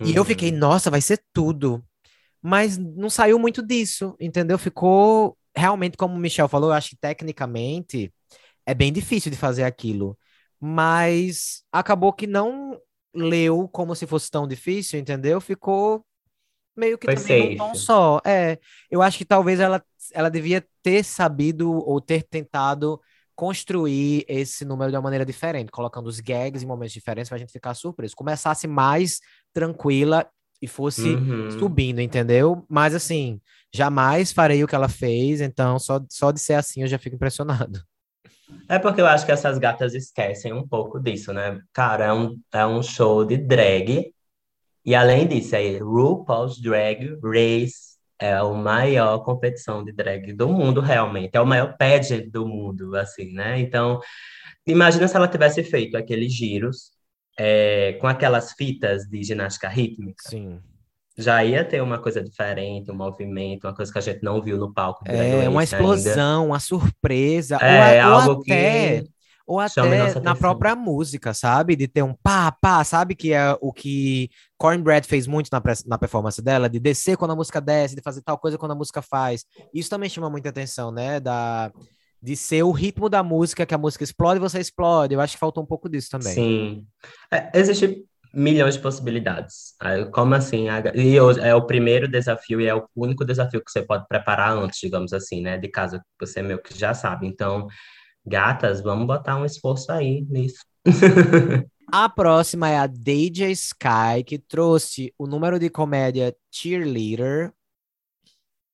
Uhum. 0.01 0.09
E 0.09 0.15
eu 0.15 0.25
fiquei, 0.25 0.51
uhum. 0.53 0.59
nossa, 0.59 0.91
vai 0.91 1.01
ser 1.01 1.23
tudo. 1.33 1.83
Mas 2.43 2.77
não 2.77 3.09
saiu 3.09 3.39
muito 3.39 3.67
disso, 3.67 4.15
entendeu? 4.21 4.59
Ficou 4.59 5.37
realmente, 5.57 5.97
como 5.97 6.15
o 6.15 6.19
Michel 6.19 6.49
falou, 6.49 6.71
eu 6.71 6.75
acho 6.75 6.91
que 6.91 6.97
tecnicamente 6.97 8.13
é 8.67 8.75
bem 8.75 8.93
difícil 8.93 9.31
de 9.31 9.37
fazer 9.37 9.65
aquilo. 9.65 10.19
Mas 10.61 11.63
acabou 11.73 12.13
que 12.13 12.27
não 12.27 12.79
leu 13.15 13.69
como 13.69 13.95
se 13.95 14.07
fosse 14.07 14.31
tão 14.31 14.47
difícil, 14.47 14.99
entendeu? 14.99 15.41
Ficou 15.41 16.05
meio 16.77 16.99
que 16.99 17.07
Foi 17.07 17.17
também 17.17 17.57
não 17.57 17.75
só. 17.75 18.21
É, 18.25 18.59
eu 18.91 19.03
acho 19.03 19.19
que 19.19 19.25
talvez 19.25 19.61
ela, 19.61 19.83
ela 20.13 20.29
devia 20.29 20.65
ter 20.83 21.05
sabido 21.05 21.73
ou 21.73 22.01
ter 22.01 22.23
tentado 22.23 23.01
construir 23.35 24.25
esse 24.29 24.65
número 24.65 24.91
de 24.91 24.97
uma 24.97 25.03
maneira 25.03 25.25
diferente, 25.25 25.71
colocando 25.71 26.07
os 26.07 26.21
gags 26.21 26.63
em 26.63 26.67
momentos 26.67 26.93
diferentes 26.93 27.29
para 27.29 27.37
a 27.37 27.39
gente 27.39 27.53
ficar 27.53 27.75
surpreso. 27.75 28.15
Começasse 28.15 28.67
mais 28.67 29.21
tranquila 29.53 30.29
e 30.63 30.69
fosse 30.69 31.11
uhum. 31.11 31.51
subindo, 31.51 32.01
entendeu? 32.01 32.65
Mas 32.69 32.95
assim, 32.95 33.41
jamais 33.73 34.33
farei 34.33 34.63
o 34.63 34.69
que 34.69 34.75
ela 34.75 34.89
fez, 34.89 35.41
então 35.41 35.79
só, 35.79 36.01
só 36.09 36.31
de 36.31 36.41
ser 36.41 36.55
assim 36.55 36.83
eu 36.83 36.89
já 36.89 36.99
fico 36.99 37.17
impressionado. 37.17 37.83
É 38.69 38.79
porque 38.79 39.01
eu 39.01 39.07
acho 39.07 39.27
que 39.27 39.33
essas 39.33 39.59
gatas 39.59 39.95
esquecem 39.95 40.53
um 40.53 40.67
pouco 40.67 41.01
disso, 41.01 41.33
né? 41.33 41.61
Cara, 41.73 42.05
é 42.07 42.13
um, 42.13 42.39
é 42.53 42.67
um 42.67 42.83
show 42.83 43.25
de 43.25 43.37
drag 43.37 44.14
e 44.85 44.95
além 44.95 45.27
disso, 45.27 45.57
é 45.57 45.79
RuPaul's 45.79 46.61
Drag 46.61 47.19
Race 47.23 47.95
é 48.19 48.33
a 48.33 48.45
maior 48.45 49.19
competição 49.19 49.85
de 49.85 49.93
drag 49.93 50.33
do 50.33 50.49
mundo, 50.49 50.81
realmente. 50.81 51.35
É 51.35 51.41
o 51.41 51.47
maior 51.47 51.77
pageant 51.77 52.31
do 52.31 52.47
mundo, 52.47 52.97
assim, 52.97 53.33
né? 53.33 53.59
Então, 53.61 54.01
imagina 54.67 55.09
se 55.09 55.17
ela 55.17 55.29
tivesse 55.29 55.63
feito 55.65 55.97
aqueles 55.97 56.33
giros 56.33 56.93
é, 57.39 57.95
com 58.01 58.07
aquelas 58.07 58.53
fitas 58.53 59.05
de 59.05 59.23
ginástica 59.23 59.69
rítmica. 59.69 60.23
Sim. 60.29 60.61
Já 61.17 61.45
ia 61.45 61.65
ter 61.65 61.81
uma 61.81 61.99
coisa 61.99 62.23
diferente, 62.23 62.91
um 62.91 62.95
movimento, 62.95 63.67
uma 63.67 63.75
coisa 63.75 63.93
que 63.93 63.99
a 63.99 64.03
gente 64.03 64.23
não 64.23 64.43
viu 64.43 64.57
no 64.57 64.73
palco. 64.73 65.05
É, 65.07 65.49
uma 65.49 65.63
explosão, 65.63 66.43
ainda. 66.43 66.51
uma 66.51 66.61
surpresa. 66.61 67.57
É, 67.57 68.05
ou, 68.05 68.13
algo 68.13 68.31
ou 68.31 68.41
até, 68.43 69.03
que 69.03 69.09
ou 69.47 69.61
até 69.61 70.21
na 70.21 70.35
própria 70.35 70.75
música, 70.75 71.35
sabe? 71.35 71.77
De 71.77 71.87
ter 71.87 72.03
um 72.03 72.15
pá, 72.15 72.51
pá, 72.51 72.83
sabe? 72.83 73.15
Que 73.15 73.33
é 73.33 73.57
o 73.61 73.73
que 73.73 74.31
Cornbread 74.57 75.07
fez 75.07 75.27
muito 75.27 75.49
na, 75.53 75.63
na 75.87 75.99
performance 75.99 76.41
dela, 76.41 76.69
de 76.69 76.81
descer 76.81 77.17
quando 77.17 77.33
a 77.33 77.37
música 77.37 77.61
desce, 77.61 77.95
de 77.95 78.03
fazer 78.03 78.23
tal 78.23 78.39
coisa 78.39 78.57
quando 78.57 78.73
a 78.73 78.77
música 78.77 79.03
faz. 79.03 79.45
Isso 79.73 79.91
também 79.91 80.09
chama 80.09 80.31
muita 80.31 80.49
atenção, 80.49 80.91
né? 80.91 81.21
Da, 81.21 81.71
de 82.23 82.35
ser 82.37 82.63
o 82.63 82.71
ritmo 82.71 83.11
da 83.11 83.23
música, 83.23 83.67
que 83.67 83.75
a 83.75 83.79
música 83.79 84.03
explode 84.03 84.39
e 84.39 84.41
você 84.41 84.59
explode. 84.59 85.13
Eu 85.13 85.21
acho 85.21 85.35
que 85.35 85.41
faltou 85.41 85.63
um 85.63 85.67
pouco 85.67 85.91
disso 85.91 86.09
também. 86.11 86.33
Sim. 86.33 86.87
É, 87.31 87.51
existe 87.55 88.03
milhões 88.33 88.75
de 88.75 88.81
possibilidades. 88.81 89.75
Como 90.11 90.35
assim? 90.35 90.67
E 90.95 91.17
é 91.17 91.55
o 91.55 91.67
primeiro 91.67 92.09
desafio 92.09 92.61
e 92.61 92.67
é 92.67 92.75
o 92.75 92.89
único 92.97 93.25
desafio 93.25 93.63
que 93.63 93.71
você 93.71 93.83
pode 93.83 94.09
preparar 94.09 94.57
antes, 94.57 94.81
digamos 94.81 95.13
assim, 95.13 95.43
né? 95.43 95.59
De 95.59 95.69
caso 95.69 96.01
você 96.19 96.43
meio 96.43 96.61
que 96.61 96.77
já 96.77 96.95
sabe. 96.95 97.27
Então, 97.27 97.69
gatas, 98.27 98.81
vamos 98.81 99.07
botar 99.07 99.37
um 99.37 99.45
esforço 99.45 99.93
aí 99.93 100.27
nisso. 100.29 100.65
A 101.93 102.09
próxima 102.09 102.69
é 102.69 102.79
a 102.79 102.87
Deja 102.87 103.49
Sky, 103.51 104.25
que 104.27 104.39
trouxe 104.39 105.13
o 105.19 105.27
número 105.27 105.59
de 105.59 105.69
comédia 105.69 106.35
Cheerleader, 106.51 107.53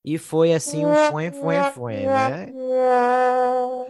e 0.04 0.16
foi 0.16 0.54
assim 0.54 0.86
um 0.86 0.94
foi, 1.10 1.30
foi, 1.30 1.62
foi, 1.74 1.96
né? 2.06 2.50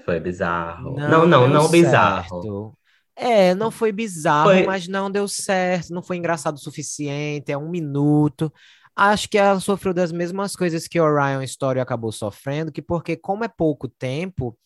Foi 0.04 0.18
bizarro. 0.18 0.96
Não, 0.96 1.08
não, 1.08 1.26
não, 1.26 1.48
não 1.48 1.68
bizarro. 1.68 2.76
É, 3.14 3.54
não 3.54 3.70
foi 3.70 3.92
bizarro, 3.92 4.50
foi... 4.50 4.66
mas 4.66 4.88
não 4.88 5.11
deu 5.11 5.28
certo, 5.28 5.92
não 5.92 6.02
foi 6.02 6.16
engraçado 6.16 6.56
o 6.56 6.61
suficiente, 6.61 7.52
é 7.52 7.56
um 7.56 7.68
minuto. 7.68 8.52
Acho 8.96 9.28
que 9.28 9.38
ela 9.38 9.61
sofreu 9.61 9.94
das 9.94 10.11
mesmas 10.11 10.56
coisas 10.56 10.88
que 10.88 11.00
Orion 11.00 11.42
Story 11.42 11.78
acabou 11.78 12.11
sofrendo, 12.11 12.72
que 12.72 12.82
porque 12.82 13.16
como 13.16 13.44
é 13.44 13.48
pouco 13.48 13.88
tempo, 13.88 14.58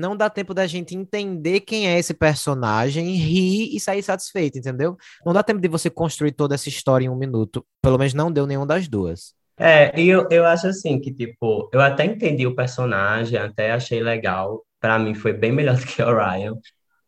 não 0.00 0.16
dá 0.16 0.30
tempo 0.30 0.54
da 0.54 0.66
gente 0.66 0.96
entender 0.96 1.60
quem 1.60 1.86
é 1.86 1.98
esse 1.98 2.14
personagem, 2.14 3.14
rir 3.14 3.74
e 3.74 3.78
sair 3.78 4.02
satisfeito, 4.02 4.58
entendeu? 4.58 4.96
Não 5.24 5.32
dá 5.32 5.42
tempo 5.42 5.60
de 5.60 5.68
você 5.68 5.90
construir 5.90 6.32
toda 6.32 6.54
essa 6.54 6.68
história 6.68 7.04
em 7.04 7.08
um 7.08 7.14
minuto. 7.14 7.64
Pelo 7.82 7.98
menos 7.98 8.14
não 8.14 8.32
deu 8.32 8.46
nenhum 8.46 8.66
das 8.66 8.88
duas. 8.88 9.34
É, 9.58 10.00
e 10.00 10.08
eu, 10.08 10.26
eu 10.30 10.46
acho 10.46 10.68
assim 10.68 10.98
que, 10.98 11.12
tipo, 11.12 11.68
eu 11.70 11.82
até 11.82 12.06
entendi 12.06 12.46
o 12.46 12.54
personagem, 12.56 13.38
até 13.38 13.72
achei 13.72 14.02
legal. 14.02 14.64
Para 14.80 14.98
mim 14.98 15.14
foi 15.14 15.34
bem 15.34 15.52
melhor 15.52 15.76
do 15.78 15.86
que 15.86 16.02
Orion. 16.02 16.56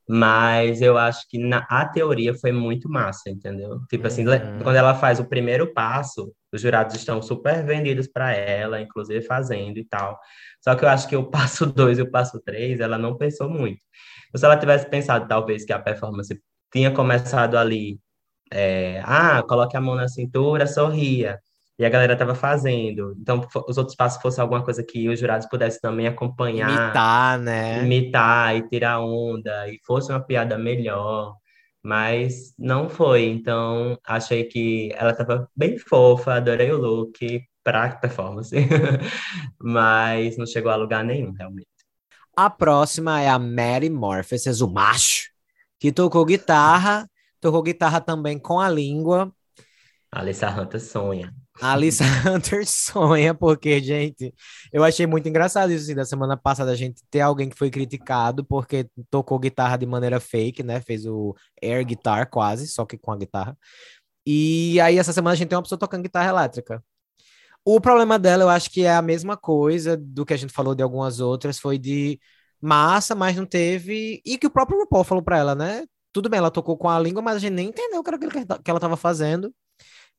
Mas 0.09 0.83
eu 0.83 0.99
acho 0.99 1.29
que 1.29 1.39
na, 1.39 1.67
a 1.71 1.85
teoria 1.87 2.35
foi 2.35 2.53
muito 2.53 2.89
massa, 2.89 3.31
entendeu? 3.31 3.81
Tipo 3.89 4.07
assim, 4.09 4.27
uhum. 4.27 4.59
quando 4.63 4.77
ela 4.77 4.95
faz 4.95 5.21
o 5.21 5.25
primeiro 5.25 5.73
passo, 5.73 6.33
os 6.53 6.61
jurados 6.61 6.95
estão 6.97 7.23
super 7.23 7.65
vendidos 7.65 8.09
para 8.09 8.33
ela, 8.33 8.81
inclusive 8.81 9.23
fazendo 9.23 9.79
e 9.79 9.85
tal. 9.85 10.19
Só 10.63 10.75
que 10.75 10.85
eu 10.85 10.89
acho 10.89 11.09
que 11.09 11.17
o 11.17 11.25
passo 11.31 11.67
dois 11.67 11.99
e 11.99 12.03
o 12.03 12.11
passo 12.11 12.41
três, 12.45 12.81
ela 12.81 12.99
não 12.99 13.17
pensou 13.17 13.49
muito. 13.49 13.81
Se 14.35 14.45
ela 14.45 14.57
tivesse 14.57 14.89
pensado, 14.89 15.29
talvez, 15.29 15.65
que 15.65 15.73
a 15.73 15.79
performance 15.79 16.41
tinha 16.73 16.91
começado 16.91 17.57
ali, 17.57 17.99
é, 18.53 19.01
ah, 19.05 19.43
coloque 19.43 19.77
a 19.77 19.81
mão 19.81 19.95
na 19.95 20.09
cintura, 20.09 20.67
sorria 20.67 21.39
e 21.79 21.85
a 21.85 21.89
galera 21.89 22.13
estava 22.13 22.35
fazendo. 22.35 23.17
Então, 23.19 23.47
os 23.69 23.79
outros 23.79 23.97
passos 23.97 24.21
fossem 24.21 24.43
alguma 24.43 24.63
coisa 24.63 24.83
que 24.83 25.09
os 25.09 25.19
jurados 25.19 25.49
pudessem 25.49 25.81
também 25.81 26.07
acompanhar. 26.07 26.71
Imitar, 26.71 27.39
né? 27.39 27.85
Imitar 27.85 28.57
e 28.57 28.69
tirar 28.69 29.01
onda, 29.01 29.69
e 29.69 29.79
fosse 29.85 30.11
uma 30.11 30.21
piada 30.21 30.59
melhor. 30.59 31.35
Mas 31.83 32.55
não 32.59 32.89
foi. 32.89 33.25
Então, 33.25 33.99
achei 34.07 34.45
que 34.45 34.93
ela 34.95 35.11
estava 35.11 35.49
bem 35.57 35.79
fofa, 35.79 36.35
adorei 36.35 36.71
o 36.71 36.79
look 36.79 37.43
para 37.65 37.97
performance. 37.97 38.55
Mas 39.59 40.37
não 40.37 40.47
chegou 40.47 40.71
a 40.71 40.77
lugar 40.77 41.05
nenhum, 41.05 41.33
realmente. 41.33 41.67
A 42.37 42.49
próxima 42.49 43.21
é 43.21 43.29
a 43.29 43.39
Mary 43.39 43.91
Morpheus, 43.91 44.61
o 44.61 44.69
macho, 44.69 45.31
que 45.79 45.93
tocou 45.93 46.25
guitarra, 46.25 47.11
tocou 47.41 47.63
guitarra 47.63 48.01
também 48.01 48.39
com 48.39 48.59
a 48.59 48.71
língua. 48.71 49.31
A 50.11 50.21
Alissa 50.21 50.49
Hunter 50.49 50.81
sonha. 50.81 51.35
A 51.61 51.73
Alissa 51.73 52.05
Hunter 52.27 52.67
sonha, 52.67 53.35
porque, 53.35 53.81
gente, 53.81 54.35
eu 54.73 54.83
achei 54.83 55.07
muito 55.07 55.29
engraçado 55.29 55.71
isso, 55.73 55.85
assim, 55.85 55.95
da 55.95 56.05
semana 56.05 56.37
passada, 56.37 56.71
a 56.73 56.75
gente 56.75 57.03
ter 57.11 57.21
alguém 57.21 57.49
que 57.49 57.57
foi 57.57 57.71
criticado 57.71 58.45
porque 58.45 58.89
tocou 59.11 59.39
guitarra 59.39 59.77
de 59.77 59.87
maneira 59.87 60.19
fake, 60.19 60.63
né? 60.63 60.81
Fez 60.81 61.07
o 61.07 61.35
air 61.63 61.85
guitar 61.85 62.29
quase, 62.31 62.67
só 62.67 62.85
que 62.85 62.99
com 62.99 63.13
a 63.13 63.17
guitarra. 63.17 63.57
E 64.27 64.81
aí, 64.81 64.99
essa 64.99 65.13
semana, 65.13 65.35
a 65.35 65.37
gente 65.37 65.49
tem 65.49 65.57
uma 65.57 65.63
pessoa 65.63 65.79
tocando 65.79 66.03
guitarra 66.03 66.31
elétrica. 66.31 66.83
O 67.65 67.81
problema 67.81 68.19
dela, 68.19 68.45
eu 68.45 68.49
acho 68.49 68.71
que 68.71 68.85
é 68.85 68.95
a 68.95 69.03
mesma 69.03 69.37
coisa 69.37 69.97
do 69.97 70.27
que 70.27 70.35
a 70.35 70.37
gente 70.37 70.53
falou 70.53 70.75
de 70.75 70.83
algumas 70.83 71.21
outras, 71.21 71.59
foi 71.59 71.79
de 71.79 72.21
massa, 72.61 73.15
mas 73.15 73.37
não 73.37 73.47
teve. 73.47 74.21
E 74.25 74.39
que 74.39 74.47
o 74.47 74.51
próprio 74.51 74.79
RuPaul 74.81 75.05
falou 75.05 75.23
pra 75.25 75.39
ela, 75.39 75.55
né? 75.55 75.85
Tudo 76.13 76.29
bem, 76.29 76.39
ela 76.39 76.51
tocou 76.51 76.77
com 76.77 76.89
a 76.89 76.99
língua, 76.99 77.23
mas 77.23 77.37
a 77.37 77.39
gente 77.39 77.53
nem 77.55 77.69
entendeu 77.69 78.01
o 78.01 78.05
que, 78.05 78.11
era 78.11 78.19
que 78.19 78.71
ela 78.71 78.79
estava 78.79 78.97
fazendo. 78.97 79.55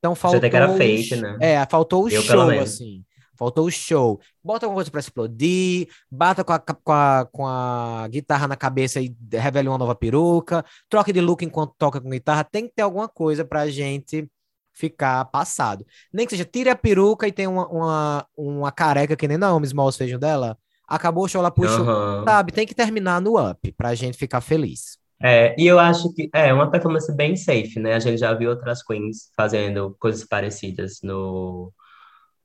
Então 0.04 0.16
faltou. 0.16 0.42
Você 0.42 0.50
que 0.50 0.56
era 0.58 0.76
fake, 0.76 1.16
né? 1.16 1.38
É, 1.40 1.66
faltou 1.66 2.04
o 2.04 2.10
Eu, 2.10 2.22
show, 2.22 2.50
assim. 2.60 3.06
Faltou 3.38 3.66
o 3.66 3.72
show. 3.72 4.20
Bota 4.44 4.66
alguma 4.66 4.80
coisa 4.80 4.92
para 4.92 5.00
explodir, 5.00 5.88
bata 6.12 6.44
com 6.44 6.52
a, 6.52 6.60
com, 6.60 6.92
a, 6.92 7.28
com 7.32 7.48
a 7.48 8.06
guitarra 8.10 8.46
na 8.50 8.58
cabeça 8.58 9.00
e 9.00 9.16
revele 9.32 9.70
uma 9.70 9.78
nova 9.78 9.96
peruca, 9.96 10.64
troque 10.90 11.14
de 11.14 11.22
look 11.22 11.46
enquanto 11.46 11.74
toca 11.78 12.02
com 12.02 12.10
guitarra. 12.10 12.44
Tem 12.44 12.68
que 12.68 12.74
ter 12.76 12.82
alguma 12.82 13.08
coisa 13.08 13.46
pra 13.46 13.70
gente 13.70 14.30
ficar 14.74 15.24
passado. 15.26 15.86
Nem 16.12 16.26
que 16.26 16.32
seja, 16.32 16.44
tire 16.44 16.70
a 16.70 16.76
peruca 16.76 17.26
e 17.26 17.32
tem 17.32 17.48
uma, 17.48 17.66
uma, 17.70 18.28
uma 18.36 18.72
careca 18.74 19.16
que 19.16 19.28
nem 19.28 19.38
Naomi 19.38 19.68
Smalls 19.68 19.96
fez 19.96 20.20
dela. 20.20 20.58
Acabou 20.86 21.24
o 21.24 21.30
show, 21.30 21.40
ela 21.40 21.50
puxou. 21.50 21.86
Uhum. 21.86 22.26
Sabe, 22.26 22.52
tem 22.52 22.68
que 22.68 22.76
terminar 22.76 23.22
no 23.22 23.40
up 23.40 23.72
pra 23.72 23.96
gente 23.96 24.18
ficar 24.18 24.42
feliz. 24.42 24.98
É, 25.22 25.56
e 25.58 25.66
eu 25.68 25.80
acho 25.80 26.14
que 26.14 26.30
é 26.34 26.54
uma 26.54 26.70
performance 26.70 27.14
bem 27.16 27.36
safe, 27.36 27.80
né? 27.80 27.94
A 27.94 28.00
gente 28.00 28.18
já 28.20 28.34
viu 28.34 28.50
outras 28.50 28.84
queens 28.84 29.32
fazendo 29.36 29.96
coisas 30.00 30.26
parecidas 30.26 31.00
no, 31.02 31.72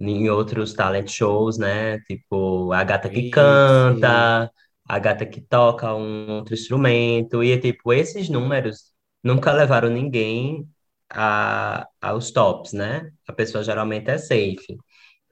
em 0.00 0.28
outros 0.30 0.74
talent 0.74 1.08
shows, 1.10 1.58
né? 1.58 1.98
Tipo, 2.00 2.72
a 2.72 2.84
gata 2.84 3.08
que 3.10 3.30
canta, 3.30 4.50
a 4.88 4.98
gata 4.98 5.26
que 5.26 5.40
toca 5.40 5.94
um 5.94 6.30
outro 6.32 6.54
instrumento. 6.54 7.42
E, 7.42 7.58
tipo, 7.60 7.92
esses 7.92 8.28
números 8.28 8.92
nunca 9.22 9.52
levaram 9.52 9.90
ninguém 9.90 10.68
a, 11.10 11.86
aos 12.00 12.30
tops, 12.30 12.72
né? 12.72 13.10
A 13.26 13.32
pessoa 13.32 13.64
geralmente 13.64 14.08
é 14.10 14.18
safe. 14.18 14.78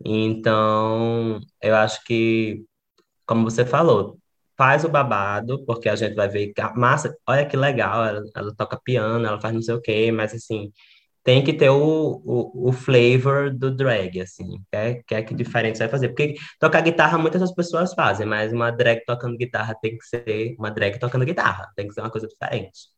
Então, 0.05 1.41
eu 1.63 1.77
acho 1.77 2.05
que, 2.05 2.65
como 3.27 3.45
você 3.45 3.65
falou, 3.67 4.19
faz 4.57 4.85
o 4.85 4.89
babado, 4.89 5.65
porque 5.67 5.89
a 5.89 5.97
gente 5.97 6.15
vai 6.15 6.29
ver 6.29 6.53
que 6.53 6.61
a 6.61 6.73
massa, 6.75 7.17
olha 7.27 7.47
que 7.47 7.57
legal, 7.57 8.05
ela, 8.05 8.23
ela 8.35 8.55
toca 8.57 8.81
piano, 8.83 9.27
ela 9.27 9.41
faz 9.41 9.55
não 9.55 9.63
sei 9.63 9.75
o 9.75 9.81
quê, 9.81 10.11
mas 10.11 10.35
assim, 10.35 10.73
tem 11.23 11.43
que 11.43 11.53
ter 11.53 11.71
o, 11.71 12.23
o, 12.25 12.69
o 12.69 12.73
flavor 12.73 13.53
do 13.53 13.75
drag, 13.75 14.21
assim, 14.21 14.61
que 14.71 14.77
é, 14.77 14.95
que 15.07 15.15
é 15.15 15.23
que 15.23 15.35
diferente 15.35 15.77
você 15.77 15.85
vai 15.85 15.91
fazer. 15.91 16.09
Porque 16.11 16.37
tocar 16.61 16.81
guitarra 16.83 17.19
muitas 17.19 17.41
das 17.41 17.53
pessoas 17.53 17.93
fazem, 17.95 18.27
mas 18.27 18.53
uma 18.53 18.71
drag 18.71 19.05
tocando 19.05 19.37
guitarra 19.37 19.75
tem 19.83 19.99
que 19.99 20.05
ser 20.05 20.55
uma 20.59 20.71
drag 20.71 20.99
tocando 20.99 21.25
guitarra, 21.25 21.69
tem 21.75 21.89
que 21.89 21.95
ser 21.95 22.01
uma 22.01 22.11
coisa 22.11 22.29
diferente. 22.29 22.89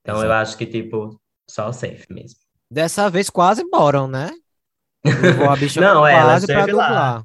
Então 0.00 0.16
Exato. 0.16 0.28
eu 0.28 0.32
acho 0.32 0.56
que, 0.56 0.66
tipo, 0.66 1.20
só 1.48 1.68
o 1.68 1.72
safe 1.72 2.06
mesmo. 2.08 2.38
Dessa 2.70 3.10
vez 3.10 3.28
quase 3.28 3.64
moram, 3.64 4.06
né? 4.06 4.30
não, 5.76 6.00
quase 6.02 6.46
ela 6.46 6.46
pra 6.46 6.66
dublar. 6.66 7.24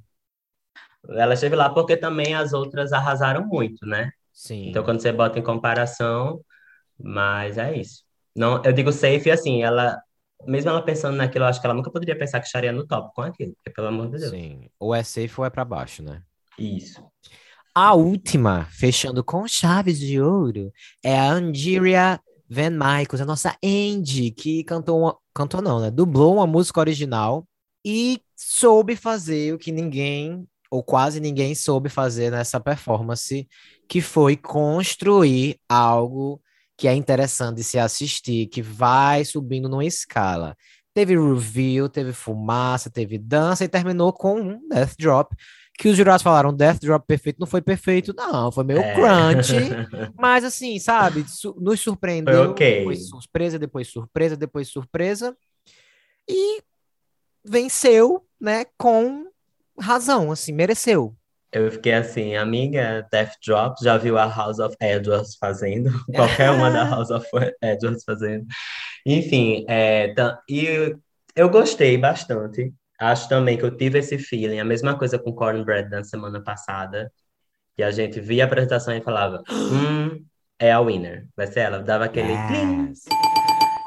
Ela 1.09 1.33
esteve 1.33 1.55
lá 1.55 1.69
porque 1.69 1.95
também 1.95 2.33
as 2.33 2.53
outras 2.53 2.91
arrasaram 2.93 3.45
muito, 3.45 3.85
né? 3.85 4.11
Sim. 4.33 4.69
Então, 4.69 4.83
quando 4.83 5.01
você 5.01 5.11
bota 5.11 5.39
em 5.39 5.43
comparação, 5.43 6.41
mas 6.99 7.57
é 7.57 7.75
isso. 7.75 8.03
Não, 8.35 8.61
eu 8.63 8.71
digo 8.71 8.91
safe 8.91 9.31
assim, 9.31 9.63
ela, 9.63 9.99
mesmo 10.45 10.69
ela 10.69 10.81
pensando 10.81 11.17
naquilo, 11.17 11.45
eu 11.45 11.49
acho 11.49 11.59
que 11.59 11.65
ela 11.65 11.73
nunca 11.73 11.91
poderia 11.91 12.17
pensar 12.17 12.39
que 12.39 12.45
estaria 12.45 12.71
no 12.71 12.85
top 12.85 13.11
com 13.15 13.21
aquilo, 13.21 13.53
porque, 13.55 13.71
pelo 13.71 13.87
amor 13.87 14.09
de 14.11 14.19
Deus. 14.19 14.29
Sim, 14.29 14.69
ou 14.79 14.93
é 14.93 15.01
safe 15.03 15.33
ou 15.37 15.45
é 15.45 15.49
para 15.49 15.65
baixo, 15.65 16.03
né? 16.03 16.21
Isso. 16.57 17.03
A 17.73 17.93
última, 17.93 18.65
fechando 18.65 19.23
com 19.23 19.47
chaves 19.47 19.99
de 19.99 20.19
ouro, 20.19 20.71
é 21.03 21.17
a 21.17 21.31
Angeria 21.31 22.19
Van 22.49 22.71
Michaels, 22.71 23.21
a 23.21 23.25
nossa 23.25 23.55
Andy, 23.63 24.31
que 24.31 24.63
cantou, 24.63 24.99
uma, 25.01 25.17
cantou 25.33 25.61
não, 25.61 25.79
né? 25.79 25.91
Dublou 25.91 26.35
uma 26.35 26.47
música 26.47 26.79
original 26.79 27.47
e 27.85 28.21
soube 28.35 28.95
fazer 28.95 29.53
o 29.53 29.57
que 29.57 29.71
ninguém 29.71 30.47
ou 30.69 30.83
quase 30.83 31.19
ninguém 31.19 31.55
soube 31.55 31.89
fazer 31.89 32.31
nessa 32.31 32.59
performance, 32.59 33.47
que 33.87 34.01
foi 34.01 34.35
construir 34.35 35.57
algo 35.69 36.41
que 36.77 36.87
é 36.87 36.93
interessante 36.93 37.57
de 37.57 37.63
se 37.63 37.79
assistir, 37.79 38.47
que 38.47 38.61
vai 38.61 39.25
subindo 39.25 39.67
numa 39.67 39.85
escala. 39.85 40.55
Teve 40.93 41.15
review, 41.17 41.89
teve 41.89 42.13
fumaça, 42.13 42.89
teve 42.89 43.17
dança 43.17 43.63
e 43.63 43.67
terminou 43.67 44.11
com 44.13 44.39
um 44.39 44.67
Death 44.67 44.95
Drop. 44.99 45.35
Que 45.79 45.89
os 45.89 45.95
jurados 45.97 46.23
falaram, 46.23 46.51
Death 46.51 46.79
Drop 46.79 47.05
perfeito, 47.05 47.39
não 47.39 47.45
foi 47.45 47.61
perfeito, 47.61 48.13
não, 48.15 48.51
foi 48.51 48.63
meio 48.63 48.79
É. 48.79 48.93
crunch, 48.93 49.53
mas 50.19 50.43
assim, 50.43 50.79
sabe, 50.79 51.23
nos 51.57 51.79
surpreendeu, 51.81 52.45
Foi 52.45 52.51
ok. 52.51 52.77
depois 52.79 53.07
surpresa, 53.09 53.59
depois 53.59 53.87
surpresa, 53.87 54.35
depois 54.35 54.67
surpresa, 54.69 55.37
e 56.27 56.63
venceu, 57.45 58.25
né, 58.41 58.65
com 58.77 59.25
razão, 59.79 60.31
assim, 60.31 60.51
mereceu. 60.51 61.15
Eu 61.51 61.71
fiquei 61.71 61.93
assim, 61.93 62.35
amiga, 62.35 63.07
Death 63.11 63.33
Drop, 63.45 63.81
já 63.81 63.97
viu 63.97 64.17
a 64.17 64.25
House 64.25 64.59
of 64.59 64.75
Edwards 64.81 65.37
fazendo? 65.39 65.89
Qualquer 66.13 66.51
uma 66.51 66.69
da 66.69 66.83
House 66.83 67.09
of 67.09 67.25
Edwards 67.61 68.03
fazendo. 68.03 68.45
Enfim, 69.05 69.65
é, 69.69 70.13
e 70.49 70.95
eu 71.35 71.49
gostei 71.49 71.97
bastante. 71.97 72.73
Acho 72.99 73.29
também 73.29 73.57
que 73.57 73.63
eu 73.63 73.75
tive 73.75 73.99
esse 73.99 74.17
feeling, 74.17 74.59
a 74.59 74.65
mesma 74.65 74.97
coisa 74.97 75.17
com 75.17 75.31
Cornbread 75.31 75.89
na 75.89 76.03
semana 76.03 76.43
passada, 76.43 77.11
que 77.75 77.83
a 77.83 77.91
gente 77.91 78.19
via 78.19 78.43
a 78.43 78.47
apresentação 78.47 78.93
e 78.95 79.01
falava, 79.01 79.43
hum, 79.49 80.25
é 80.59 80.71
a 80.71 80.81
winner, 80.81 81.27
vai 81.35 81.47
ser 81.47 81.61
ela, 81.61 81.79
dava 81.79 82.05
aquele. 82.05 82.33
Yes. 82.33 83.03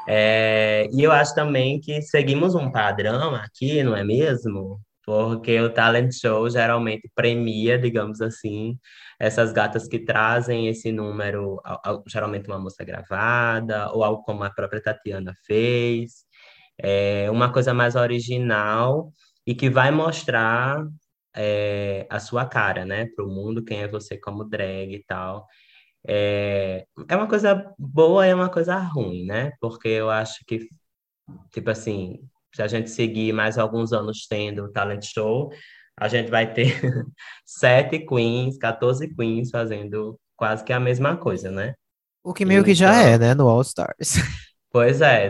É, 0.07 0.89
e 0.91 1.03
eu 1.03 1.11
acho 1.11 1.35
também 1.35 1.79
que 1.79 2.01
seguimos 2.01 2.55
um 2.55 2.71
padrão 2.71 3.35
aqui, 3.35 3.83
não 3.83 3.95
é 3.95 4.03
mesmo? 4.03 4.79
Porque 5.05 5.59
o 5.59 5.73
talent 5.73 6.11
show 6.13 6.49
geralmente 6.49 7.09
premia, 7.15 7.77
digamos 7.77 8.21
assim, 8.21 8.77
essas 9.19 9.51
gatas 9.51 9.87
que 9.87 9.99
trazem 9.99 10.67
esse 10.67 10.91
número, 10.91 11.61
geralmente 12.07 12.47
uma 12.47 12.59
moça 12.59 12.83
gravada, 12.83 13.91
ou 13.93 14.03
algo 14.03 14.23
como 14.23 14.43
a 14.43 14.49
própria 14.51 14.81
Tatiana 14.81 15.33
fez, 15.45 16.25
é, 16.77 17.29
uma 17.31 17.51
coisa 17.51 17.73
mais 17.73 17.95
original 17.95 19.11
e 19.45 19.55
que 19.55 19.69
vai 19.69 19.91
mostrar 19.91 20.85
é, 21.35 22.07
a 22.09 22.19
sua 22.19 22.45
cara, 22.45 22.85
né, 22.85 23.07
para 23.15 23.25
o 23.25 23.29
mundo, 23.29 23.63
quem 23.63 23.81
é 23.83 23.87
você 23.87 24.17
como 24.17 24.43
drag 24.43 24.93
e 24.93 25.03
tal. 25.05 25.47
É, 26.07 26.85
é 27.09 27.15
uma 27.15 27.27
coisa 27.27 27.73
boa 27.77 28.25
e 28.27 28.31
é 28.31 28.35
uma 28.35 28.49
coisa 28.49 28.75
ruim, 28.77 29.25
né? 29.25 29.51
Porque 29.61 29.87
eu 29.87 30.09
acho 30.09 30.43
que, 30.47 30.67
tipo 31.51 31.69
assim, 31.69 32.19
se 32.53 32.61
a 32.61 32.67
gente 32.67 32.89
seguir 32.89 33.33
mais 33.33 33.57
alguns 33.57 33.93
anos 33.93 34.27
tendo 34.27 34.65
o 34.65 34.71
talent 34.71 35.03
show, 35.05 35.51
a 35.97 36.07
gente 36.07 36.29
vai 36.29 36.51
ter 36.53 36.73
sete 37.45 37.99
queens, 37.99 38.57
14 38.57 39.13
queens 39.13 39.49
fazendo 39.51 40.19
quase 40.35 40.63
que 40.63 40.73
a 40.73 40.79
mesma 40.79 41.15
coisa, 41.17 41.51
né? 41.51 41.73
O 42.23 42.33
que 42.33 42.45
meio 42.45 42.63
que 42.63 42.73
já 42.73 42.89
Então- 42.93 43.07
é, 43.13 43.17
né, 43.17 43.33
no 43.33 43.47
All 43.47 43.61
Stars. 43.61 44.15
Pois 44.71 45.01
é, 45.01 45.29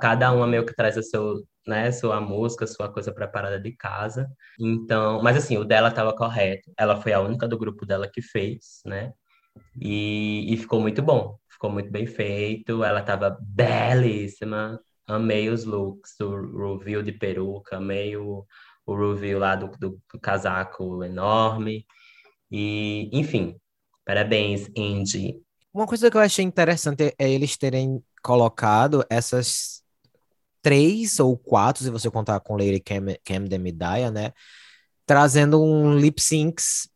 cada 0.00 0.32
uma 0.32 0.46
meio 0.46 0.66
que 0.66 0.74
traz 0.74 0.96
o 0.98 1.02
seu, 1.02 1.42
né, 1.66 1.90
sua 1.90 2.20
música, 2.20 2.66
sua 2.66 2.92
coisa 2.92 3.10
preparada 3.12 3.58
de 3.58 3.72
casa. 3.72 4.28
Então, 4.60 5.22
mas 5.22 5.36
assim, 5.36 5.56
o 5.56 5.64
dela 5.64 5.88
estava 5.88 6.14
correto. 6.14 6.70
Ela 6.78 7.00
foi 7.00 7.12
a 7.14 7.20
única 7.20 7.48
do 7.48 7.56
grupo 7.58 7.86
dela 7.86 8.06
que 8.12 8.20
fez, 8.20 8.82
né? 8.84 9.12
E, 9.80 10.52
e 10.52 10.56
ficou 10.56 10.80
muito 10.80 11.02
bom, 11.02 11.38
ficou 11.50 11.70
muito 11.70 11.90
bem 11.90 12.06
feito. 12.06 12.84
Ela 12.84 13.00
estava 13.00 13.36
belíssima. 13.40 14.80
Amei 15.06 15.48
os 15.48 15.64
looks, 15.64 16.18
o 16.20 16.76
review 16.78 17.02
de 17.02 17.12
peruca, 17.12 17.76
amei 17.76 18.16
o, 18.16 18.44
o 18.84 18.96
review 18.96 19.38
lá 19.38 19.54
do, 19.54 19.68
do, 19.78 20.00
do 20.12 20.20
casaco 20.20 21.04
enorme. 21.04 21.86
E, 22.50 23.08
enfim, 23.12 23.56
parabéns, 24.04 24.68
Angie. 24.76 25.40
Uma 25.72 25.86
coisa 25.86 26.10
que 26.10 26.16
eu 26.16 26.20
achei 26.20 26.44
interessante 26.44 27.14
é 27.18 27.30
eles 27.30 27.56
terem 27.56 28.02
colocado 28.22 29.04
essas 29.10 29.82
três 30.62 31.20
ou 31.20 31.38
quatro, 31.38 31.84
se 31.84 31.90
você 31.90 32.10
contar 32.10 32.40
com 32.40 32.56
Lady 32.56 32.80
Cam, 32.80 33.14
Camden 33.24 33.72
né? 34.12 34.32
Trazendo 35.04 35.62
um 35.62 35.96
lip 35.96 36.20
syncs 36.20 36.88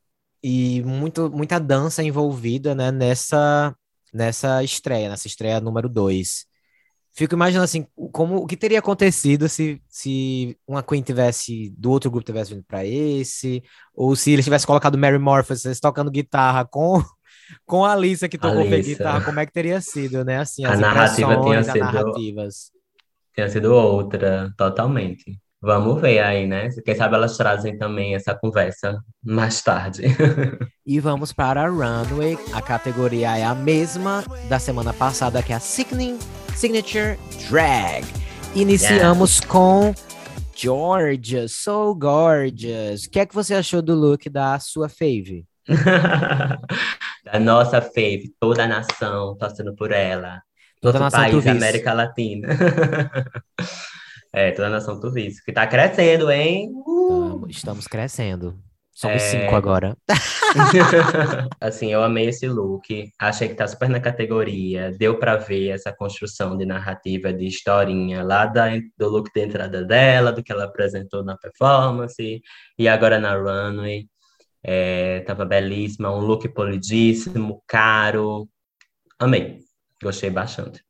e 0.42 0.82
muito, 0.82 1.30
muita 1.30 1.60
dança 1.60 2.02
envolvida, 2.02 2.74
né? 2.74 2.90
Nessa, 2.90 3.76
nessa 4.12 4.64
estreia, 4.64 5.08
nessa 5.08 5.28
estreia 5.28 5.60
número 5.60 5.88
dois. 5.88 6.49
Fico 7.20 7.34
imaginando 7.34 7.64
assim, 7.64 7.86
como 8.12 8.36
o 8.36 8.46
que 8.46 8.56
teria 8.56 8.78
acontecido 8.78 9.46
se, 9.46 9.78
se 9.86 10.56
uma 10.66 10.82
Queen 10.82 11.02
tivesse, 11.02 11.68
do 11.76 11.90
outro 11.90 12.10
grupo 12.10 12.24
tivesse 12.24 12.54
vindo 12.54 12.64
para 12.66 12.82
esse, 12.82 13.62
ou 13.94 14.16
se 14.16 14.32
eles 14.32 14.42
tivessem 14.42 14.66
colocado 14.66 14.96
Mary 14.96 15.18
Morpheus 15.18 15.62
tocando 15.78 16.10
guitarra 16.10 16.64
com 16.64 17.02
com 17.66 17.84
a 17.84 17.92
Alissa 17.92 18.26
que 18.26 18.38
tocou 18.38 18.62
Alissa. 18.62 18.88
guitarra, 18.88 19.20
como 19.22 19.38
é 19.38 19.44
que 19.44 19.52
teria 19.52 19.82
sido, 19.82 20.24
né? 20.24 20.38
Assim, 20.38 20.64
A 20.64 20.72
as 20.72 20.80
narrativa 20.80 21.34
impressões, 21.34 21.44
tinha 21.46 21.58
as 21.60 21.66
sido- 21.66 21.78
narrativas. 21.84 22.54
Tinha 23.34 23.48
sido 23.50 23.74
outra, 23.74 24.50
totalmente. 24.56 25.38
Vamos 25.62 26.00
ver 26.00 26.20
aí, 26.20 26.46
né? 26.46 26.70
Quem 26.86 26.94
sabe 26.94 27.16
elas 27.16 27.36
trazem 27.36 27.76
também 27.76 28.14
essa 28.14 28.34
conversa 28.34 28.98
mais 29.22 29.60
tarde. 29.60 30.04
E 30.86 30.98
vamos 30.98 31.32
para 31.32 31.62
a 31.62 31.68
Runway. 31.68 32.36
A 32.52 32.60
categoria 32.60 33.36
é 33.38 33.44
a 33.44 33.54
mesma 33.54 34.24
da 34.48 34.58
semana 34.58 34.92
passada, 34.92 35.40
que 35.40 35.52
é 35.52 35.56
a 35.56 35.60
Signing, 35.60 36.18
Signature 36.60 37.18
Drag. 37.48 38.04
Iniciamos 38.54 39.40
com 39.40 39.94
Georgia, 40.54 41.48
So 41.48 41.94
Gorgeous. 41.94 43.04
O 43.04 43.10
que 43.10 43.18
é 43.18 43.24
que 43.24 43.34
você 43.34 43.54
achou 43.54 43.80
do 43.80 43.94
look 43.94 44.28
da 44.28 44.58
sua 44.58 44.86
fave? 44.86 45.46
da 47.24 47.40
nossa 47.40 47.80
fave, 47.80 48.34
toda 48.38 48.64
a 48.64 48.68
nação 48.68 49.38
torcendo 49.38 49.74
por 49.74 49.90
ela. 49.90 50.42
Toda 50.82 50.98
a 50.98 51.00
nação 51.00 51.20
país, 51.20 51.32
Tuvis. 51.32 51.50
América 51.50 51.94
Latina. 51.94 52.48
é, 54.30 54.50
toda 54.50 54.66
a 54.66 54.70
nação 54.70 55.00
Tuvis, 55.00 55.42
que 55.42 55.54
tá 55.54 55.66
crescendo, 55.66 56.30
hein? 56.30 56.70
Tamo- 56.84 57.46
estamos 57.48 57.88
crescendo. 57.88 58.54
Somos 59.00 59.22
É. 59.22 59.30
cinco 59.30 59.56
agora. 59.56 59.96
assim, 61.58 61.90
eu 61.90 62.02
amei 62.02 62.26
esse 62.28 62.46
look, 62.46 63.10
achei 63.18 63.48
que 63.48 63.54
tá 63.54 63.66
super 63.66 63.88
na 63.88 63.98
categoria, 63.98 64.92
deu 64.92 65.18
pra 65.18 65.36
ver 65.36 65.68
essa 65.70 65.90
construção 65.90 66.54
de 66.54 66.66
narrativa, 66.66 67.32
de 67.32 67.46
historinha 67.46 68.22
lá 68.22 68.44
da, 68.44 68.66
do 68.98 69.08
look 69.08 69.30
de 69.34 69.40
entrada 69.40 69.82
dela, 69.82 70.30
do 70.30 70.42
que 70.42 70.52
ela 70.52 70.64
apresentou 70.64 71.24
na 71.24 71.34
performance, 71.34 72.42
e 72.78 72.88
agora 72.88 73.18
na 73.18 73.34
runway. 73.36 74.06
É, 74.62 75.20
tava 75.20 75.46
belíssima, 75.46 76.14
um 76.14 76.20
look 76.20 76.46
polidíssimo, 76.50 77.62
caro. 77.66 78.46
Amei, 79.18 79.60
gostei 80.02 80.28
bastante. 80.28 80.84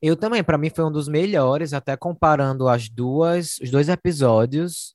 Eu 0.00 0.16
também, 0.16 0.42
pra 0.42 0.56
mim 0.56 0.70
foi 0.70 0.86
um 0.86 0.90
dos 0.90 1.08
melhores, 1.08 1.74
até 1.74 1.94
comparando 1.94 2.68
as 2.68 2.88
duas, 2.88 3.58
os 3.62 3.70
dois 3.70 3.90
episódios. 3.90 4.94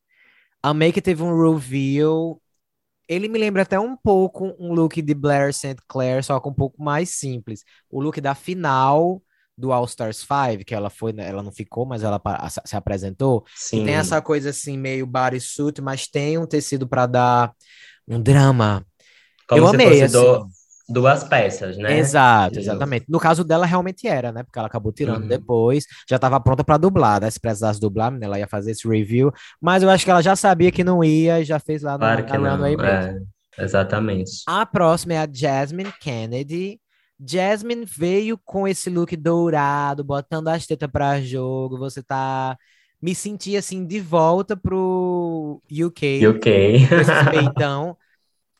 Amei 0.63 0.91
que 0.91 0.99
teve 0.99 1.21
um 1.21 1.53
reveal. 1.53 2.41
Ele 3.07 3.27
me 3.27 3.37
lembra 3.39 3.61
até 3.63 3.79
um 3.79 3.95
pouco 3.95 4.55
um 4.59 4.73
look 4.73 5.01
de 5.01 5.13
Blair 5.13 5.53
St. 5.53 5.75
Clair, 5.87 6.23
só 6.23 6.39
que 6.39 6.49
um 6.49 6.53
pouco 6.53 6.81
mais 6.83 7.09
simples. 7.11 7.63
O 7.89 8.01
look 8.01 8.19
da 8.19 8.33
final 8.35 9.21
do 9.57 9.71
All 9.71 9.85
Stars 9.85 10.17
5, 10.17 10.65
que 10.65 10.75
ela 10.75 10.89
foi, 10.89 11.13
né, 11.13 11.27
ela 11.29 11.41
não 11.43 11.51
ficou, 11.51 11.85
mas 11.85 12.03
ela 12.03 12.21
se 12.49 12.59
se 12.65 12.75
apresentou. 12.75 13.45
Sim, 13.53 13.81
tem 13.81 13.95
essa 13.95 14.21
coisa 14.21 14.49
assim 14.49 14.77
meio 14.77 15.05
bodysuit, 15.05 15.81
mas 15.81 16.07
tem 16.07 16.37
um 16.37 16.45
tecido 16.47 16.87
pra 16.87 17.05
dar 17.05 17.53
um 18.07 18.21
drama. 18.21 18.85
como 19.47 19.65
eu 19.65 19.67
amei, 19.67 20.01
assim. 20.03 20.09
do- 20.09 20.47
duas 20.87 21.23
peças, 21.23 21.77
né? 21.77 21.97
Exato, 21.99 22.59
exatamente. 22.59 23.05
No 23.09 23.19
caso 23.19 23.43
dela, 23.43 23.65
realmente 23.65 24.07
era, 24.07 24.31
né? 24.31 24.43
Porque 24.43 24.57
ela 24.59 24.67
acabou 24.67 24.91
tirando 24.91 25.23
Uhum. 25.23 25.27
depois. 25.27 25.85
Já 26.09 26.15
estava 26.17 26.39
pronta 26.39 26.63
para 26.63 26.77
dublar, 26.77 27.21
né? 27.21 27.29
Se 27.29 27.39
precisasse 27.39 27.79
dublar, 27.79 28.11
né, 28.11 28.19
ela 28.25 28.39
ia 28.39 28.47
fazer 28.47 28.71
esse 28.71 28.87
review. 28.87 29.31
Mas 29.61 29.83
eu 29.83 29.89
acho 29.89 30.05
que 30.05 30.11
ela 30.11 30.21
já 30.21 30.35
sabia 30.35 30.71
que 30.71 30.83
não 30.83 31.03
ia 31.03 31.39
e 31.41 31.45
já 31.45 31.59
fez 31.59 31.81
lá 31.81 31.93
no, 31.93 31.99
Claro 31.99 32.25
que 32.25 32.37
não, 32.37 32.55
runway 32.57 32.77
mesmo. 32.77 33.27
é, 33.57 33.63
exatamente. 33.63 34.31
A 34.47 34.65
próxima 34.65 35.13
é 35.13 35.17
a 35.19 35.27
Jasmine 35.31 35.91
Kennedy. 35.99 36.79
Jasmine 37.19 37.85
veio 37.85 38.37
com 38.43 38.67
esse 38.67 38.89
look 38.89 39.15
dourado, 39.15 40.03
botando 40.03 40.49
as 40.49 40.65
tetas 40.67 40.89
para 40.91 41.21
jogo. 41.21 41.77
Você 41.77 42.03
tá. 42.03 42.57
Me 43.01 43.13
senti 43.13 43.55
assim 43.55 43.85
de 43.85 43.99
volta 43.99 44.55
pro 44.57 45.61
UK. 45.71 46.27
UK. 46.27 46.87
peitão. 47.31 47.97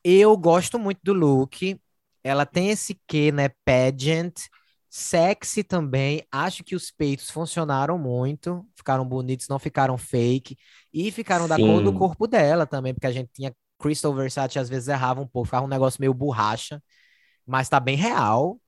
Eu 0.03 0.37
gosto 0.37 0.77
muito 0.79 0.99
do 1.03 1.13
look. 1.13 1.79
Ela 2.25 2.45
tem 2.45 2.69
esse 2.71 2.99
quê, 3.07 3.31
né? 3.31 3.49
Pageant. 3.65 4.33
Sexy 4.89 5.63
também. 5.63 6.23
Acho 6.31 6.63
que 6.63 6.75
os 6.75 6.91
peitos 6.91 7.29
funcionaram 7.31 7.97
muito. 7.99 8.65
Ficaram 8.75 9.05
bonitos, 9.07 9.47
não 9.49 9.59
ficaram 9.59 9.97
fake. 9.97 10.57
E 10.93 11.11
ficaram 11.11 11.47
da 11.47 11.59
cor 11.59 11.81
do 11.81 11.91
Sim. 11.91 11.99
corpo 11.99 12.27
dela 12.27 12.65
também, 12.65 12.93
porque 12.93 13.07
a 13.07 13.11
gente 13.11 13.29
tinha 13.33 13.55
Crystal 13.79 14.13
Versace, 14.13 14.59
às 14.59 14.69
vezes 14.69 14.87
errava 14.89 15.21
um 15.21 15.27
pouco, 15.27 15.47
ficava 15.47 15.65
um 15.65 15.69
negócio 15.69 16.01
meio 16.01 16.13
borracha. 16.13 16.81
Mas 17.45 17.69
tá 17.69 17.79
bem 17.79 17.95
real. 17.97 18.59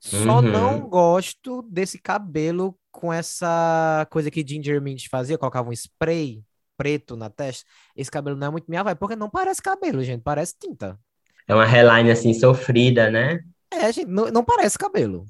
Só 0.00 0.42
Uhum. 0.42 0.52
não 0.52 0.88
gosto 0.88 1.62
desse 1.62 1.98
cabelo 1.98 2.78
com 2.90 3.12
essa 3.12 4.06
coisa 4.10 4.30
que 4.30 4.46
Ginger 4.46 4.80
Mint 4.82 5.08
fazia, 5.08 5.38
colocava 5.38 5.68
um 5.70 5.72
spray 5.72 6.44
preto 6.76 7.16
na 7.16 7.30
testa. 7.30 7.64
Esse 7.96 8.10
cabelo 8.10 8.36
não 8.36 8.48
é 8.48 8.50
muito 8.50 8.66
minha 8.68 8.82
vibe, 8.84 8.98
porque 8.98 9.16
não 9.16 9.30
parece 9.30 9.62
cabelo, 9.62 10.02
gente, 10.04 10.22
parece 10.22 10.54
tinta. 10.58 10.98
É 11.52 11.54
uma 11.54 11.66
hairline 11.66 12.10
assim 12.10 12.32
sofrida, 12.32 13.10
né? 13.10 13.40
É, 13.70 13.92
gente, 13.92 14.06
não, 14.08 14.30
não 14.30 14.42
parece 14.42 14.78
cabelo. 14.78 15.26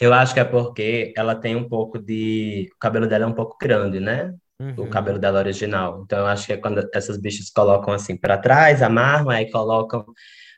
Eu 0.00 0.12
acho 0.12 0.32
que 0.32 0.38
é 0.38 0.44
porque 0.44 1.12
ela 1.16 1.34
tem 1.34 1.56
um 1.56 1.68
pouco 1.68 1.98
de. 1.98 2.68
O 2.74 2.78
cabelo 2.78 3.06
dela 3.08 3.24
é 3.24 3.26
um 3.26 3.34
pouco 3.34 3.56
grande, 3.60 3.98
né? 3.98 4.32
O 4.78 4.82
Uhum. 4.82 4.90
cabelo 4.90 5.18
dela 5.18 5.40
original. 5.40 6.02
Então, 6.04 6.20
eu 6.20 6.26
acho 6.26 6.46
que 6.46 6.52
é 6.52 6.56
quando 6.56 6.88
essas 6.94 7.16
bichas 7.18 7.50
colocam 7.50 7.92
assim 7.92 8.16
para 8.16 8.38
trás, 8.38 8.80
amarram, 8.80 9.28
aí 9.30 9.50
colocam. 9.50 10.04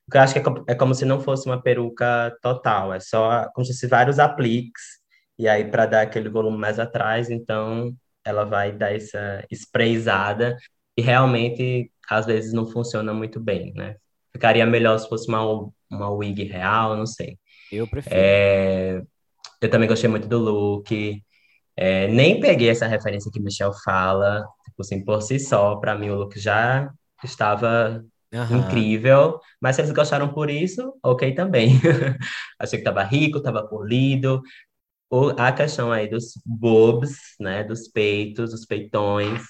Porque 0.04 0.18
eu 0.18 0.20
acho 0.20 0.32
que 0.34 0.38
é 0.40 0.42
como, 0.42 0.64
é 0.68 0.74
como 0.74 0.94
se 0.94 1.04
não 1.06 1.20
fosse 1.20 1.46
uma 1.46 1.60
peruca 1.62 2.36
total, 2.42 2.92
é 2.94 3.00
só 3.00 3.48
como 3.54 3.64
se 3.66 3.72
fosse 3.72 3.86
vários 3.88 4.18
apliques, 4.18 4.82
e 5.38 5.48
aí 5.48 5.64
para 5.70 5.86
dar 5.86 6.02
aquele 6.02 6.28
volume 6.28 6.58
mais 6.58 6.78
atrás, 6.78 7.30
então 7.30 7.92
ela 8.24 8.44
vai 8.44 8.72
dar 8.72 8.94
essa 8.94 9.44
sprayzada, 9.50 10.56
e 10.96 11.02
realmente 11.02 11.90
às 12.08 12.26
vezes 12.26 12.52
não 12.52 12.66
funciona 12.66 13.12
muito 13.14 13.40
bem, 13.40 13.72
né? 13.74 13.96
Ficaria 14.36 14.66
melhor 14.66 14.98
se 14.98 15.08
fosse 15.08 15.26
uma, 15.28 15.40
uma 15.90 16.10
wig 16.10 16.44
real, 16.44 16.94
não 16.94 17.06
sei. 17.06 17.38
Eu 17.72 17.86
prefiro. 17.86 18.14
É, 18.14 19.02
eu 19.62 19.70
também 19.70 19.88
gostei 19.88 20.10
muito 20.10 20.28
do 20.28 20.38
look. 20.38 21.22
É, 21.74 22.06
nem 22.08 22.38
peguei 22.38 22.68
essa 22.68 22.86
referência 22.86 23.30
que 23.32 23.40
Michelle 23.40 23.72
fala, 23.82 24.46
tipo 24.66 24.82
assim, 24.82 25.02
por 25.02 25.22
si 25.22 25.38
só, 25.40 25.76
para 25.76 25.96
mim 25.96 26.10
o 26.10 26.16
look 26.16 26.38
já 26.38 26.90
estava 27.24 28.04
Aham. 28.34 28.60
incrível, 28.60 29.40
mas 29.58 29.76
se 29.76 29.82
eles 29.82 29.92
gostaram 29.92 30.28
por 30.28 30.50
isso, 30.50 30.92
ok 31.02 31.34
também. 31.34 31.80
Achei 32.60 32.78
que 32.78 32.82
estava 32.88 33.02
rico, 33.02 33.38
estava 33.38 33.66
polido. 33.66 34.42
O, 35.08 35.30
a 35.38 35.50
questão 35.52 35.92
aí 35.92 36.08
dos 36.10 36.32
boobs, 36.44 37.16
né, 37.40 37.64
dos 37.64 37.88
peitos, 37.88 38.50
dos 38.50 38.66
peitões, 38.66 39.42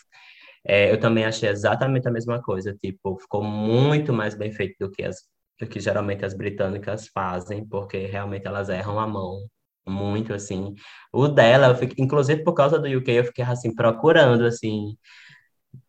é, 0.66 0.90
eu 0.92 1.00
também 1.00 1.24
achei 1.24 1.48
exatamente 1.48 2.08
a 2.08 2.10
mesma 2.12 2.42
coisa, 2.42 2.74
tipo, 2.74 3.18
ficou 3.20 3.42
muito 3.42 4.12
mais 4.12 4.34
bem 4.34 4.52
feito 4.52 4.76
do 4.80 4.90
que 4.90 5.02
as 5.04 5.16
do 5.58 5.66
que 5.66 5.80
geralmente 5.80 6.22
as 6.24 6.34
britânicas 6.34 7.08
fazem, 7.08 7.66
porque 7.66 7.96
realmente 8.06 8.46
elas 8.46 8.68
erram 8.68 8.98
a 9.00 9.06
mão 9.06 9.40
muito 9.88 10.34
assim. 10.34 10.74
O 11.12 11.28
dela, 11.28 11.74
fiquei, 11.74 12.04
inclusive 12.04 12.44
por 12.44 12.52
causa 12.54 12.78
do 12.78 12.86
UK, 12.88 13.12
eu 13.20 13.24
fiquei 13.24 13.42
assim 13.44 13.74
procurando 13.74 14.44
assim, 14.44 14.96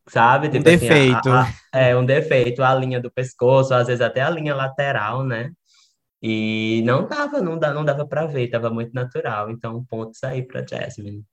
sabe? 0.07 0.49
Um 0.51 0.61
Tipo 0.61 0.69
assim, 0.69 0.89
a, 0.89 0.97
defeito. 0.99 1.29
a, 1.29 1.41
a- 1.47 1.53
é 1.73 1.95
um 1.95 2.05
defeito, 2.05 2.63
a 2.63 2.73
linha 2.75 2.99
do 3.01 3.11
pescoço, 3.11 3.73
às 3.73 3.87
vezes 3.87 4.01
até 4.01 4.21
a 4.21 4.29
linha 4.29 4.55
lateral, 4.55 5.23
né? 5.25 5.51
E 6.21 6.81
não 6.85 7.07
dava, 7.07 7.41
não 7.41 7.59
dava, 7.59 7.73
não 7.75 7.85
dava 7.85 8.07
para 8.07 8.27
ver, 8.27 8.49
tava 8.49 8.69
muito 8.71 8.93
natural. 8.93 9.51
Então, 9.51 9.85
pontos 9.85 10.23
aí 10.23 10.43
para 10.47 10.65
Jasmine. 10.67 11.25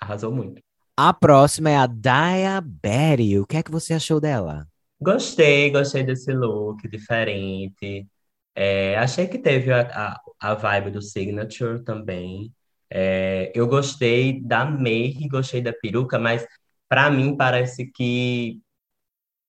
Arrasou 0.00 0.32
muito. 0.32 0.62
A 0.98 1.12
próxima 1.14 1.70
é 1.70 1.76
a 1.78 1.86
Diabetes. 1.86 3.40
O 3.40 3.46
que 3.46 3.56
é 3.56 3.62
que 3.62 3.70
você 3.70 3.94
achou 3.94 4.20
dela? 4.20 4.68
Gostei, 5.00 5.70
gostei 5.70 6.02
desse 6.04 6.32
look 6.32 6.88
diferente. 6.88 8.06
É, 8.54 8.96
achei 8.96 9.28
que 9.28 9.38
teve 9.38 9.70
a, 9.72 9.82
a, 10.14 10.20
a 10.40 10.54
vibe 10.54 10.90
do 10.90 11.02
Signature 11.02 11.82
também. 11.84 12.52
É, 12.90 13.52
eu 13.54 13.66
gostei 13.68 14.42
da 14.42 14.64
make, 14.64 15.28
gostei 15.28 15.60
da 15.62 15.72
peruca, 15.72 16.18
mas 16.18 16.46
para 16.88 17.10
mim 17.10 17.36
parece 17.36 17.86
que 17.92 18.60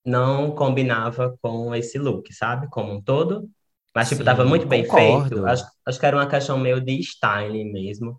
não 0.06 0.52
combinava 0.56 1.38
com 1.42 1.76
esse 1.76 1.98
look, 2.00 2.34
sabe? 2.34 2.68
Como 2.70 2.94
um 2.94 3.02
todo. 3.02 3.50
Mas, 3.96 4.10
tipo, 4.10 4.24
tava 4.24 4.46
Sim, 4.46 4.46
muito 4.46 4.68
bem 4.68 4.86
feito. 4.86 5.38
concordo. 5.38 5.46
Acho, 5.46 5.66
acho 5.86 6.00
que 6.00 6.06
era 6.06 6.18
uma 6.18 6.30
questão 6.30 6.58
meio 6.60 6.82
de 6.82 6.94
styling 7.02 7.72
mesmo. 7.72 8.18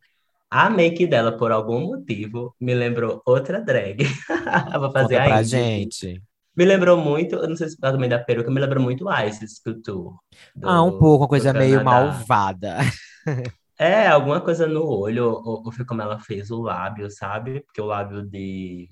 A 0.51 0.70
make 0.70 1.07
dela, 1.07 1.36
por 1.36 1.53
algum 1.53 1.80
motivo, 1.88 2.55
me 2.61 2.74
lembrou 2.74 3.20
outra 3.26 3.61
drag. 3.61 3.99
Vou 4.80 4.90
fazer 4.92 5.16
Conta 5.16 5.20
a 5.20 5.24
pra 5.26 5.42
gente. 5.42 6.22
Me 6.57 6.64
lembrou 6.64 6.96
muito, 6.99 7.36
eu 7.36 7.49
não 7.49 7.55
sei 7.57 7.68
se 7.68 7.78
causa 7.78 7.96
também 7.96 8.09
da 8.09 8.18
peruca, 8.18 8.51
me 8.51 8.61
lembrou 8.61 8.82
muito 8.82 9.07
Isis 9.24 9.61
Couture, 9.62 10.16
Ah, 10.62 10.82
um 10.82 10.99
pouco, 10.99 11.18
do, 11.18 11.18
uma 11.22 11.26
do 11.26 11.28
coisa 11.28 11.53
meio 11.53 11.84
malvada. 11.84 12.78
É, 13.78 14.09
alguma 14.09 14.40
coisa 14.40 14.66
no 14.66 14.84
olho, 14.84 15.24
ou, 15.26 15.64
ou 15.66 15.72
foi 15.72 15.84
como 15.84 16.03
ela 16.03 16.18
fez 16.18 16.51
o 16.51 16.61
lábio, 16.62 17.09
sabe? 17.11 17.61
Porque 17.61 17.80
o 17.80 17.84
lábio 17.86 18.22
de, 18.26 18.88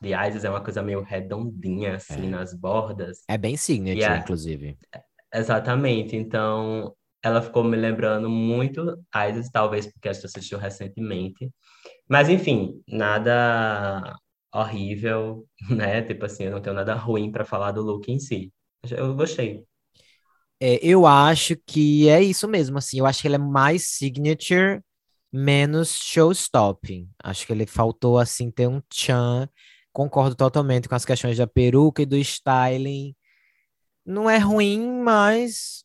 de 0.00 0.14
Isis 0.28 0.44
é 0.44 0.50
uma 0.50 0.62
coisa 0.62 0.80
meio 0.82 1.02
redondinha, 1.02 1.96
assim, 1.96 2.26
É, 2.26 2.30
nas 2.30 2.54
bordas. 2.54 3.18
é 3.26 3.36
bem 3.36 3.56
signature, 3.56 4.04
é, 4.04 4.18
inclusive. 4.18 4.78
exatamente, 5.34 6.16
então 6.16 6.94
ela 7.22 7.42
ficou 7.42 7.64
me 7.64 7.76
lembrando 7.76 8.28
muito 8.28 8.98
Isis, 9.28 9.50
talvez 9.50 9.86
porque 9.86 10.08
a 10.08 10.12
gente 10.12 10.26
assistiu 10.26 10.58
recentemente. 10.58 11.50
Mas, 12.08 12.28
enfim, 12.28 12.82
nada 12.88 14.14
horrível, 14.54 15.46
né? 15.70 16.02
Tipo 16.02 16.26
assim, 16.26 16.44
eu 16.44 16.52
não 16.52 16.60
tenho 16.62 16.76
nada 16.76 16.94
ruim 16.94 17.30
para 17.30 17.44
falar 17.44 17.72
do 17.72 17.82
look 17.82 18.10
em 18.10 18.18
si. 18.18 18.52
Eu 18.90 19.14
gostei. 19.14 19.64
É, 20.60 20.78
eu 20.82 21.06
acho 21.06 21.56
que 21.66 22.08
é 22.08 22.22
isso 22.22 22.48
mesmo, 22.48 22.78
assim. 22.78 22.98
Eu 22.98 23.06
acho 23.06 23.22
que 23.22 23.28
ele 23.28 23.36
é 23.36 23.38
mais 23.38 23.88
signature, 23.88 24.80
menos 25.32 25.92
showstopping. 25.92 27.08
Acho 27.22 27.46
que 27.46 27.52
ele 27.52 27.66
faltou, 27.66 28.18
assim, 28.18 28.50
ter 28.50 28.66
um 28.68 28.80
tchan. 28.88 29.48
Concordo 29.92 30.34
totalmente 30.34 30.88
com 30.88 30.94
as 30.94 31.04
questões 31.04 31.36
da 31.38 31.46
peruca 31.46 32.02
e 32.02 32.06
do 32.06 32.16
styling. 32.16 33.14
Não 34.04 34.28
é 34.28 34.38
ruim, 34.38 35.02
mas 35.02 35.84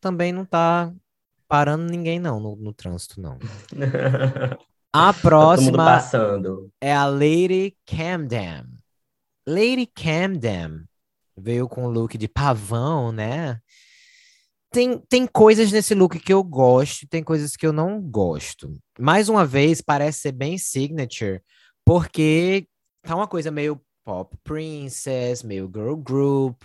também 0.00 0.32
não 0.32 0.44
tá 0.44 0.92
parando 1.48 1.84
ninguém, 1.84 2.18
não, 2.18 2.38
no, 2.40 2.56
no 2.56 2.72
trânsito, 2.72 3.20
não. 3.20 3.38
A 4.92 5.12
Tá 5.12 5.20
próxima 5.20 5.76
passando. 5.84 6.70
é 6.80 6.94
a 6.94 7.04
Lady 7.06 7.76
Camden. 7.86 8.64
Lady 9.46 9.86
Camden 9.86 10.84
veio 11.36 11.68
com 11.68 11.84
o 11.84 11.90
look 11.90 12.16
de 12.16 12.26
pavão, 12.26 13.12
né? 13.12 13.60
Tem, 14.70 14.98
tem 15.08 15.26
coisas 15.26 15.70
nesse 15.72 15.94
look 15.94 16.18
que 16.18 16.32
eu 16.32 16.42
gosto, 16.42 17.06
tem 17.08 17.22
coisas 17.22 17.54
que 17.56 17.66
eu 17.66 17.72
não 17.72 18.00
gosto. 18.00 18.78
Mais 18.98 19.28
uma 19.28 19.44
vez, 19.46 19.80
parece 19.80 20.20
ser 20.20 20.32
bem 20.32 20.58
signature, 20.58 21.42
porque 21.84 22.66
tá 23.02 23.14
uma 23.14 23.28
coisa 23.28 23.50
meio 23.50 23.80
pop 24.04 24.36
princess, 24.42 25.42
meio 25.42 25.70
girl 25.72 25.94
group, 25.96 26.62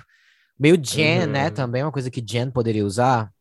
meio 0.59 0.77
Jen, 0.83 1.27
né? 1.27 1.49
Uhum, 1.49 1.51
Também 1.51 1.83
uma 1.83 1.91
coisa 1.91 2.11
que 2.11 2.21
Jen 2.25 2.51
poderia 2.51 2.85
usar. 2.85 3.31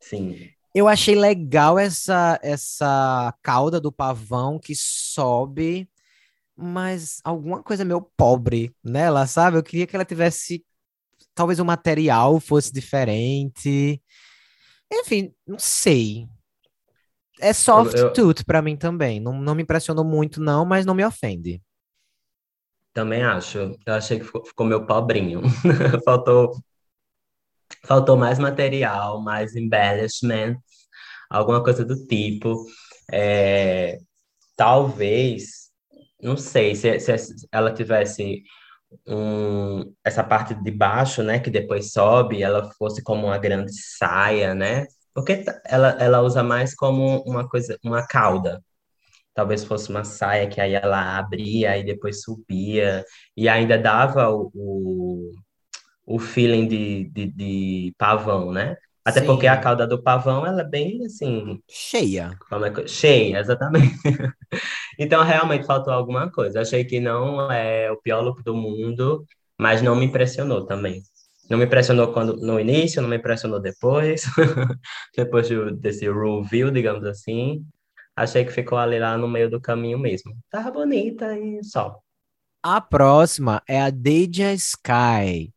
sim. 0.00 0.52
Eu 0.74 0.86
achei 0.86 1.14
legal 1.14 1.78
essa 1.78 2.38
essa 2.42 3.34
cauda 3.42 3.80
do 3.80 3.90
pavão 3.90 4.58
que 4.58 4.74
sobe, 4.76 5.90
mas 6.56 7.20
alguma 7.24 7.62
coisa 7.62 7.84
meio 7.84 8.02
pobre 8.16 8.74
nela, 8.84 9.26
sabe? 9.26 9.58
Eu 9.58 9.62
queria 9.62 9.86
que 9.86 9.96
ela 9.96 10.04
tivesse, 10.04 10.64
talvez 11.34 11.58
o 11.60 11.64
material 11.64 12.40
fosse 12.40 12.72
diferente. 12.72 14.02
Enfim, 14.92 15.34
não 15.46 15.58
sei. 15.58 16.28
É 17.40 17.50
Eu, 17.50 17.54
soft 17.54 17.94
eu 17.94 18.12
tooth 18.12 18.44
pra 18.44 18.62
mim 18.62 18.76
também. 18.76 19.20
Não, 19.20 19.32
não 19.40 19.54
me 19.54 19.62
impressionou 19.62 20.04
muito, 20.04 20.40
não, 20.40 20.64
mas 20.64 20.84
não 20.86 20.94
me 20.94 21.04
ofende. 21.04 21.62
Também 22.98 23.22
acho. 23.22 23.58
Eu 23.86 23.94
achei 23.94 24.18
que 24.18 24.24
ficou, 24.24 24.44
ficou 24.44 24.66
meio 24.66 24.84
pobrinho. 24.84 25.42
Faltou, 26.04 26.60
faltou 27.86 28.16
mais 28.16 28.40
material, 28.40 29.20
mais 29.22 29.54
embellishment, 29.54 30.56
alguma 31.30 31.62
coisa 31.62 31.84
do 31.84 31.94
tipo. 32.06 32.66
É, 33.12 33.98
talvez, 34.56 35.70
não 36.20 36.36
sei, 36.36 36.74
se, 36.74 36.98
se 37.00 37.48
ela 37.52 37.72
tivesse 37.72 38.42
um, 39.06 39.94
essa 40.04 40.24
parte 40.24 40.54
de 40.54 40.70
baixo, 40.72 41.22
né, 41.22 41.38
que 41.38 41.50
depois 41.50 41.92
sobe, 41.92 42.42
ela 42.42 42.70
fosse 42.78 43.02
como 43.02 43.26
uma 43.28 43.38
grande 43.38 43.72
saia, 43.72 44.54
né? 44.54 44.86
Porque 45.14 45.44
ela, 45.64 45.90
ela 46.00 46.20
usa 46.22 46.42
mais 46.42 46.74
como 46.74 47.22
uma 47.22 47.48
coisa, 47.48 47.78
uma 47.84 48.04
cauda. 48.06 48.60
Talvez 49.38 49.62
fosse 49.62 49.88
uma 49.88 50.02
saia 50.02 50.48
que 50.48 50.60
aí 50.60 50.74
ela 50.74 51.16
abria 51.16 51.78
e 51.78 51.84
depois 51.84 52.22
subia 52.22 53.04
e 53.36 53.48
ainda 53.48 53.78
dava 53.78 54.28
o, 54.30 54.50
o, 54.52 55.32
o 56.04 56.18
feeling 56.18 56.66
de, 56.66 57.04
de, 57.10 57.26
de 57.30 57.94
pavão, 57.96 58.50
né? 58.50 58.76
Até 59.04 59.20
porque 59.20 59.46
a 59.46 59.54
Sim, 59.54 59.62
cauda 59.62 59.86
do 59.86 60.02
pavão, 60.02 60.44
ela 60.44 60.62
é 60.62 60.64
bem 60.64 61.04
assim, 61.06 61.62
cheia. 61.70 62.36
é 62.84 62.86
cheia, 62.88 63.38
exatamente. 63.38 63.94
Então, 64.98 65.22
realmente 65.22 65.64
faltou 65.66 65.92
alguma 65.92 66.28
coisa. 66.32 66.60
Achei 66.60 66.84
que 66.84 66.98
não 66.98 67.50
é 67.52 67.88
o 67.92 67.96
pior 68.02 68.20
look 68.20 68.42
do 68.42 68.52
mundo, 68.56 69.24
mas 69.56 69.80
não 69.80 69.94
me 69.94 70.06
impressionou 70.06 70.66
também. 70.66 71.02
Não 71.48 71.56
me 71.56 71.66
impressionou 71.66 72.12
quando 72.12 72.36
no 72.38 72.58
início, 72.58 73.00
não 73.00 73.08
me 73.08 73.16
impressionou 73.16 73.60
depois, 73.60 74.24
depois 75.16 75.48
desse 75.78 76.06
review, 76.10 76.72
digamos 76.72 77.04
assim. 77.04 77.64
Achei 78.18 78.44
que 78.44 78.50
ficou 78.50 78.76
ali 78.76 78.98
lá 78.98 79.16
no 79.16 79.28
meio 79.28 79.48
do 79.48 79.60
caminho 79.60 79.96
mesmo. 79.96 80.36
Tava 80.50 80.72
bonita 80.72 81.38
e 81.38 81.62
só. 81.62 82.00
A 82.60 82.80
próxima 82.80 83.62
é 83.68 83.80
a 83.80 83.90
Deja 83.90 84.52
Sky. 84.54 85.54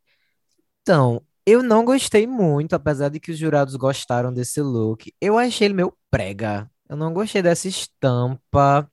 Então, 0.81 1.23
eu 1.43 1.63
não 1.63 1.83
gostei 1.83 2.27
muito, 2.27 2.75
apesar 2.75 3.09
de 3.09 3.19
que 3.19 3.31
os 3.31 3.37
jurados 3.39 3.75
gostaram 3.75 4.31
desse 4.31 4.61
look. 4.61 5.11
Eu 5.19 5.39
achei 5.39 5.65
ele 5.65 5.73
meio 5.73 5.91
prega. 6.11 6.69
Eu 6.87 6.95
não 6.95 7.11
gostei 7.11 7.41
dessa 7.41 7.67
estampa. 7.67 8.87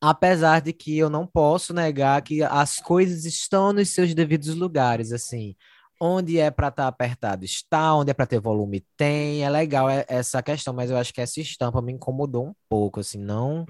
Apesar 0.00 0.60
de 0.60 0.72
que 0.72 0.98
eu 0.98 1.08
não 1.08 1.24
posso 1.24 1.72
negar 1.72 2.20
que 2.20 2.42
as 2.42 2.78
coisas 2.80 3.24
estão 3.24 3.72
nos 3.72 3.90
seus 3.90 4.12
devidos 4.12 4.56
lugares, 4.56 5.12
assim. 5.12 5.54
Onde 6.00 6.38
é 6.38 6.50
para 6.50 6.68
estar 6.68 6.82
tá 6.82 6.88
apertado 6.88 7.44
está, 7.44 7.94
onde 7.94 8.10
é 8.10 8.14
para 8.14 8.26
ter 8.26 8.40
volume 8.40 8.84
tem. 8.96 9.44
É 9.44 9.50
legal 9.50 9.88
essa 10.08 10.42
questão, 10.42 10.74
mas 10.74 10.90
eu 10.90 10.96
acho 10.96 11.12
que 11.12 11.20
essa 11.20 11.40
estampa 11.40 11.80
me 11.80 11.92
incomodou 11.92 12.48
um 12.48 12.54
pouco, 12.68 13.00
assim, 13.00 13.18
não 13.18 13.66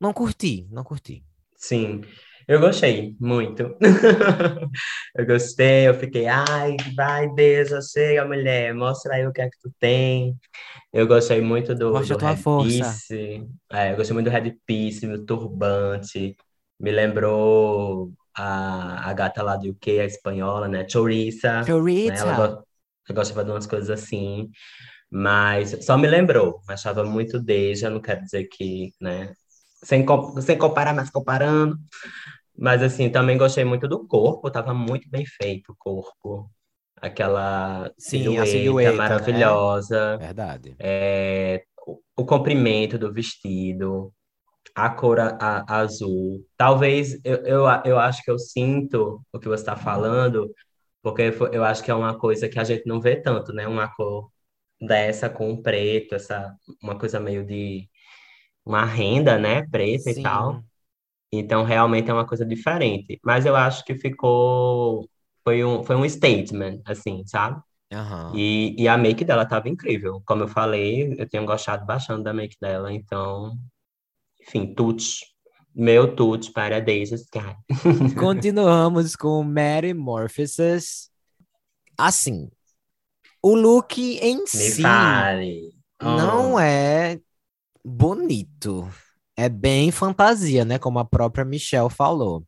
não 0.00 0.12
curti, 0.12 0.66
não 0.70 0.82
curti. 0.82 1.22
Sim. 1.56 2.00
Eu 2.48 2.58
gostei 2.58 3.14
muito. 3.20 3.76
eu 5.14 5.26
gostei, 5.26 5.86
eu 5.86 5.94
fiquei, 5.94 6.26
ai, 6.26 6.74
vai, 6.96 7.28
Deus, 7.34 7.90
chega, 7.92 8.24
mulher, 8.24 8.74
mostra 8.74 9.14
aí 9.14 9.26
o 9.26 9.32
que 9.32 9.40
é 9.40 9.48
que 9.48 9.58
tu 9.60 9.72
tem. 9.78 10.36
Eu 10.92 11.06
gostei 11.06 11.40
muito 11.40 11.74
do, 11.74 11.92
Mostra 11.92 12.16
do 12.16 12.18
tua 12.18 12.30
Red 12.30 12.36
força. 12.38 12.68
Piece. 12.68 13.46
É, 13.70 13.92
eu 13.92 13.96
gostei 13.96 14.14
muito 14.14 14.28
do 14.28 14.32
Red 14.32 14.56
Piece, 14.66 15.06
do 15.06 15.24
turbante. 15.24 16.34
Me 16.80 16.90
lembrou 16.90 18.12
a, 18.40 19.10
a 19.10 19.12
gata 19.12 19.42
lá 19.42 19.56
do 19.56 19.68
UK, 19.70 20.00
a 20.00 20.04
espanhola, 20.06 20.68
né? 20.68 20.86
Choriza. 20.88 21.72
Né? 22.04 22.18
Ela, 22.18 22.32
go- 22.32 22.42
ela 22.44 23.14
gostava 23.16 23.44
de 23.44 23.50
umas 23.50 23.66
coisas 23.66 23.90
assim. 23.90 24.50
Mas 25.10 25.84
só 25.84 25.96
me 25.98 26.08
lembrou. 26.08 26.62
Achava 26.68 27.04
muito 27.04 27.40
Deja, 27.40 27.90
não 27.90 28.00
quero 28.02 28.22
dizer 28.24 28.46
que, 28.48 28.92
né? 29.00 29.34
Sem, 29.84 30.04
sem 30.42 30.58
comparar, 30.58 30.94
mas 30.94 31.10
comparando. 31.10 31.78
Mas 32.58 32.82
assim, 32.82 33.10
também 33.10 33.38
gostei 33.38 33.64
muito 33.64 33.88
do 33.88 34.06
corpo, 34.06 34.50
tava 34.50 34.74
muito 34.74 35.08
bem 35.10 35.24
feito 35.26 35.72
o 35.72 35.76
corpo. 35.78 36.50
Aquela 36.96 37.92
Sim, 37.98 38.36
a 38.38 38.46
silhueta 38.46 38.92
silhueta, 38.92 39.18
né? 39.20 39.64
maravilhosa, 39.64 40.18
Verdade. 40.18 40.76
é, 40.78 41.64
o 42.16 42.24
comprimento 42.26 42.98
do 42.98 43.12
vestido, 43.12 44.12
a 44.86 44.90
cor 44.90 45.20
a- 45.20 45.36
a- 45.40 45.78
azul. 45.80 46.44
Talvez 46.56 47.14
eu, 47.24 47.36
eu, 47.44 47.64
eu 47.84 47.98
acho 47.98 48.22
que 48.22 48.30
eu 48.30 48.38
sinto 48.38 49.22
o 49.32 49.38
que 49.40 49.48
você 49.48 49.62
está 49.62 49.76
falando, 49.76 50.52
porque 51.02 51.22
eu 51.52 51.64
acho 51.64 51.82
que 51.84 51.90
é 51.90 51.94
uma 51.94 52.18
coisa 52.18 52.48
que 52.48 52.58
a 52.58 52.64
gente 52.64 52.86
não 52.86 53.00
vê 53.00 53.16
tanto, 53.16 53.52
né? 53.52 53.66
Uma 53.68 53.88
cor 53.94 54.30
dessa 54.80 55.30
com 55.30 55.60
preto, 55.62 56.14
essa 56.16 56.54
uma 56.82 56.98
coisa 56.98 57.20
meio 57.20 57.44
de 57.46 57.88
uma 58.64 58.84
renda, 58.84 59.38
né? 59.38 59.66
Preta 59.68 60.10
e 60.10 60.20
tal. 60.20 60.56
Sim. 60.56 60.64
Então, 61.32 61.64
realmente 61.64 62.10
é 62.10 62.14
uma 62.14 62.26
coisa 62.26 62.44
diferente. 62.46 63.20
Mas 63.24 63.46
eu 63.46 63.56
acho 63.56 63.84
que 63.84 63.94
ficou. 63.96 65.08
Foi 65.44 65.64
um, 65.64 65.82
foi 65.84 65.96
um 65.96 66.08
statement, 66.08 66.80
assim, 66.86 67.24
sabe? 67.26 67.62
Aham. 67.92 68.42
E, 68.42 68.74
e 68.82 68.88
a 68.88 68.96
make 68.98 69.24
dela 69.24 69.46
tava 69.46 69.68
incrível. 69.68 70.22
Como 70.26 70.44
eu 70.44 70.48
falei, 70.48 71.14
eu 71.18 71.28
tenho 71.28 71.46
gostado 71.46 71.86
bastante 71.86 72.24
da 72.24 72.32
make 72.34 72.56
dela. 72.60 72.92
Então, 72.92 73.56
enfim, 74.42 74.74
tuts. 74.74 75.20
Meu 75.74 76.14
tuts 76.14 76.48
para 76.48 76.80
Daisy 76.80 77.14
Sky. 77.14 77.54
Continuamos 78.18 79.14
com 79.14 79.42
Mary 79.44 79.94
Morphosis. 79.94 81.08
Assim, 81.96 82.50
o 83.42 83.54
look 83.54 83.98
em 83.98 84.38
Me 84.38 84.46
si 84.46 84.82
fale. 84.82 85.72
não 86.00 86.58
Ah, 86.58 86.64
é 86.64 87.20
bonito. 87.84 88.88
É 89.36 89.48
bem 89.48 89.90
fantasia, 89.90 90.64
né? 90.64 90.78
Como 90.78 90.98
a 90.98 91.04
própria 91.04 91.44
Michelle 91.44 91.88
falou. 91.88 92.44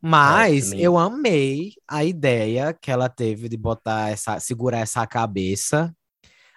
Mas 0.00 0.72
eu 0.72 0.94
me. 0.94 0.98
amei 0.98 1.72
a 1.88 2.04
ideia 2.04 2.74
que 2.74 2.90
ela 2.90 3.08
teve 3.08 3.48
de 3.48 3.56
botar 3.56 4.10
essa, 4.10 4.40
segurar 4.40 4.80
essa 4.80 5.06
cabeça. 5.06 5.94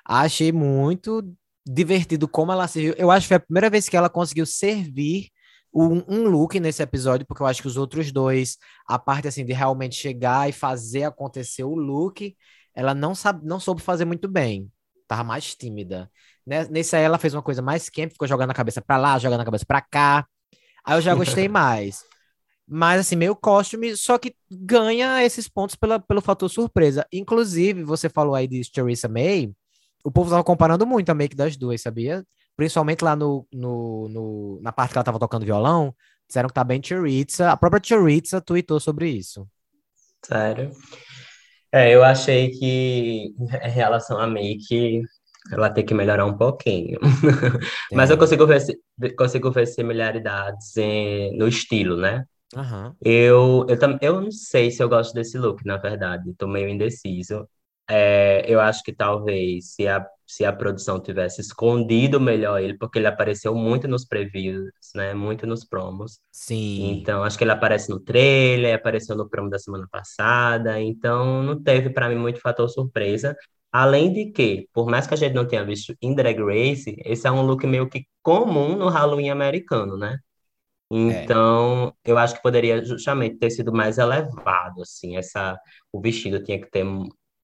Achei 0.04 0.52
muito 0.52 1.22
divertido 1.66 2.28
como 2.28 2.52
ela 2.52 2.68
serviu. 2.68 2.94
Eu 2.98 3.10
acho 3.12 3.26
que 3.26 3.30
foi 3.30 3.38
a 3.38 3.40
primeira 3.40 3.70
vez 3.70 3.90
que 3.90 3.98
ela 3.98 4.10
conseguiu 4.10 4.46
servir 4.46 5.30
um, 5.74 6.04
um 6.08 6.24
look 6.30 6.60
nesse 6.60 6.82
episódio, 6.82 7.26
porque 7.26 7.42
eu 7.42 7.48
acho 7.48 7.62
que 7.62 7.68
os 7.68 7.76
outros 7.76 8.12
dois, 8.12 8.58
a 8.88 8.98
parte 8.98 9.28
assim 9.28 9.46
de 9.46 9.52
realmente 9.52 9.96
chegar 9.96 10.48
e 10.48 10.54
fazer 10.54 11.04
acontecer 11.04 11.64
o 11.64 11.76
look, 11.76 12.36
ela 12.74 12.94
não 12.94 13.14
sabe, 13.14 13.46
não 13.46 13.60
soube 13.60 13.82
fazer 13.82 14.06
muito 14.06 14.28
bem. 14.28 14.72
Tava 15.08 15.24
mais 15.24 15.54
tímida. 15.56 16.10
Né? 16.46 16.66
Nesse 16.70 16.96
aí 16.96 17.04
ela 17.04 17.18
fez 17.18 17.34
uma 17.34 17.42
coisa 17.42 17.62
mais 17.62 17.90
camp, 17.90 18.12
ficou 18.12 18.28
jogando 18.28 18.52
a 18.52 18.54
cabeça 18.54 18.82
pra 18.82 18.98
lá, 18.98 19.18
jogando 19.20 19.42
a 19.42 19.46
cabeça 19.46 19.66
pra 19.66 19.82
cá. 19.82 20.26
Aí 20.86 20.98
eu 20.98 21.02
já 21.02 21.14
gostei 21.14 21.48
mais. 21.50 22.04
Mas 22.68 23.02
assim, 23.02 23.16
meio 23.16 23.36
costume, 23.36 23.96
só 23.96 24.18
que 24.18 24.36
ganha 24.50 25.24
esses 25.24 25.48
pontos 25.48 25.76
pela, 25.76 26.00
pelo 26.00 26.22
fator 26.22 26.50
surpresa. 26.50 27.06
Inclusive, 27.12 27.84
você 27.84 28.10
falou 28.10 28.34
aí 28.34 28.48
de 28.48 28.62
Theresa 28.72 29.08
May, 29.08 29.52
o 30.06 30.12
povo 30.12 30.30
tava 30.30 30.44
comparando 30.44 30.86
muito 30.88 31.10
a 31.10 31.16
make 31.16 31.36
das 31.36 31.58
duas, 31.58 31.82
sabia? 31.82 32.26
Principalmente 32.56 33.04
lá 33.04 33.16
no, 33.16 33.48
no, 33.54 34.08
no- 34.10 34.60
na 34.62 34.72
parte 34.72 34.92
que 34.94 34.98
ela 34.98 35.04
tava 35.06 35.20
tocando 35.20 35.46
violão, 35.46 35.94
disseram 36.28 36.48
que 36.50 36.54
tá 36.56 36.64
bem 36.64 36.82
Theresa. 36.82 37.52
A 37.52 37.58
própria 37.58 37.82
Theresa 37.82 38.42
tweetou 38.42 38.80
sobre 38.80 39.10
isso. 39.10 39.48
Sério. 40.26 40.72
É, 41.72 41.94
eu 41.94 42.04
achei 42.04 42.52
que 42.52 43.34
em 43.38 43.70
relação 43.70 44.18
à 44.20 44.28
make, 44.28 45.02
ela 45.52 45.70
tem 45.70 45.86
que 45.86 45.94
melhorar 45.94 46.26
um 46.26 46.38
pouquinho. 46.38 47.00
Mas 47.94 48.10
eu 48.10 48.18
consigo 48.18 48.48
ver, 48.48 48.62
consigo 49.18 49.52
ver 49.52 49.68
similaridades 49.68 50.76
em- 50.78 51.38
no 51.38 51.48
estilo, 51.48 51.98
né? 51.98 52.26
Aham. 52.56 52.96
Eu, 53.02 53.66
eu, 53.70 53.78
tam- 53.80 54.00
eu 54.02 54.22
não 54.22 54.32
sei 54.32 54.72
se 54.72 54.82
eu 54.84 54.90
gosto 54.90 55.14
desse 55.14 55.38
look, 55.38 55.66
na 55.66 55.78
verdade. 55.78 56.34
Tô 56.38 56.48
meio 56.48 56.70
indeciso. 56.70 57.48
É, 57.88 58.44
eu 58.48 58.60
acho 58.60 58.84
que 58.84 58.92
talvez 58.94 59.74
se 59.74 59.88
a, 59.88 60.06
se 60.26 60.44
a 60.44 60.52
produção 60.52 61.00
tivesse 61.00 61.42
escondido 61.42 62.20
melhor 62.20 62.60
ele, 62.60 62.78
porque 62.78 62.98
ele 63.00 63.08
apareceu 63.08 63.54
muito 63.54 63.88
nos 63.88 64.06
previews, 64.06 64.72
né? 64.96 65.14
Muito 65.14 65.46
nos 65.46 65.64
promos. 65.64 66.20
Sim. 66.32 66.92
Então, 66.92 67.24
acho 67.24 67.38
que 67.38 67.44
ele 67.44 67.52
aparece 67.52 67.90
no 67.90 68.00
trailer, 68.00 68.76
apareceu 68.76 69.16
no 69.16 69.30
promo 69.30 69.50
da 69.50 69.60
semana 69.60 69.88
passada. 69.92 70.82
Então, 70.82 71.44
não 71.44 71.62
teve 71.62 71.90
para 71.90 72.10
mim 72.10 72.16
muito 72.16 72.42
fator 72.42 72.68
surpresa. 72.70 73.36
Além 73.72 74.12
de 74.14 74.32
que, 74.32 74.70
por 74.74 74.90
mais 74.90 75.06
que 75.06 75.14
a 75.14 75.18
gente 75.18 75.34
não 75.34 75.46
tenha 75.46 75.64
visto 75.66 75.94
em 76.02 76.16
Drag 76.16 76.40
Race, 76.40 76.96
esse 77.06 77.28
é 77.28 77.32
um 77.32 77.42
look 77.42 77.68
meio 77.68 77.90
que 77.90 78.06
comum 78.24 78.76
no 78.76 78.88
Halloween 78.90 79.30
americano, 79.30 79.98
né? 79.98 80.18
É. 80.92 80.96
Então, 80.98 81.94
eu 82.04 82.18
acho 82.18 82.36
que 82.36 82.42
poderia 82.42 82.84
justamente 82.84 83.38
ter 83.38 83.50
sido 83.50 83.74
mais 83.74 83.98
elevado, 83.98 84.82
assim, 84.82 85.18
essa, 85.18 85.60
o 85.92 86.00
vestido 86.00 86.44
tinha 86.44 86.60
que 86.62 86.70
ter, 86.70 86.86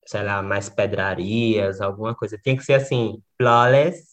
sei 0.05 0.23
lá, 0.23 0.41
mais 0.41 0.69
pedrarias, 0.69 1.81
alguma 1.81 2.15
coisa. 2.15 2.37
Tinha 2.37 2.57
que 2.57 2.63
ser, 2.63 2.73
assim, 2.75 3.21
flawless 3.37 4.03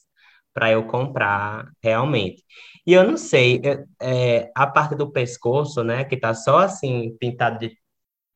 para 0.55 0.71
eu 0.73 0.87
comprar 0.87 1.69
realmente. 1.83 2.43
E 2.87 2.93
eu 2.93 3.05
não 3.07 3.17
sei, 3.17 3.61
eu- 3.65 3.85
é, 4.03 4.51
a 4.57 4.67
parte 4.67 4.95
do 4.97 5.11
pescoço, 5.13 5.85
né, 5.85 6.05
que 6.05 6.17
tá 6.19 6.35
só, 6.35 6.59
assim, 6.61 7.17
pintado 7.21 7.59
de 7.61 7.77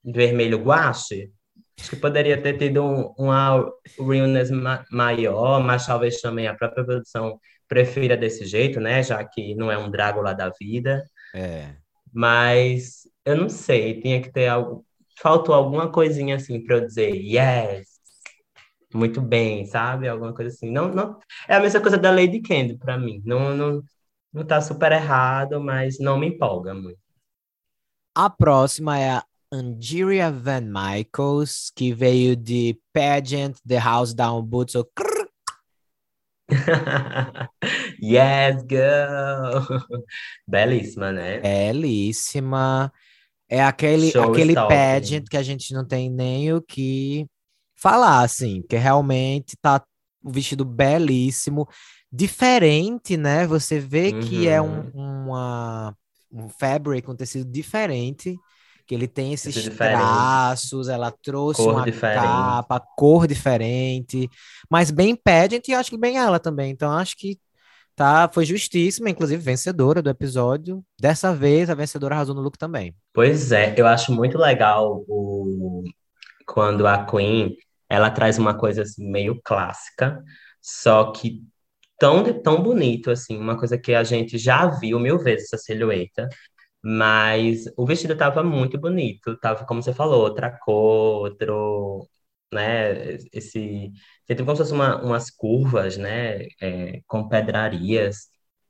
vermelho 0.04 0.58
guache, 0.62 1.30
acho 1.80 1.90
que 1.90 1.96
poderia 1.96 2.40
ter 2.42 2.58
tido 2.58 2.84
um, 2.84 3.14
uma 3.18 3.70
realness 3.98 4.50
ma 4.50 4.84
maior, 4.90 5.60
mas 5.62 5.86
talvez 5.86 6.20
também 6.20 6.46
a 6.48 6.54
própria 6.54 6.84
produção 6.84 7.38
prefira 7.68 8.16
desse 8.16 8.44
jeito, 8.46 8.80
né, 8.80 9.02
já 9.02 9.24
que 9.24 9.54
não 9.54 9.70
é 9.72 9.78
um 9.78 9.90
Drácula 9.90 10.34
da 10.34 10.50
vida. 10.50 11.02
É. 11.34 11.76
Mas 12.12 13.02
eu 13.24 13.36
não 13.36 13.48
sei, 13.48 14.00
tinha 14.00 14.20
que 14.22 14.30
ter 14.30 14.48
algo. 14.48 14.84
Faltou 15.22 15.54
alguma 15.54 15.90
coisinha 15.90 16.34
assim 16.36 16.62
para 16.62 16.76
eu 16.76 16.86
dizer, 16.86 17.14
yes, 17.14 17.86
muito 18.92 19.20
bem, 19.20 19.64
sabe? 19.66 20.08
Alguma 20.08 20.34
coisa 20.34 20.50
assim. 20.50 20.70
Não, 20.70 20.88
não... 20.88 21.18
É 21.48 21.54
a 21.54 21.60
mesma 21.60 21.80
coisa 21.80 21.96
da 21.96 22.10
Lady 22.10 22.40
Candy 22.42 22.76
para 22.76 22.98
mim. 22.98 23.22
Não, 23.24 23.56
não, 23.56 23.82
não 24.32 24.44
tá 24.44 24.60
super 24.60 24.92
errado, 24.92 25.60
mas 25.60 25.98
não 25.98 26.18
me 26.18 26.26
empolga 26.26 26.74
muito. 26.74 26.98
A 28.14 28.28
próxima 28.28 28.98
é 28.98 29.10
a 29.10 29.24
Angeria 29.52 30.30
Van 30.30 30.60
Michaels, 30.62 31.70
que 31.74 31.92
veio 31.94 32.36
de 32.36 32.78
Pageant, 32.92 33.56
The 33.66 33.78
House 33.78 34.12
Down 34.14 34.42
Boots. 34.42 34.74
ou. 34.74 34.90
Yes, 38.00 38.64
girl! 38.68 39.62
Belíssima, 40.46 41.12
né? 41.12 41.40
Belíssima. 41.40 42.92
É 43.52 43.62
aquele, 43.62 44.10
Show 44.10 44.32
aquele 44.32 44.56
pageant 44.56 45.24
que 45.28 45.36
a 45.36 45.42
gente 45.42 45.74
não 45.74 45.86
tem 45.86 46.10
nem 46.10 46.52
o 46.54 46.62
que 46.62 47.26
falar, 47.76 48.22
assim, 48.22 48.62
que 48.68 48.76
realmente 48.76 49.56
tá 49.60 49.82
o 50.24 50.30
vestido 50.30 50.64
belíssimo, 50.64 51.68
diferente, 52.10 53.16
né? 53.16 53.46
Você 53.46 53.78
vê 53.78 54.12
que 54.12 54.48
é 54.48 54.62
um, 54.62 54.84
Uhum. 54.84 54.90
uma, 54.94 55.94
um 56.32 56.48
fabric, 56.48 57.10
um 57.10 57.16
tecido 57.16 57.44
diferente, 57.50 58.38
que 58.86 58.94
ele 58.94 59.06
tem 59.08 59.32
esses 59.34 59.54
Tecido 59.54 59.70
diferente. 59.70 60.02
traços, 60.06 60.88
ela 60.88 61.10
trouxe 61.22 61.60
Cor 61.62 61.74
uma 61.74 61.84
diferente. 61.84 62.12
capa, 62.14 62.80
cor 62.96 63.26
diferente, 63.26 64.28
mas 64.70 64.90
bem 64.90 65.14
pageant 65.16 65.66
e 65.68 65.74
acho 65.74 65.90
que 65.90 65.98
bem 65.98 66.16
ela 66.18 66.38
também. 66.40 66.70
Então 66.70 66.90
acho 66.92 67.16
que 67.18 67.38
tá, 67.94 68.28
foi 68.32 68.44
justíssima, 68.44 69.10
inclusive 69.10 69.42
vencedora 69.42 70.02
do 70.02 70.10
episódio. 70.10 70.84
Dessa 71.00 71.34
vez 71.34 71.70
a 71.70 71.74
vencedora 71.74 72.14
arrasou 72.14 72.34
no 72.34 72.40
look 72.40 72.58
também. 72.58 72.94
Pois 73.12 73.52
é, 73.52 73.74
eu 73.76 73.86
acho 73.86 74.12
muito 74.12 74.38
legal 74.38 75.04
o... 75.08 75.84
quando 76.46 76.86
a 76.86 77.04
Queen 77.06 77.56
ela 77.88 78.10
traz 78.10 78.38
uma 78.38 78.54
coisa 78.58 78.82
assim, 78.82 79.06
meio 79.10 79.40
clássica, 79.44 80.22
só 80.60 81.12
que 81.12 81.42
tão, 81.98 82.24
tão 82.42 82.62
bonito, 82.62 83.10
assim, 83.10 83.38
uma 83.38 83.58
coisa 83.58 83.78
que 83.78 83.94
a 83.94 84.04
gente 84.04 84.38
já 84.38 84.66
viu 84.66 84.98
mil 84.98 85.18
vezes 85.18 85.52
essa 85.52 85.58
silhueta, 85.58 86.28
Mas 86.84 87.64
o 87.76 87.86
vestido 87.86 88.16
tava 88.16 88.42
muito 88.42 88.78
bonito, 88.78 89.36
tava, 89.38 89.64
como 89.64 89.82
você 89.82 89.94
falou, 89.94 90.22
outra 90.22 90.50
cor, 90.50 91.22
outro, 91.30 92.08
né, 92.52 93.16
esse... 93.32 93.92
Tem 94.26 94.36
como 94.38 94.52
se 94.56 94.62
fosse 94.62 94.72
uma, 94.72 95.02
umas 95.02 95.30
curvas, 95.30 95.96
né, 95.96 96.46
é, 96.60 97.00
com 97.06 97.28
pedrarias, 97.28 98.28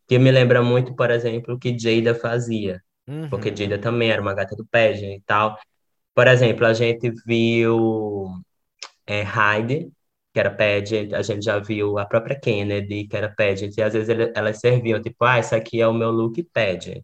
que 0.09 0.19
me 0.19 0.31
lembra 0.31 0.63
muito, 0.63 0.95
por 0.95 1.11
exemplo, 1.11 1.55
o 1.55 1.59
que 1.59 1.77
Jada 1.79 2.15
fazia, 2.15 2.83
porque 3.29 3.51
Uhum. 3.51 3.57
Jada 3.57 3.79
também 3.79 4.11
era 4.11 4.21
uma 4.23 4.35
gata 4.35 4.57
do 4.57 4.67
pageant 4.67 5.17
e 5.19 5.23
tal. 5.27 5.59
Por 6.15 6.27
exemplo, 6.29 6.67
a 6.67 6.75
gente 6.75 7.11
viu 7.27 8.29
é, 9.07 9.23
Hyde, 9.23 9.91
que 10.33 10.41
era 10.41 10.51
pageant, 10.51 11.13
a 11.15 11.23
gente 11.23 11.45
já 11.45 11.59
viu 11.59 11.99
a 11.99 12.07
própria 12.07 12.39
Kennedy, 12.39 13.07
que 13.07 13.17
era 13.17 13.29
pageant, 13.35 13.73
e 13.77 13.83
às 13.83 13.93
vezes 13.93 14.09
ele- 14.09 14.33
elas 14.35 14.59
serviam, 14.61 15.01
tipo, 15.03 15.25
ah, 15.25 15.39
esse 15.39 15.55
aqui 15.55 15.81
é 15.81 15.87
o 15.89 15.93
meu 15.95 16.11
look 16.11 16.43
pageant. 16.53 17.03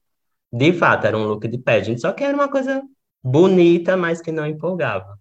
De 0.53 0.73
fato, 0.73 1.07
era 1.07 1.17
um 1.19 1.25
look 1.27 1.49
de 1.49 1.59
pageant, 1.59 1.99
só 2.01 2.13
que 2.13 2.25
era 2.25 2.35
uma 2.37 2.51
coisa 2.51 2.83
bonita, 3.23 3.97
mas 3.97 4.21
que 4.23 4.33
não 4.33 4.47
empolgava. 4.47 5.19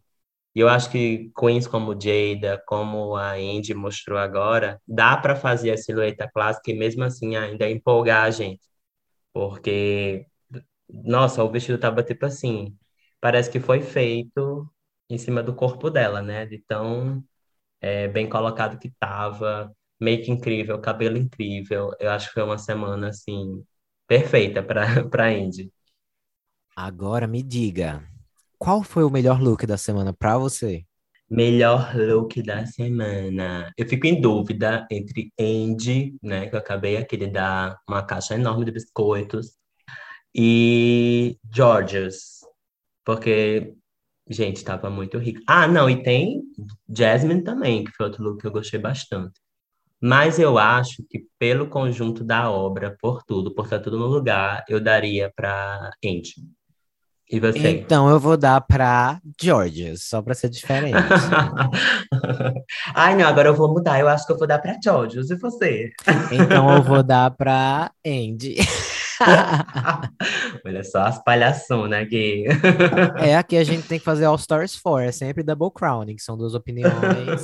E 0.58 0.62
eu 0.62 0.70
acho 0.70 0.90
que 0.92 1.32
queens 1.40 1.68
como 1.68 1.94
Jada, 2.02 2.64
como 2.68 3.16
a 3.16 3.34
Andy 3.36 3.76
mostrou 3.76 4.18
agora, 4.18 4.82
dá 4.88 5.16
para 5.18 5.36
fazer 5.36 5.72
a 5.72 5.78
silhueta 5.78 6.28
clássica 6.34 6.72
e 6.72 6.76
mesmo 6.78 7.04
assim 7.04 7.36
ainda 7.36 7.70
empolgar 7.70 8.24
a 8.26 8.32
gente. 8.32 8.62
Porque, 9.34 10.28
nossa, 10.90 11.44
o 11.44 11.52
vestido 11.52 11.80
tava 11.80 12.04
tipo 12.04 12.26
assim, 12.26 12.78
parece 13.22 13.52
que 13.52 13.60
foi 13.60 13.82
feito 13.82 14.70
em 15.10 15.18
cima 15.18 15.44
do 15.44 15.56
corpo 15.56 15.90
dela, 15.90 16.22
né? 16.22 16.46
De 16.46 16.60
tão 16.68 17.24
é, 17.82 18.08
bem 18.08 18.30
colocado 18.30 18.80
que 18.80 18.92
tava, 19.00 19.72
make 20.00 20.32
incrível, 20.32 20.80
cabelo 20.82 21.18
incrível. 21.18 21.92
Eu 22.00 22.12
acho 22.12 22.28
que 22.30 22.34
foi 22.36 22.44
uma 22.44 22.58
semana 22.60 23.10
assim 23.10 23.64
perfeita 24.08 24.64
para 24.64 24.86
Andy. 25.30 25.72
Agora 26.78 27.28
me 27.28 27.44
diga, 27.44 28.08
qual 28.58 28.84
foi 28.84 29.04
o 29.04 29.10
melhor 29.10 29.42
look 29.42 29.66
da 29.66 29.78
semana 29.78 30.14
pra 30.14 30.38
você? 30.38 30.84
Melhor 31.30 31.96
look 31.96 32.42
da 32.42 32.66
semana. 32.66 33.72
Eu 33.78 33.88
fico 33.88 34.08
em 34.08 34.22
dúvida 34.22 34.88
entre 34.90 35.32
Andy, 35.40 36.16
né, 36.22 36.48
que 36.48 36.56
eu 36.56 36.60
acabei 36.60 36.98
aqui 36.98 37.18
de 37.18 37.28
dar 37.28 37.78
uma 37.88 38.02
caixa 38.04 38.36
enorme 38.36 38.66
de 38.66 38.72
biscoitos, 38.72 39.58
e 40.34 41.38
Georges, 41.54 42.42
porque, 43.06 43.74
gente, 44.30 44.64
tava 44.64 44.90
muito 44.90 45.18
rico. 45.18 45.42
Ah, 45.48 45.68
não, 45.68 45.90
e 45.90 46.04
tem 46.04 46.44
Jasmine 46.90 47.44
também, 47.44 47.84
que 47.84 47.92
foi 47.92 48.06
outro 48.08 48.24
look 48.24 48.42
que 48.42 48.48
eu 48.48 48.52
gostei 48.52 48.80
bastante. 48.80 49.40
Mas 50.02 50.40
eu 50.40 50.58
acho 50.60 51.04
que 51.10 51.26
pelo 51.40 51.70
conjunto 51.70 52.24
da 52.24 52.52
obra, 52.52 52.96
por 53.02 53.24
tudo, 53.24 53.54
por 53.56 53.66
estar 53.66 53.80
tudo 53.80 53.98
no 53.98 54.08
lugar, 54.08 54.64
eu 54.70 54.80
daria 54.80 55.32
para 55.36 55.92
Andy. 56.06 56.36
E 57.30 57.42
você? 57.42 57.72
Então 57.72 58.10
eu 58.10 58.20
vou 58.20 58.38
dar 58.38 58.62
pra 58.62 59.20
Georgia, 59.40 59.94
só 59.98 60.22
pra 60.22 60.34
ser 60.34 60.50
diferente. 60.50 60.96
Ai, 62.96 63.18
não, 63.18 63.28
agora 63.28 63.50
eu 63.50 63.54
vou 63.54 63.68
mudar. 63.68 64.00
Eu 64.00 64.08
acho 64.08 64.26
que 64.26 64.32
eu 64.32 64.38
vou 64.38 64.48
dar 64.48 64.60
para 64.60 64.78
Georges. 64.82 65.30
E 65.30 65.36
você? 65.36 65.92
Então 66.32 66.74
eu 66.74 66.82
vou 66.82 67.04
dar 67.04 67.32
pra 67.32 67.92
Andy. 68.06 68.56
Olha 70.66 70.84
só 70.86 71.02
as 71.02 71.22
palhaçonas 71.24 72.04
aqui. 72.04 72.46
É, 73.18 73.36
aqui 73.36 73.58
a 73.58 73.64
gente 73.64 73.88
tem 73.88 74.00
que 74.00 74.06
fazer 74.06 74.26
All 74.26 74.36
Stars 74.36 74.80
4, 74.80 75.10
é 75.10 75.12
sempre 75.12 75.44
double 75.44 75.72
crowning, 75.72 76.16
que 76.16 76.24
são 76.24 76.38
duas 76.38 76.54
opiniões. 76.54 77.44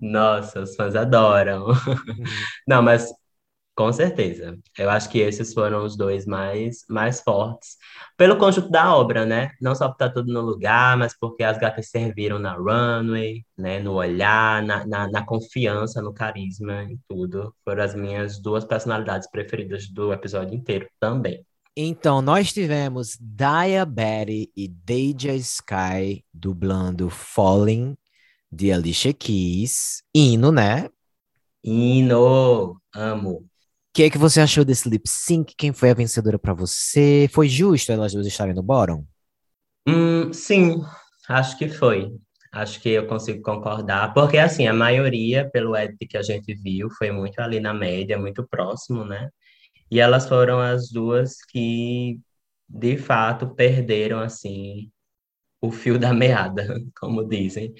Nossa, 0.00 0.60
os 0.60 0.74
fãs 0.74 0.94
adoram. 0.94 1.66
Uhum. 1.66 2.24
Não, 2.66 2.82
mas 2.82 3.12
com 3.78 3.92
certeza. 3.92 4.58
Eu 4.76 4.90
acho 4.90 5.08
que 5.08 5.20
esses 5.20 5.54
foram 5.54 5.84
os 5.84 5.96
dois 5.96 6.26
mais, 6.26 6.84
mais 6.88 7.20
fortes. 7.20 7.76
Pelo 8.16 8.36
conjunto 8.36 8.68
da 8.70 8.92
obra, 8.92 9.24
né? 9.24 9.52
Não 9.60 9.72
só 9.72 9.86
por 9.86 9.92
estar 9.92 10.10
tudo 10.10 10.32
no 10.32 10.40
lugar, 10.40 10.96
mas 10.96 11.16
porque 11.16 11.44
as 11.44 11.58
gatas 11.58 11.88
serviram 11.88 12.40
na 12.40 12.54
runway, 12.54 13.44
né? 13.56 13.78
No 13.78 13.92
olhar, 13.92 14.64
na, 14.64 14.84
na, 14.84 15.08
na 15.08 15.24
confiança, 15.24 16.02
no 16.02 16.12
carisma 16.12 16.82
e 16.90 16.98
tudo. 17.08 17.54
Foram 17.64 17.84
as 17.84 17.94
minhas 17.94 18.42
duas 18.42 18.64
personalidades 18.64 19.30
preferidas 19.30 19.86
do 19.86 20.12
episódio 20.12 20.56
inteiro 20.56 20.88
também. 20.98 21.46
Então, 21.76 22.20
nós 22.20 22.52
tivemos 22.52 23.16
Daya 23.20 23.86
Betty 23.86 24.50
e 24.56 24.66
Deja 24.66 25.34
Sky 25.34 26.24
dublando 26.34 27.08
Falling 27.08 27.96
de 28.50 28.72
Alicia 28.72 29.14
Keys, 29.14 30.02
hino, 30.12 30.50
né? 30.50 30.88
Hino, 31.62 32.80
amo. 32.92 33.48
Que 33.98 34.10
que 34.10 34.18
você 34.18 34.40
achou 34.40 34.64
desse 34.64 34.88
lip 34.88 35.08
sync? 35.08 35.56
Quem 35.56 35.72
foi 35.72 35.90
a 35.90 35.94
vencedora 35.94 36.38
pra 36.38 36.54
você? 36.54 37.28
Foi 37.32 37.48
justo 37.48 37.90
elas 37.90 38.12
duas 38.12 38.28
estarem 38.28 38.54
no 38.54 38.62
bottom? 38.62 39.04
Hum, 39.88 40.32
sim, 40.32 40.80
acho 41.28 41.58
que 41.58 41.68
foi. 41.68 42.12
Acho 42.52 42.80
que 42.80 42.90
eu 42.90 43.08
consigo 43.08 43.42
concordar, 43.42 44.14
porque 44.14 44.38
assim, 44.38 44.68
a 44.68 44.72
maioria, 44.72 45.50
pelo 45.50 45.76
edit 45.76 46.06
que 46.06 46.16
a 46.16 46.22
gente 46.22 46.54
viu, 46.54 46.88
foi 46.90 47.10
muito 47.10 47.40
ali 47.40 47.58
na 47.58 47.74
média, 47.74 48.16
muito 48.16 48.46
próximo, 48.46 49.04
né? 49.04 49.30
E 49.90 49.98
elas 49.98 50.28
foram 50.28 50.60
as 50.60 50.90
duas 50.90 51.44
que, 51.50 52.20
de 52.68 52.96
fato, 52.96 53.52
perderam, 53.56 54.20
assim, 54.20 54.92
o 55.60 55.72
fio 55.72 55.98
da 55.98 56.14
meada, 56.14 56.66
como 57.00 57.28
dizem. 57.28 57.74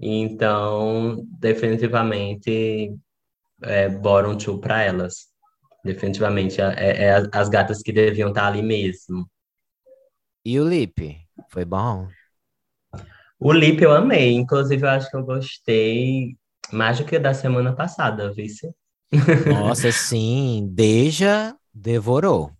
Então, 0.00 1.24
definitivamente, 1.38 2.92
é 3.62 3.88
bottom 3.88 4.36
two 4.36 4.60
para 4.60 4.82
elas. 4.82 5.29
Definitivamente, 5.84 6.60
é, 6.60 6.64
é 6.76 7.04
é 7.08 7.28
as 7.32 7.48
gatas 7.48 7.82
que 7.82 7.92
deviam 7.92 8.28
estar 8.30 8.46
ali 8.46 8.62
mesmo. 8.62 9.26
E 10.44 10.60
o 10.60 10.64
lip? 10.68 10.96
Foi 11.48 11.64
bom? 11.64 12.14
O 13.38 13.52
Lip 13.52 13.82
eu 13.82 13.92
amei, 13.92 14.32
inclusive 14.34 14.84
eu 14.84 14.90
acho 14.90 15.10
que 15.10 15.16
eu 15.16 15.24
gostei 15.24 16.36
mais 16.72 16.98
do 16.98 17.04
que 17.04 17.18
da 17.18 17.32
semana 17.34 17.74
passada, 17.74 18.32
vice? 18.32 18.70
Nossa, 19.42 19.90
sim, 19.92 20.68
Deja 20.72 21.56
devorou. 21.74 22.52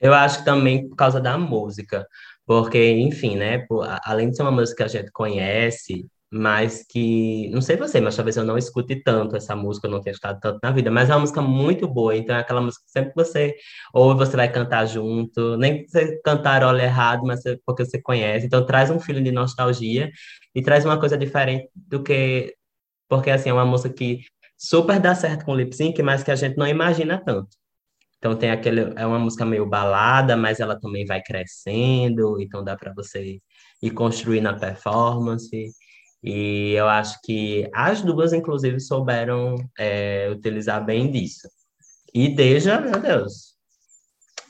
Eu 0.00 0.12
acho 0.14 0.38
que 0.40 0.44
também 0.44 0.88
por 0.88 0.96
causa 0.96 1.20
da 1.20 1.38
música, 1.38 2.06
porque, 2.44 2.92
enfim, 2.92 3.36
né, 3.36 3.66
a- 3.84 4.10
além 4.12 4.30
de 4.30 4.36
ser 4.36 4.42
uma 4.42 4.50
música 4.52 4.76
que 4.78 4.82
a 4.84 4.88
gente 5.00 5.10
conhece, 5.12 6.06
mas 6.30 6.84
que, 6.88 7.48
não 7.50 7.60
sei 7.60 7.76
você, 7.76 8.00
mas 8.00 8.16
talvez 8.16 8.36
eu 8.36 8.44
não 8.44 8.58
escute 8.58 9.02
tanto 9.02 9.36
essa 9.36 9.54
música, 9.56 9.86
eu 9.86 9.90
não 9.92 10.00
tenha 10.00 10.12
escutado 10.12 10.40
tanto 10.40 10.58
na 10.62 10.70
vida, 10.72 10.90
mas 10.90 11.08
é 11.08 11.14
uma 11.14 11.20
música 11.20 11.40
muito 11.42 11.86
boa, 11.88 12.16
então 12.16 12.34
é 12.36 12.40
aquela 12.40 12.60
música 12.60 12.84
que 12.84 12.90
sempre 12.90 13.12
você 13.14 13.54
ouve, 13.94 14.18
você 14.18 14.36
vai 14.36 14.50
cantar 14.52 14.86
junto, 14.86 15.56
nem 15.56 15.84
que 15.86 16.18
cantar 16.24 16.64
olha 16.64 16.82
errado, 16.82 17.22
mas 17.24 17.42
você- 17.42 17.58
porque 17.64 17.84
você 17.84 18.00
conhece, 18.02 18.46
então 18.46 18.64
traz 18.66 18.90
um 18.90 18.98
feeling 19.00 19.22
de 19.22 19.32
nostalgia 19.32 20.10
e 20.54 20.62
traz 20.62 20.84
uma 20.84 20.98
coisa 20.98 21.16
diferente 21.16 21.68
do 21.74 22.02
que, 22.02 22.54
porque, 23.08 23.30
assim, 23.30 23.50
é 23.50 23.52
uma 23.52 23.66
música 23.66 23.92
que 23.94 24.20
super 24.58 25.00
dá 25.00 25.14
certo 25.14 25.44
com 25.44 25.54
lip 25.56 25.74
sync, 25.76 26.02
mas 26.02 26.22
que 26.24 26.30
a 26.30 26.36
gente 26.36 26.56
não 26.58 26.66
imagina 26.68 27.22
tanto. 27.24 27.48
Então 28.18 28.36
tem 28.36 28.50
aquele, 28.50 28.92
é 28.96 29.06
uma 29.06 29.18
música 29.18 29.44
meio 29.44 29.66
balada, 29.68 30.36
mas 30.36 30.58
ela 30.60 30.78
também 30.80 31.04
vai 31.06 31.22
crescendo, 31.22 32.40
então 32.40 32.64
dá 32.64 32.76
para 32.76 32.92
você 32.94 33.38
ir 33.82 33.90
construindo 33.92 34.46
a 34.48 34.54
performance. 34.54 35.50
E 36.26 36.72
eu 36.72 36.88
acho 36.88 37.20
que 37.22 37.70
as 37.72 38.02
duas, 38.02 38.32
inclusive, 38.32 38.80
souberam 38.80 39.54
é, 39.78 40.28
utilizar 40.28 40.84
bem 40.84 41.08
disso. 41.08 41.48
E 42.12 42.28
Deja, 42.28 42.80
meu 42.80 43.00
Deus, 43.00 43.54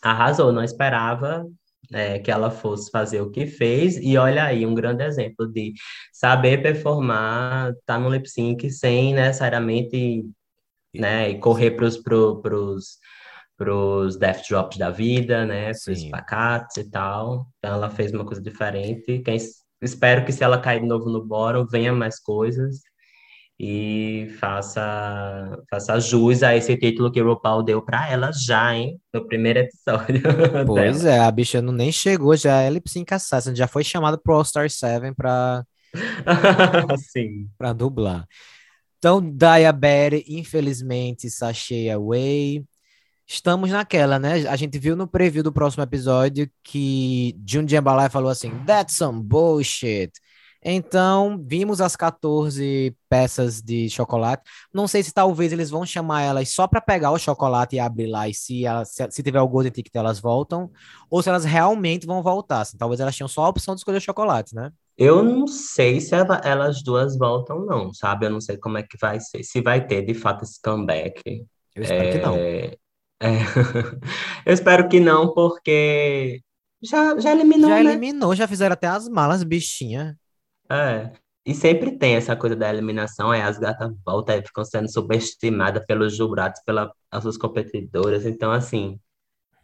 arrasou, 0.03 0.53
não 0.53 0.65
esperava 0.65 1.45
é, 1.93 2.19
que 2.19 2.31
ela 2.31 2.51
fosse 2.51 2.91
fazer 2.91 3.21
o 3.21 3.31
que 3.31 3.47
fez. 3.47 3.99
E 3.99 4.17
olha 4.17 4.45
aí, 4.45 4.65
um 4.65 4.75
grande 4.75 5.05
exemplo 5.05 5.47
de 5.47 5.75
saber 6.13 6.63
performar, 6.63 7.75
tá 7.85 7.99
no 7.99 8.09
lip 8.09 8.27
sync 8.27 8.71
sem 8.71 9.13
necessariamente 9.13 10.25
né, 10.95 11.35
correr 11.35 11.73
para 11.73 11.85
os 11.85 11.99
pro, 11.99 12.41
pros, 12.41 12.99
pros 13.57 14.17
death 14.17 14.49
drops 14.49 14.79
da 14.79 14.91
vida, 14.91 15.45
né, 15.45 15.73
para 15.85 15.93
os 15.93 16.05
pacates 16.07 16.79
e 16.79 16.91
tal. 16.91 17.49
Então 17.59 17.75
ela 17.75 17.91
fez 17.91 18.13
uma 18.13 18.25
coisa 18.25 18.41
diferente. 18.41 19.21
Quem, 19.21 19.39
espero 19.83 20.25
que 20.25 20.33
se 20.33 20.43
ela 20.45 20.61
cair 20.61 20.81
de 20.81 20.87
novo 20.87 21.11
no 21.11 21.25
bottom, 21.25 21.67
venha 21.67 21.93
mais 21.93 22.19
coisas 22.21 22.81
e 23.59 24.29
faça, 24.39 25.59
faça 25.71 25.99
jus 25.99 26.43
a 26.43 26.55
esse 26.55 26.77
título 26.77 27.11
que 27.11 27.23
o 27.23 27.27
RuPaul 27.27 27.63
deu 27.63 27.81
para 27.83 28.11
ela 28.11 28.31
já, 28.33 28.75
hein, 28.75 29.01
no 29.15 29.27
primeiro 29.27 29.61
episódio 29.61 30.21
Pois 30.67 31.03
dela. 31.03 31.17
é, 31.17 31.21
a 31.21 31.31
bicha 31.31 31.63
não 31.63 31.73
nem 31.73 31.91
chegou, 31.91 32.37
já 32.37 32.61
é 32.61 32.69
lip 32.71 32.89
sync 32.91 33.13
assassin, 33.15 33.55
já 33.57 33.67
foi 33.67 33.83
chamada 33.83 34.19
pro 34.19 34.35
All 34.35 34.45
Star 34.45 34.69
7 34.69 35.15
pra, 35.15 35.65
Sim. 36.99 37.49
pra 37.57 37.73
dublar. 37.73 38.27
Então, 38.99 39.21
Daya 39.23 39.73
Betty, 39.73 40.25
infelizmente, 40.29 41.31
sachê 41.31 41.89
away. 41.91 42.65
Estamos 43.29 43.71
naquela, 43.71 44.19
né? 44.19 44.49
A 44.49 44.55
gente 44.55 44.79
viu 44.79 44.95
no 44.95 45.09
preview 45.09 45.43
do 45.43 45.53
próximo 45.53 45.83
episódio 45.83 46.49
que 46.63 47.37
Jun 47.45 47.67
Jambalaya 47.67 48.09
falou 48.09 48.31
assim: 48.31 48.51
That's 48.65 48.95
some 48.95 49.21
bullshit. 49.23 50.13
Então, 50.69 51.41
vimos 51.47 51.81
as 51.81 51.95
14 51.95 52.97
peças 53.09 53.63
de 53.63 53.89
chocolate. 53.89 54.43
Não 54.75 54.89
sei 54.89 55.03
se 55.03 55.13
talvez 55.13 55.53
eles 55.53 55.71
vão 55.71 55.87
chamar 55.87 56.23
elas 56.23 56.49
só 56.49 56.67
para 56.67 56.81
pegar 56.81 57.13
o 57.13 57.19
chocolate 57.19 57.77
e 57.77 57.79
abrir 57.79 58.07
lá, 58.07 58.29
e 58.29 58.35
se, 58.35 58.63
se, 58.85 59.09
se, 59.11 59.23
tiver 59.23 59.41
o 59.41 59.49
Golden 59.49 59.71
Ticket 59.71 59.95
elas 59.95 60.19
voltam, 60.19 60.69
ou 61.09 61.23
se 61.23 61.29
elas 61.29 61.45
realmente 61.45 62.05
vão 62.05 62.21
voltar. 62.23 62.63
Assim, 62.63 62.77
talvez 62.77 63.01
elas 63.01 63.15
tinham 63.15 63.29
só 63.29 63.45
a 63.45 63.49
opção 63.49 63.75
de 63.75 63.81
escolher 63.81 64.01
chocolate, 64.01 64.57
né? 64.57 64.73
Eu 64.99 65.23
não 65.23 65.47
sei 65.47 66.01
se 66.01 66.15
ela, 66.15 66.41
elas 66.43 66.83
duas 66.83 67.17
voltam, 67.17 67.65
não, 67.65 67.93
sabe? 67.93 68.27
Eu 68.27 68.31
não 68.31 68.41
sei 68.41 68.57
como 68.57 68.79
é 68.79 68.83
que 68.83 68.97
vai 69.01 69.21
ser. 69.21 69.45
Se 69.45 69.61
vai 69.61 69.87
ter, 69.87 70.03
de 70.03 70.15
fato, 70.15 70.43
esse 70.43 70.61
comeback. 70.61 71.47
Eu 71.77 71.83
espero 71.83 72.09
é... 72.09 72.13
que 72.13 72.19
não. 72.19 72.37
É... 73.21 73.39
Eu 74.45 74.53
espero 74.53 74.89
que 74.89 75.01
não, 75.01 75.33
porque 75.33 76.43
já, 76.83 77.19
já 77.19 77.33
eliminou, 77.33 77.71
Já 77.71 77.83
né? 77.83 77.91
eliminou, 77.93 78.35
já 78.35 78.47
fizeram 78.47 78.75
até 78.75 78.87
as 78.87 79.09
malas, 79.09 79.43
bichinha. 79.43 80.17
É. 80.71 81.13
E 81.45 81.55
sempre 81.55 81.97
tem 81.97 82.17
essa 82.17 82.35
coisa 82.35 82.57
da 82.57 82.69
eliminação, 82.69 83.31
aí 83.31 83.41
as 83.41 83.57
gatas 83.59 83.93
voltam 84.05 84.37
e 84.37 84.43
ficam 84.43 84.65
sendo 84.65 84.91
subestimadas 84.91 85.85
pelos 85.87 86.17
jurados, 86.17 86.61
pelas 86.65 86.91
suas 87.23 87.37
competidoras. 87.39 88.27
Então, 88.27 88.51
assim, 88.51 88.99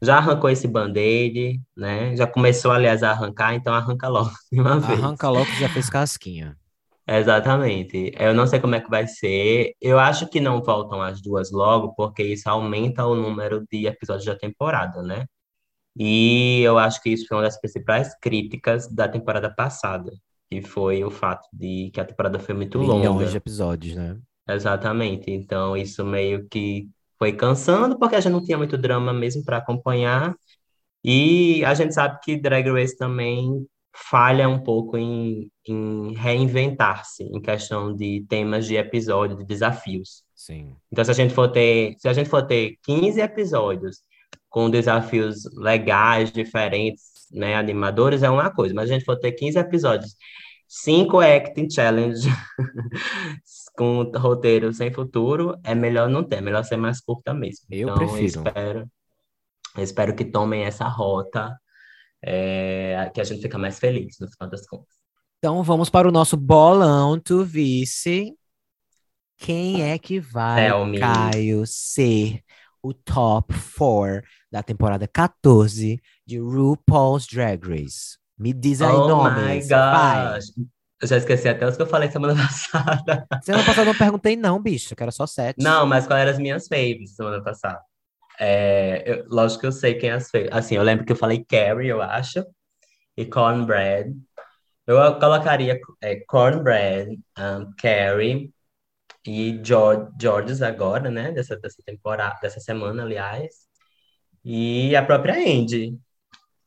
já 0.00 0.16
arrancou 0.18 0.48
esse 0.48 0.68
band-aid, 0.68 1.60
né? 1.76 2.14
Já 2.16 2.26
começou, 2.26 2.70
aliás, 2.70 3.02
a 3.02 3.10
arrancar, 3.10 3.54
então 3.54 3.74
arranca 3.74 4.08
logo 4.08 4.30
de 4.50 4.60
uma 4.60 4.78
vez. 4.78 5.00
Arranca 5.00 5.28
logo 5.28 5.46
que 5.46 5.60
já 5.60 5.68
fez 5.68 5.90
casquinha. 5.90 6.56
Exatamente. 7.18 8.12
Eu 8.18 8.34
não 8.34 8.46
sei 8.46 8.60
como 8.60 8.74
é 8.74 8.80
que 8.80 8.90
vai 8.90 9.06
ser. 9.06 9.74
Eu 9.80 9.98
acho 9.98 10.28
que 10.28 10.40
não 10.40 10.62
voltam 10.62 11.00
as 11.02 11.20
duas 11.20 11.50
logo, 11.50 11.94
porque 11.94 12.22
isso 12.22 12.48
aumenta 12.48 13.04
o 13.06 13.14
número 13.14 13.64
de 13.70 13.86
episódios 13.86 14.26
da 14.26 14.36
temporada, 14.36 15.02
né? 15.02 15.26
E 15.96 16.62
eu 16.62 16.78
acho 16.78 17.02
que 17.02 17.10
isso 17.10 17.26
foi 17.26 17.36
uma 17.36 17.44
das 17.44 17.60
principais 17.60 18.16
críticas 18.20 18.88
da 18.88 19.08
temporada 19.08 19.52
passada 19.54 20.10
que 20.52 20.60
foi 20.60 21.02
o 21.02 21.10
fato 21.10 21.48
de 21.50 21.90
que 21.94 22.00
a 22.00 22.04
temporada 22.04 22.38
foi 22.38 22.54
muito 22.54 22.78
Milhões 22.78 23.06
longa. 23.06 23.26
de 23.26 23.36
episódios, 23.38 23.96
né? 23.96 24.18
Exatamente. 24.46 25.30
Então, 25.30 25.74
isso 25.74 26.04
meio 26.04 26.46
que 26.48 26.90
foi 27.18 27.32
cansando, 27.32 27.98
porque 27.98 28.16
a 28.16 28.20
gente 28.20 28.32
não 28.32 28.44
tinha 28.44 28.58
muito 28.58 28.76
drama 28.76 29.14
mesmo 29.14 29.42
para 29.44 29.56
acompanhar. 29.56 30.34
E 31.02 31.64
a 31.64 31.72
gente 31.72 31.94
sabe 31.94 32.20
que 32.22 32.36
Drag 32.36 32.70
Race 32.70 32.96
também 32.96 33.66
falha 33.94 34.48
um 34.48 34.58
pouco 34.62 34.96
em, 34.96 35.50
em 35.66 36.14
reinventar-se 36.14 37.24
em 37.24 37.40
questão 37.40 37.94
de 37.94 38.24
temas 38.28 38.66
de 38.66 38.76
episódio, 38.76 39.36
de 39.36 39.44
desafios. 39.44 40.24
Sim. 40.34 40.74
Então, 40.90 41.04
se 41.04 41.10
a 41.10 41.14
gente 41.14 41.34
for 41.34 41.48
ter, 41.48 41.94
se 41.98 42.08
a 42.08 42.12
gente 42.12 42.28
for 42.28 42.42
ter 42.42 42.76
15 42.84 43.20
episódios 43.20 43.98
com 44.48 44.70
desafios 44.70 45.44
legais, 45.56 46.32
diferentes, 46.32 47.02
né, 47.30 47.54
animadores, 47.54 48.22
é 48.22 48.30
uma 48.30 48.50
coisa, 48.50 48.74
mas 48.74 48.90
a 48.90 48.94
gente 48.94 49.04
for 49.04 49.18
ter 49.18 49.32
15 49.32 49.58
episódios 49.58 50.16
cinco 50.72 51.20
acting 51.20 51.68
challenge 51.68 52.26
com 53.76 54.10
roteiro 54.16 54.72
sem 54.72 54.90
futuro, 54.90 55.54
é 55.62 55.74
melhor 55.74 56.08
não 56.08 56.24
ter, 56.24 56.36
é 56.36 56.40
melhor 56.40 56.64
ser 56.64 56.78
mais 56.78 56.98
curta 56.98 57.34
mesmo. 57.34 57.66
Eu 57.70 57.90
então, 57.90 57.94
prefiro. 57.94 58.22
Eu 58.22 58.26
espero, 58.26 58.90
eu 59.76 59.82
espero 59.82 60.16
que 60.16 60.24
tomem 60.24 60.64
essa 60.64 60.88
rota, 60.88 61.54
é, 62.24 63.10
que 63.12 63.20
a 63.20 63.24
gente 63.24 63.42
fica 63.42 63.58
mais 63.58 63.78
feliz 63.78 64.16
no 64.20 64.30
final 64.30 64.48
das 64.48 64.66
contas. 64.66 64.94
Então 65.38 65.62
vamos 65.62 65.90
para 65.90 66.08
o 66.08 66.12
nosso 66.12 66.36
bolão 66.36 67.18
to 67.18 67.44
vice. 67.44 68.34
Quem 69.36 69.82
é 69.82 69.98
que 69.98 70.20
vai, 70.20 70.70
Caio, 71.00 71.64
ser 71.66 72.40
o 72.80 72.94
top 72.94 73.52
4 73.76 74.22
da 74.50 74.62
temporada 74.62 75.08
14 75.08 76.00
de 76.24 76.38
RuPaul's 76.38 77.26
Drag 77.26 77.60
Race? 77.66 78.16
Me 78.38 78.52
diz 78.52 78.80
aí 78.80 78.94
oh 78.94 79.08
nomes. 79.08 79.68
Vai. 79.68 80.38
Eu 81.02 81.08
já 81.08 81.16
esqueci 81.16 81.48
até 81.48 81.66
os 81.66 81.76
que 81.76 81.82
eu 81.82 81.86
falei 81.88 82.08
semana 82.08 82.34
passada. 82.40 83.26
Semana 83.42 83.64
passada 83.64 83.90
eu 83.90 83.92
não 83.92 83.98
perguntei, 83.98 84.36
não, 84.36 84.62
bicho. 84.62 84.94
Que 84.94 85.02
era 85.02 85.10
só 85.10 85.26
sete. 85.26 85.60
Não, 85.60 85.84
mas 85.84 86.06
qual 86.06 86.16
eram 86.16 86.30
as 86.30 86.38
minhas 86.38 86.68
faves 86.68 87.16
semana 87.16 87.42
passada? 87.42 87.80
É, 88.38 89.02
eu, 89.06 89.26
lógico 89.28 89.60
que 89.62 89.66
eu 89.66 89.72
sei 89.72 89.94
quem 89.94 90.10
as 90.10 90.30
faves. 90.30 90.48
Assim, 90.52 90.76
eu 90.76 90.82
lembro 90.82 91.04
que 91.04 91.12
eu 91.12 91.16
falei 91.16 91.44
Carrie, 91.44 91.88
eu 91.88 92.02
acho, 92.02 92.44
e 93.16 93.26
Cornbread. 93.26 94.14
Eu 94.86 94.96
colocaria 95.18 95.80
é, 96.00 96.16
Cornbread, 96.26 97.18
um, 97.38 97.72
Carrie 97.78 98.52
e 99.26 99.60
George, 99.64 100.10
Georges 100.20 100.62
agora, 100.62 101.10
né? 101.10 101.32
Dessa, 101.32 101.56
dessa 101.56 101.82
temporada, 101.84 102.38
dessa 102.42 102.60
semana, 102.60 103.04
aliás. 103.04 103.68
E 104.44 104.96
a 104.96 105.04
própria 105.04 105.34
Andy. 105.36 105.98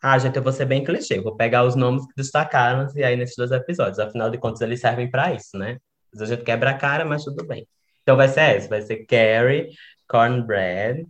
Ah, 0.01 0.17
gente, 0.19 0.37
eu 0.37 0.43
vou 0.43 0.53
ser 0.53 0.65
bem 0.65 0.83
clichê. 0.83 1.19
Vou 1.19 1.35
pegar 1.35 1.65
os 1.65 1.75
nomes 1.75 2.05
que 2.07 2.13
destacaram 2.15 2.87
e 2.95 3.03
aí 3.03 3.15
nesses 3.17 3.35
dois 3.35 3.51
episódios. 3.51 3.99
Afinal 3.99 4.29
de 4.29 4.37
contas, 4.37 4.61
eles 4.61 4.79
servem 4.79 5.09
para 5.09 5.33
isso, 5.33 5.57
né? 5.57 5.79
A 6.19 6.25
gente 6.25 6.43
quebra 6.43 6.71
a 6.71 6.77
cara, 6.77 7.05
mas 7.05 7.23
tudo 7.23 7.45
bem. 7.45 7.67
Então 8.03 8.15
vai 8.15 8.27
ser 8.29 8.41
essa, 8.41 8.69
vai 8.69 8.81
ser 8.81 9.05
Carrie, 9.05 9.69
Cornbread, 10.07 11.05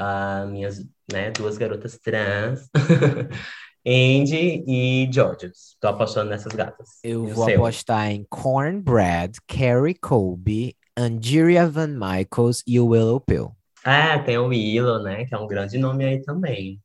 uh, 0.00 0.46
minhas 0.48 0.84
né, 1.10 1.30
duas 1.30 1.56
garotas 1.56 1.98
trans, 1.98 2.68
Andy 3.86 4.64
e 4.66 5.08
Georges. 5.12 5.76
Tô 5.80 5.88
apostando 5.88 6.30
nessas 6.30 6.52
gatas. 6.52 6.98
Eu 7.04 7.26
vou 7.28 7.44
seu? 7.44 7.56
apostar 7.56 8.10
em 8.10 8.24
Cornbread, 8.28 9.38
Carrie 9.46 9.94
Colby, 9.94 10.76
Angeria 10.96 11.68
Van 11.68 11.88
Michaels 11.88 12.62
e 12.66 12.80
o 12.80 12.88
Willow 12.88 13.20
Pill. 13.20 13.56
Ah, 13.84 14.18
tem 14.18 14.36
o 14.38 14.48
Willow, 14.48 15.02
né? 15.02 15.24
Que 15.24 15.34
é 15.34 15.38
um 15.38 15.46
grande 15.46 15.78
nome 15.78 16.04
aí 16.04 16.20
também. 16.22 16.80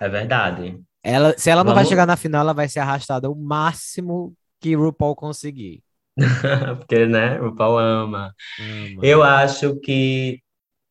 É 0.00 0.08
verdade. 0.08 0.80
Ela, 1.02 1.36
se 1.36 1.50
ela 1.50 1.64
não 1.64 1.72
Vamos... 1.72 1.82
vai 1.82 1.88
chegar 1.88 2.06
na 2.06 2.16
final, 2.16 2.42
ela 2.42 2.54
vai 2.54 2.68
ser 2.68 2.80
arrastada 2.80 3.28
o 3.30 3.34
máximo 3.34 4.32
que 4.60 4.76
RuPaul 4.76 5.16
conseguir. 5.16 5.82
Porque, 6.78 7.06
né, 7.06 7.38
RuPaul 7.38 7.78
ama. 7.78 8.32
ama. 8.60 9.00
Eu 9.02 9.22
acho 9.22 9.80
que 9.80 10.40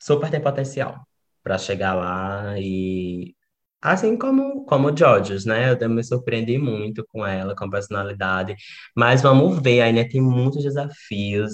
super 0.01 0.29
tem 0.29 0.41
potencial 0.41 1.05
para 1.45 1.59
chegar 1.59 1.93
lá 1.95 2.55
e 2.59 3.35
assim 3.81 4.17
como 4.17 4.65
como 4.65 4.95
Georges, 4.97 5.45
né? 5.45 5.77
Eu 5.79 5.89
me 5.89 6.03
surpreendi 6.03 6.57
muito 6.57 7.05
com 7.09 7.25
ela, 7.25 7.55
com 7.55 7.65
a 7.65 7.71
personalidade. 7.71 8.55
Mas 8.97 9.21
vamos 9.21 9.61
ver, 9.61 9.81
ainda 9.81 10.07
tem 10.09 10.21
muitos 10.21 10.63
desafios. 10.63 11.53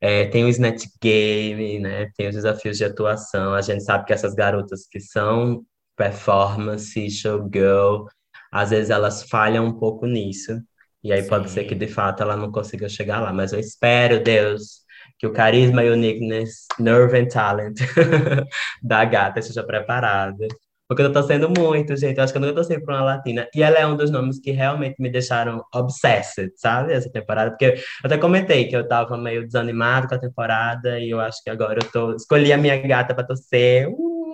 É, 0.00 0.26
tem 0.28 0.44
o 0.44 0.48
Snatch 0.48 0.86
Game, 1.02 1.80
né? 1.80 2.10
Tem 2.16 2.28
os 2.28 2.34
desafios 2.36 2.78
de 2.78 2.84
atuação. 2.84 3.54
A 3.54 3.62
gente 3.62 3.82
sabe 3.84 4.06
que 4.06 4.12
essas 4.12 4.34
garotas 4.34 4.86
que 4.88 5.00
são 5.00 5.64
performance, 5.96 7.10
showgirl, 7.10 8.06
às 8.52 8.70
vezes 8.70 8.90
elas 8.90 9.24
falham 9.24 9.66
um 9.66 9.78
pouco 9.78 10.06
nisso. 10.06 10.60
E 11.02 11.12
aí 11.12 11.22
Sim. 11.22 11.28
pode 11.28 11.50
ser 11.50 11.64
que 11.64 11.74
de 11.74 11.88
fato 11.88 12.22
ela 12.22 12.36
não 12.36 12.52
consiga 12.52 12.88
chegar 12.88 13.20
lá. 13.20 13.32
Mas 13.32 13.52
eu 13.52 13.58
espero, 13.60 14.22
Deus, 14.22 14.83
que 15.18 15.26
o 15.26 15.32
carisma, 15.32 15.82
uniqueness, 15.82 16.66
nerve 16.78 17.18
and 17.18 17.28
talent 17.28 17.78
da 18.82 19.04
gata 19.04 19.40
esteja 19.40 19.64
preparada. 19.64 20.46
Porque 20.86 21.02
eu 21.02 21.12
tô 21.12 21.20
torcendo 21.20 21.48
muito, 21.48 21.96
gente. 21.96 22.18
Eu 22.18 22.24
acho 22.24 22.32
que 22.32 22.36
eu 22.36 22.42
nunca 22.42 22.54
torci 22.54 22.78
pra 22.78 22.96
uma 22.96 23.04
latina. 23.04 23.48
E 23.54 23.62
ela 23.62 23.78
é 23.78 23.86
um 23.86 23.96
dos 23.96 24.10
nomes 24.10 24.38
que 24.38 24.50
realmente 24.50 24.96
me 25.00 25.10
deixaram 25.10 25.64
obsessed, 25.74 26.52
sabe? 26.56 26.92
Essa 26.92 27.10
temporada. 27.10 27.50
Porque 27.50 27.64
eu 27.64 27.74
até 28.04 28.18
comentei 28.18 28.66
que 28.68 28.76
eu 28.76 28.86
tava 28.86 29.16
meio 29.16 29.46
desanimado 29.46 30.06
com 30.08 30.14
a 30.14 30.18
temporada. 30.18 31.00
E 31.00 31.08
eu 31.08 31.20
acho 31.20 31.42
que 31.42 31.48
agora 31.48 31.78
eu 31.82 31.90
tô... 31.90 32.14
Escolhi 32.14 32.52
a 32.52 32.58
minha 32.58 32.76
gata 32.76 33.14
pra 33.14 33.24
torcer. 33.24 33.88
Uh! 33.88 34.24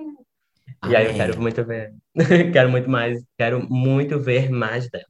E 0.88 0.96
aí 0.96 1.06
eu 1.06 1.14
quero 1.14 1.40
muito 1.40 1.64
ver. 1.64 1.92
quero 2.52 2.68
muito 2.68 2.90
mais. 2.90 3.22
Quero 3.38 3.64
muito 3.70 4.18
ver 4.18 4.50
mais 4.50 4.90
dela. 4.90 5.04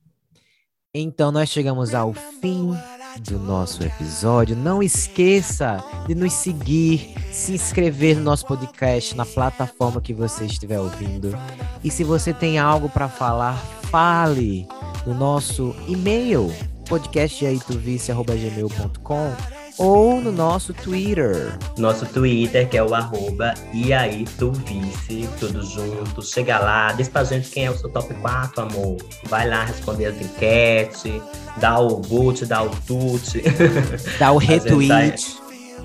Então 0.93 1.33
nós 1.33 1.49
chegamos 1.49 1.95
ao 1.95 2.13
fim 2.13 2.77
do 3.21 3.39
nosso 3.39 3.85
episódio. 3.85 4.57
Não 4.57 4.83
esqueça 4.83 5.85
de 6.07 6.15
nos 6.15 6.33
seguir, 6.33 7.13
se 7.31 7.53
inscrever 7.53 8.17
no 8.17 8.23
nosso 8.23 8.47
podcast 8.47 9.15
na 9.17 9.27
plataforma 9.27 10.01
que 10.01 10.15
você 10.15 10.47
estiver 10.47 10.81
ouvindo. 10.81 11.37
E 11.85 11.91
se 11.91 12.03
você 12.05 12.33
tem 12.33 12.59
algo 12.59 12.89
para 12.89 13.07
falar, 13.09 13.59
fale 13.91 14.67
no 15.07 15.13
nosso 15.15 15.77
e-mail 15.87 16.51
podcastaituvice.gmail.com 16.89 19.60
ou 19.81 20.21
no 20.21 20.31
nosso 20.31 20.75
Twitter. 20.75 21.59
Nosso 21.79 22.05
Twitter, 22.05 22.69
que 22.69 22.77
é 22.77 22.83
o 22.85 22.95
arroba 22.95 23.55
e 23.73 23.95
aí 23.95 24.27
tu 24.39 24.53
vice, 24.53 25.27
tudo 25.41 25.63
junto. 25.63 26.21
Chega 26.21 26.59
lá, 26.59 26.93
diz 26.93 27.09
pra 27.09 27.25
gente 27.25 27.49
quem 27.49 27.65
é 27.65 27.71
o 27.71 27.79
seu 27.79 27.89
top 27.89 28.13
4, 28.13 28.61
amor. 28.61 28.99
Vai 29.25 29.49
lá 29.49 29.65
responder 29.65 30.07
as 30.07 30.21
enquetes, 30.21 31.23
dá 31.57 31.79
o 31.79 31.97
boot, 31.97 32.45
dá 32.45 32.63
o 32.63 32.69
tut. 32.87 33.43
Dá 34.19 34.33
o 34.33 34.37
retweet. 34.37 35.37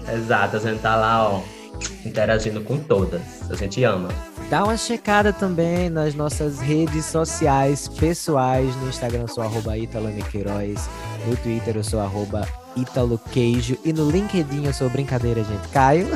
Tá, 0.05 0.13
exato, 0.13 0.57
a 0.57 0.59
gente 0.59 0.81
tá 0.81 0.95
lá, 0.95 1.29
ó, 1.29 1.41
interagindo 2.05 2.61
com 2.61 2.77
todas. 2.77 3.21
A 3.49 3.55
gente 3.55 3.81
ama. 3.83 4.09
Dá 4.49 4.63
uma 4.63 4.75
checada 4.75 5.31
também 5.31 5.89
nas 5.89 6.13
nossas 6.13 6.59
redes 6.59 7.05
sociais 7.05 7.87
pessoais. 7.87 8.75
No 8.75 8.89
Instagram 8.89 9.21
eu 9.21 9.27
sou 9.29 9.43
arroba 9.43 9.77
Italo 9.77 10.11
Queiroz. 10.29 10.89
No 11.25 11.35
Twitter 11.37 11.77
eu 11.77 11.83
sou 11.83 12.01
arroba 12.01 12.45
Ítalo 12.75 13.19
Queijo. 13.31 13.77
E 13.83 13.91
no 13.93 14.09
LinkedIn 14.09 14.65
eu 14.65 14.73
sou 14.73 14.89
brincadeira, 14.89 15.43
gente. 15.43 15.67
Caio. 15.69 16.07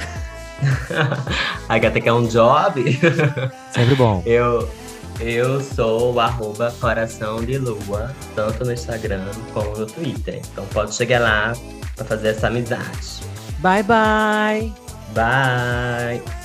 A 1.69 1.77
gata 1.77 2.01
quer 2.01 2.13
um 2.13 2.25
job. 2.27 2.83
Sempre 3.71 3.95
bom. 3.95 4.21
Eu, 4.25 4.69
Eu 5.19 5.61
sou 5.61 6.13
o 6.13 6.19
arroba 6.19 6.73
coração 6.79 7.43
de 7.43 7.57
lua, 7.57 8.15
tanto 8.35 8.63
no 8.65 8.71
Instagram 8.71 9.25
como 9.53 9.77
no 9.77 9.85
Twitter. 9.85 10.41
Então 10.51 10.65
pode 10.73 10.93
chegar 10.95 11.19
lá 11.19 11.53
para 11.95 12.05
fazer 12.05 12.29
essa 12.29 12.47
amizade. 12.47 13.19
Bye, 13.59 13.83
bye! 13.83 14.73
Bye! 15.13 16.38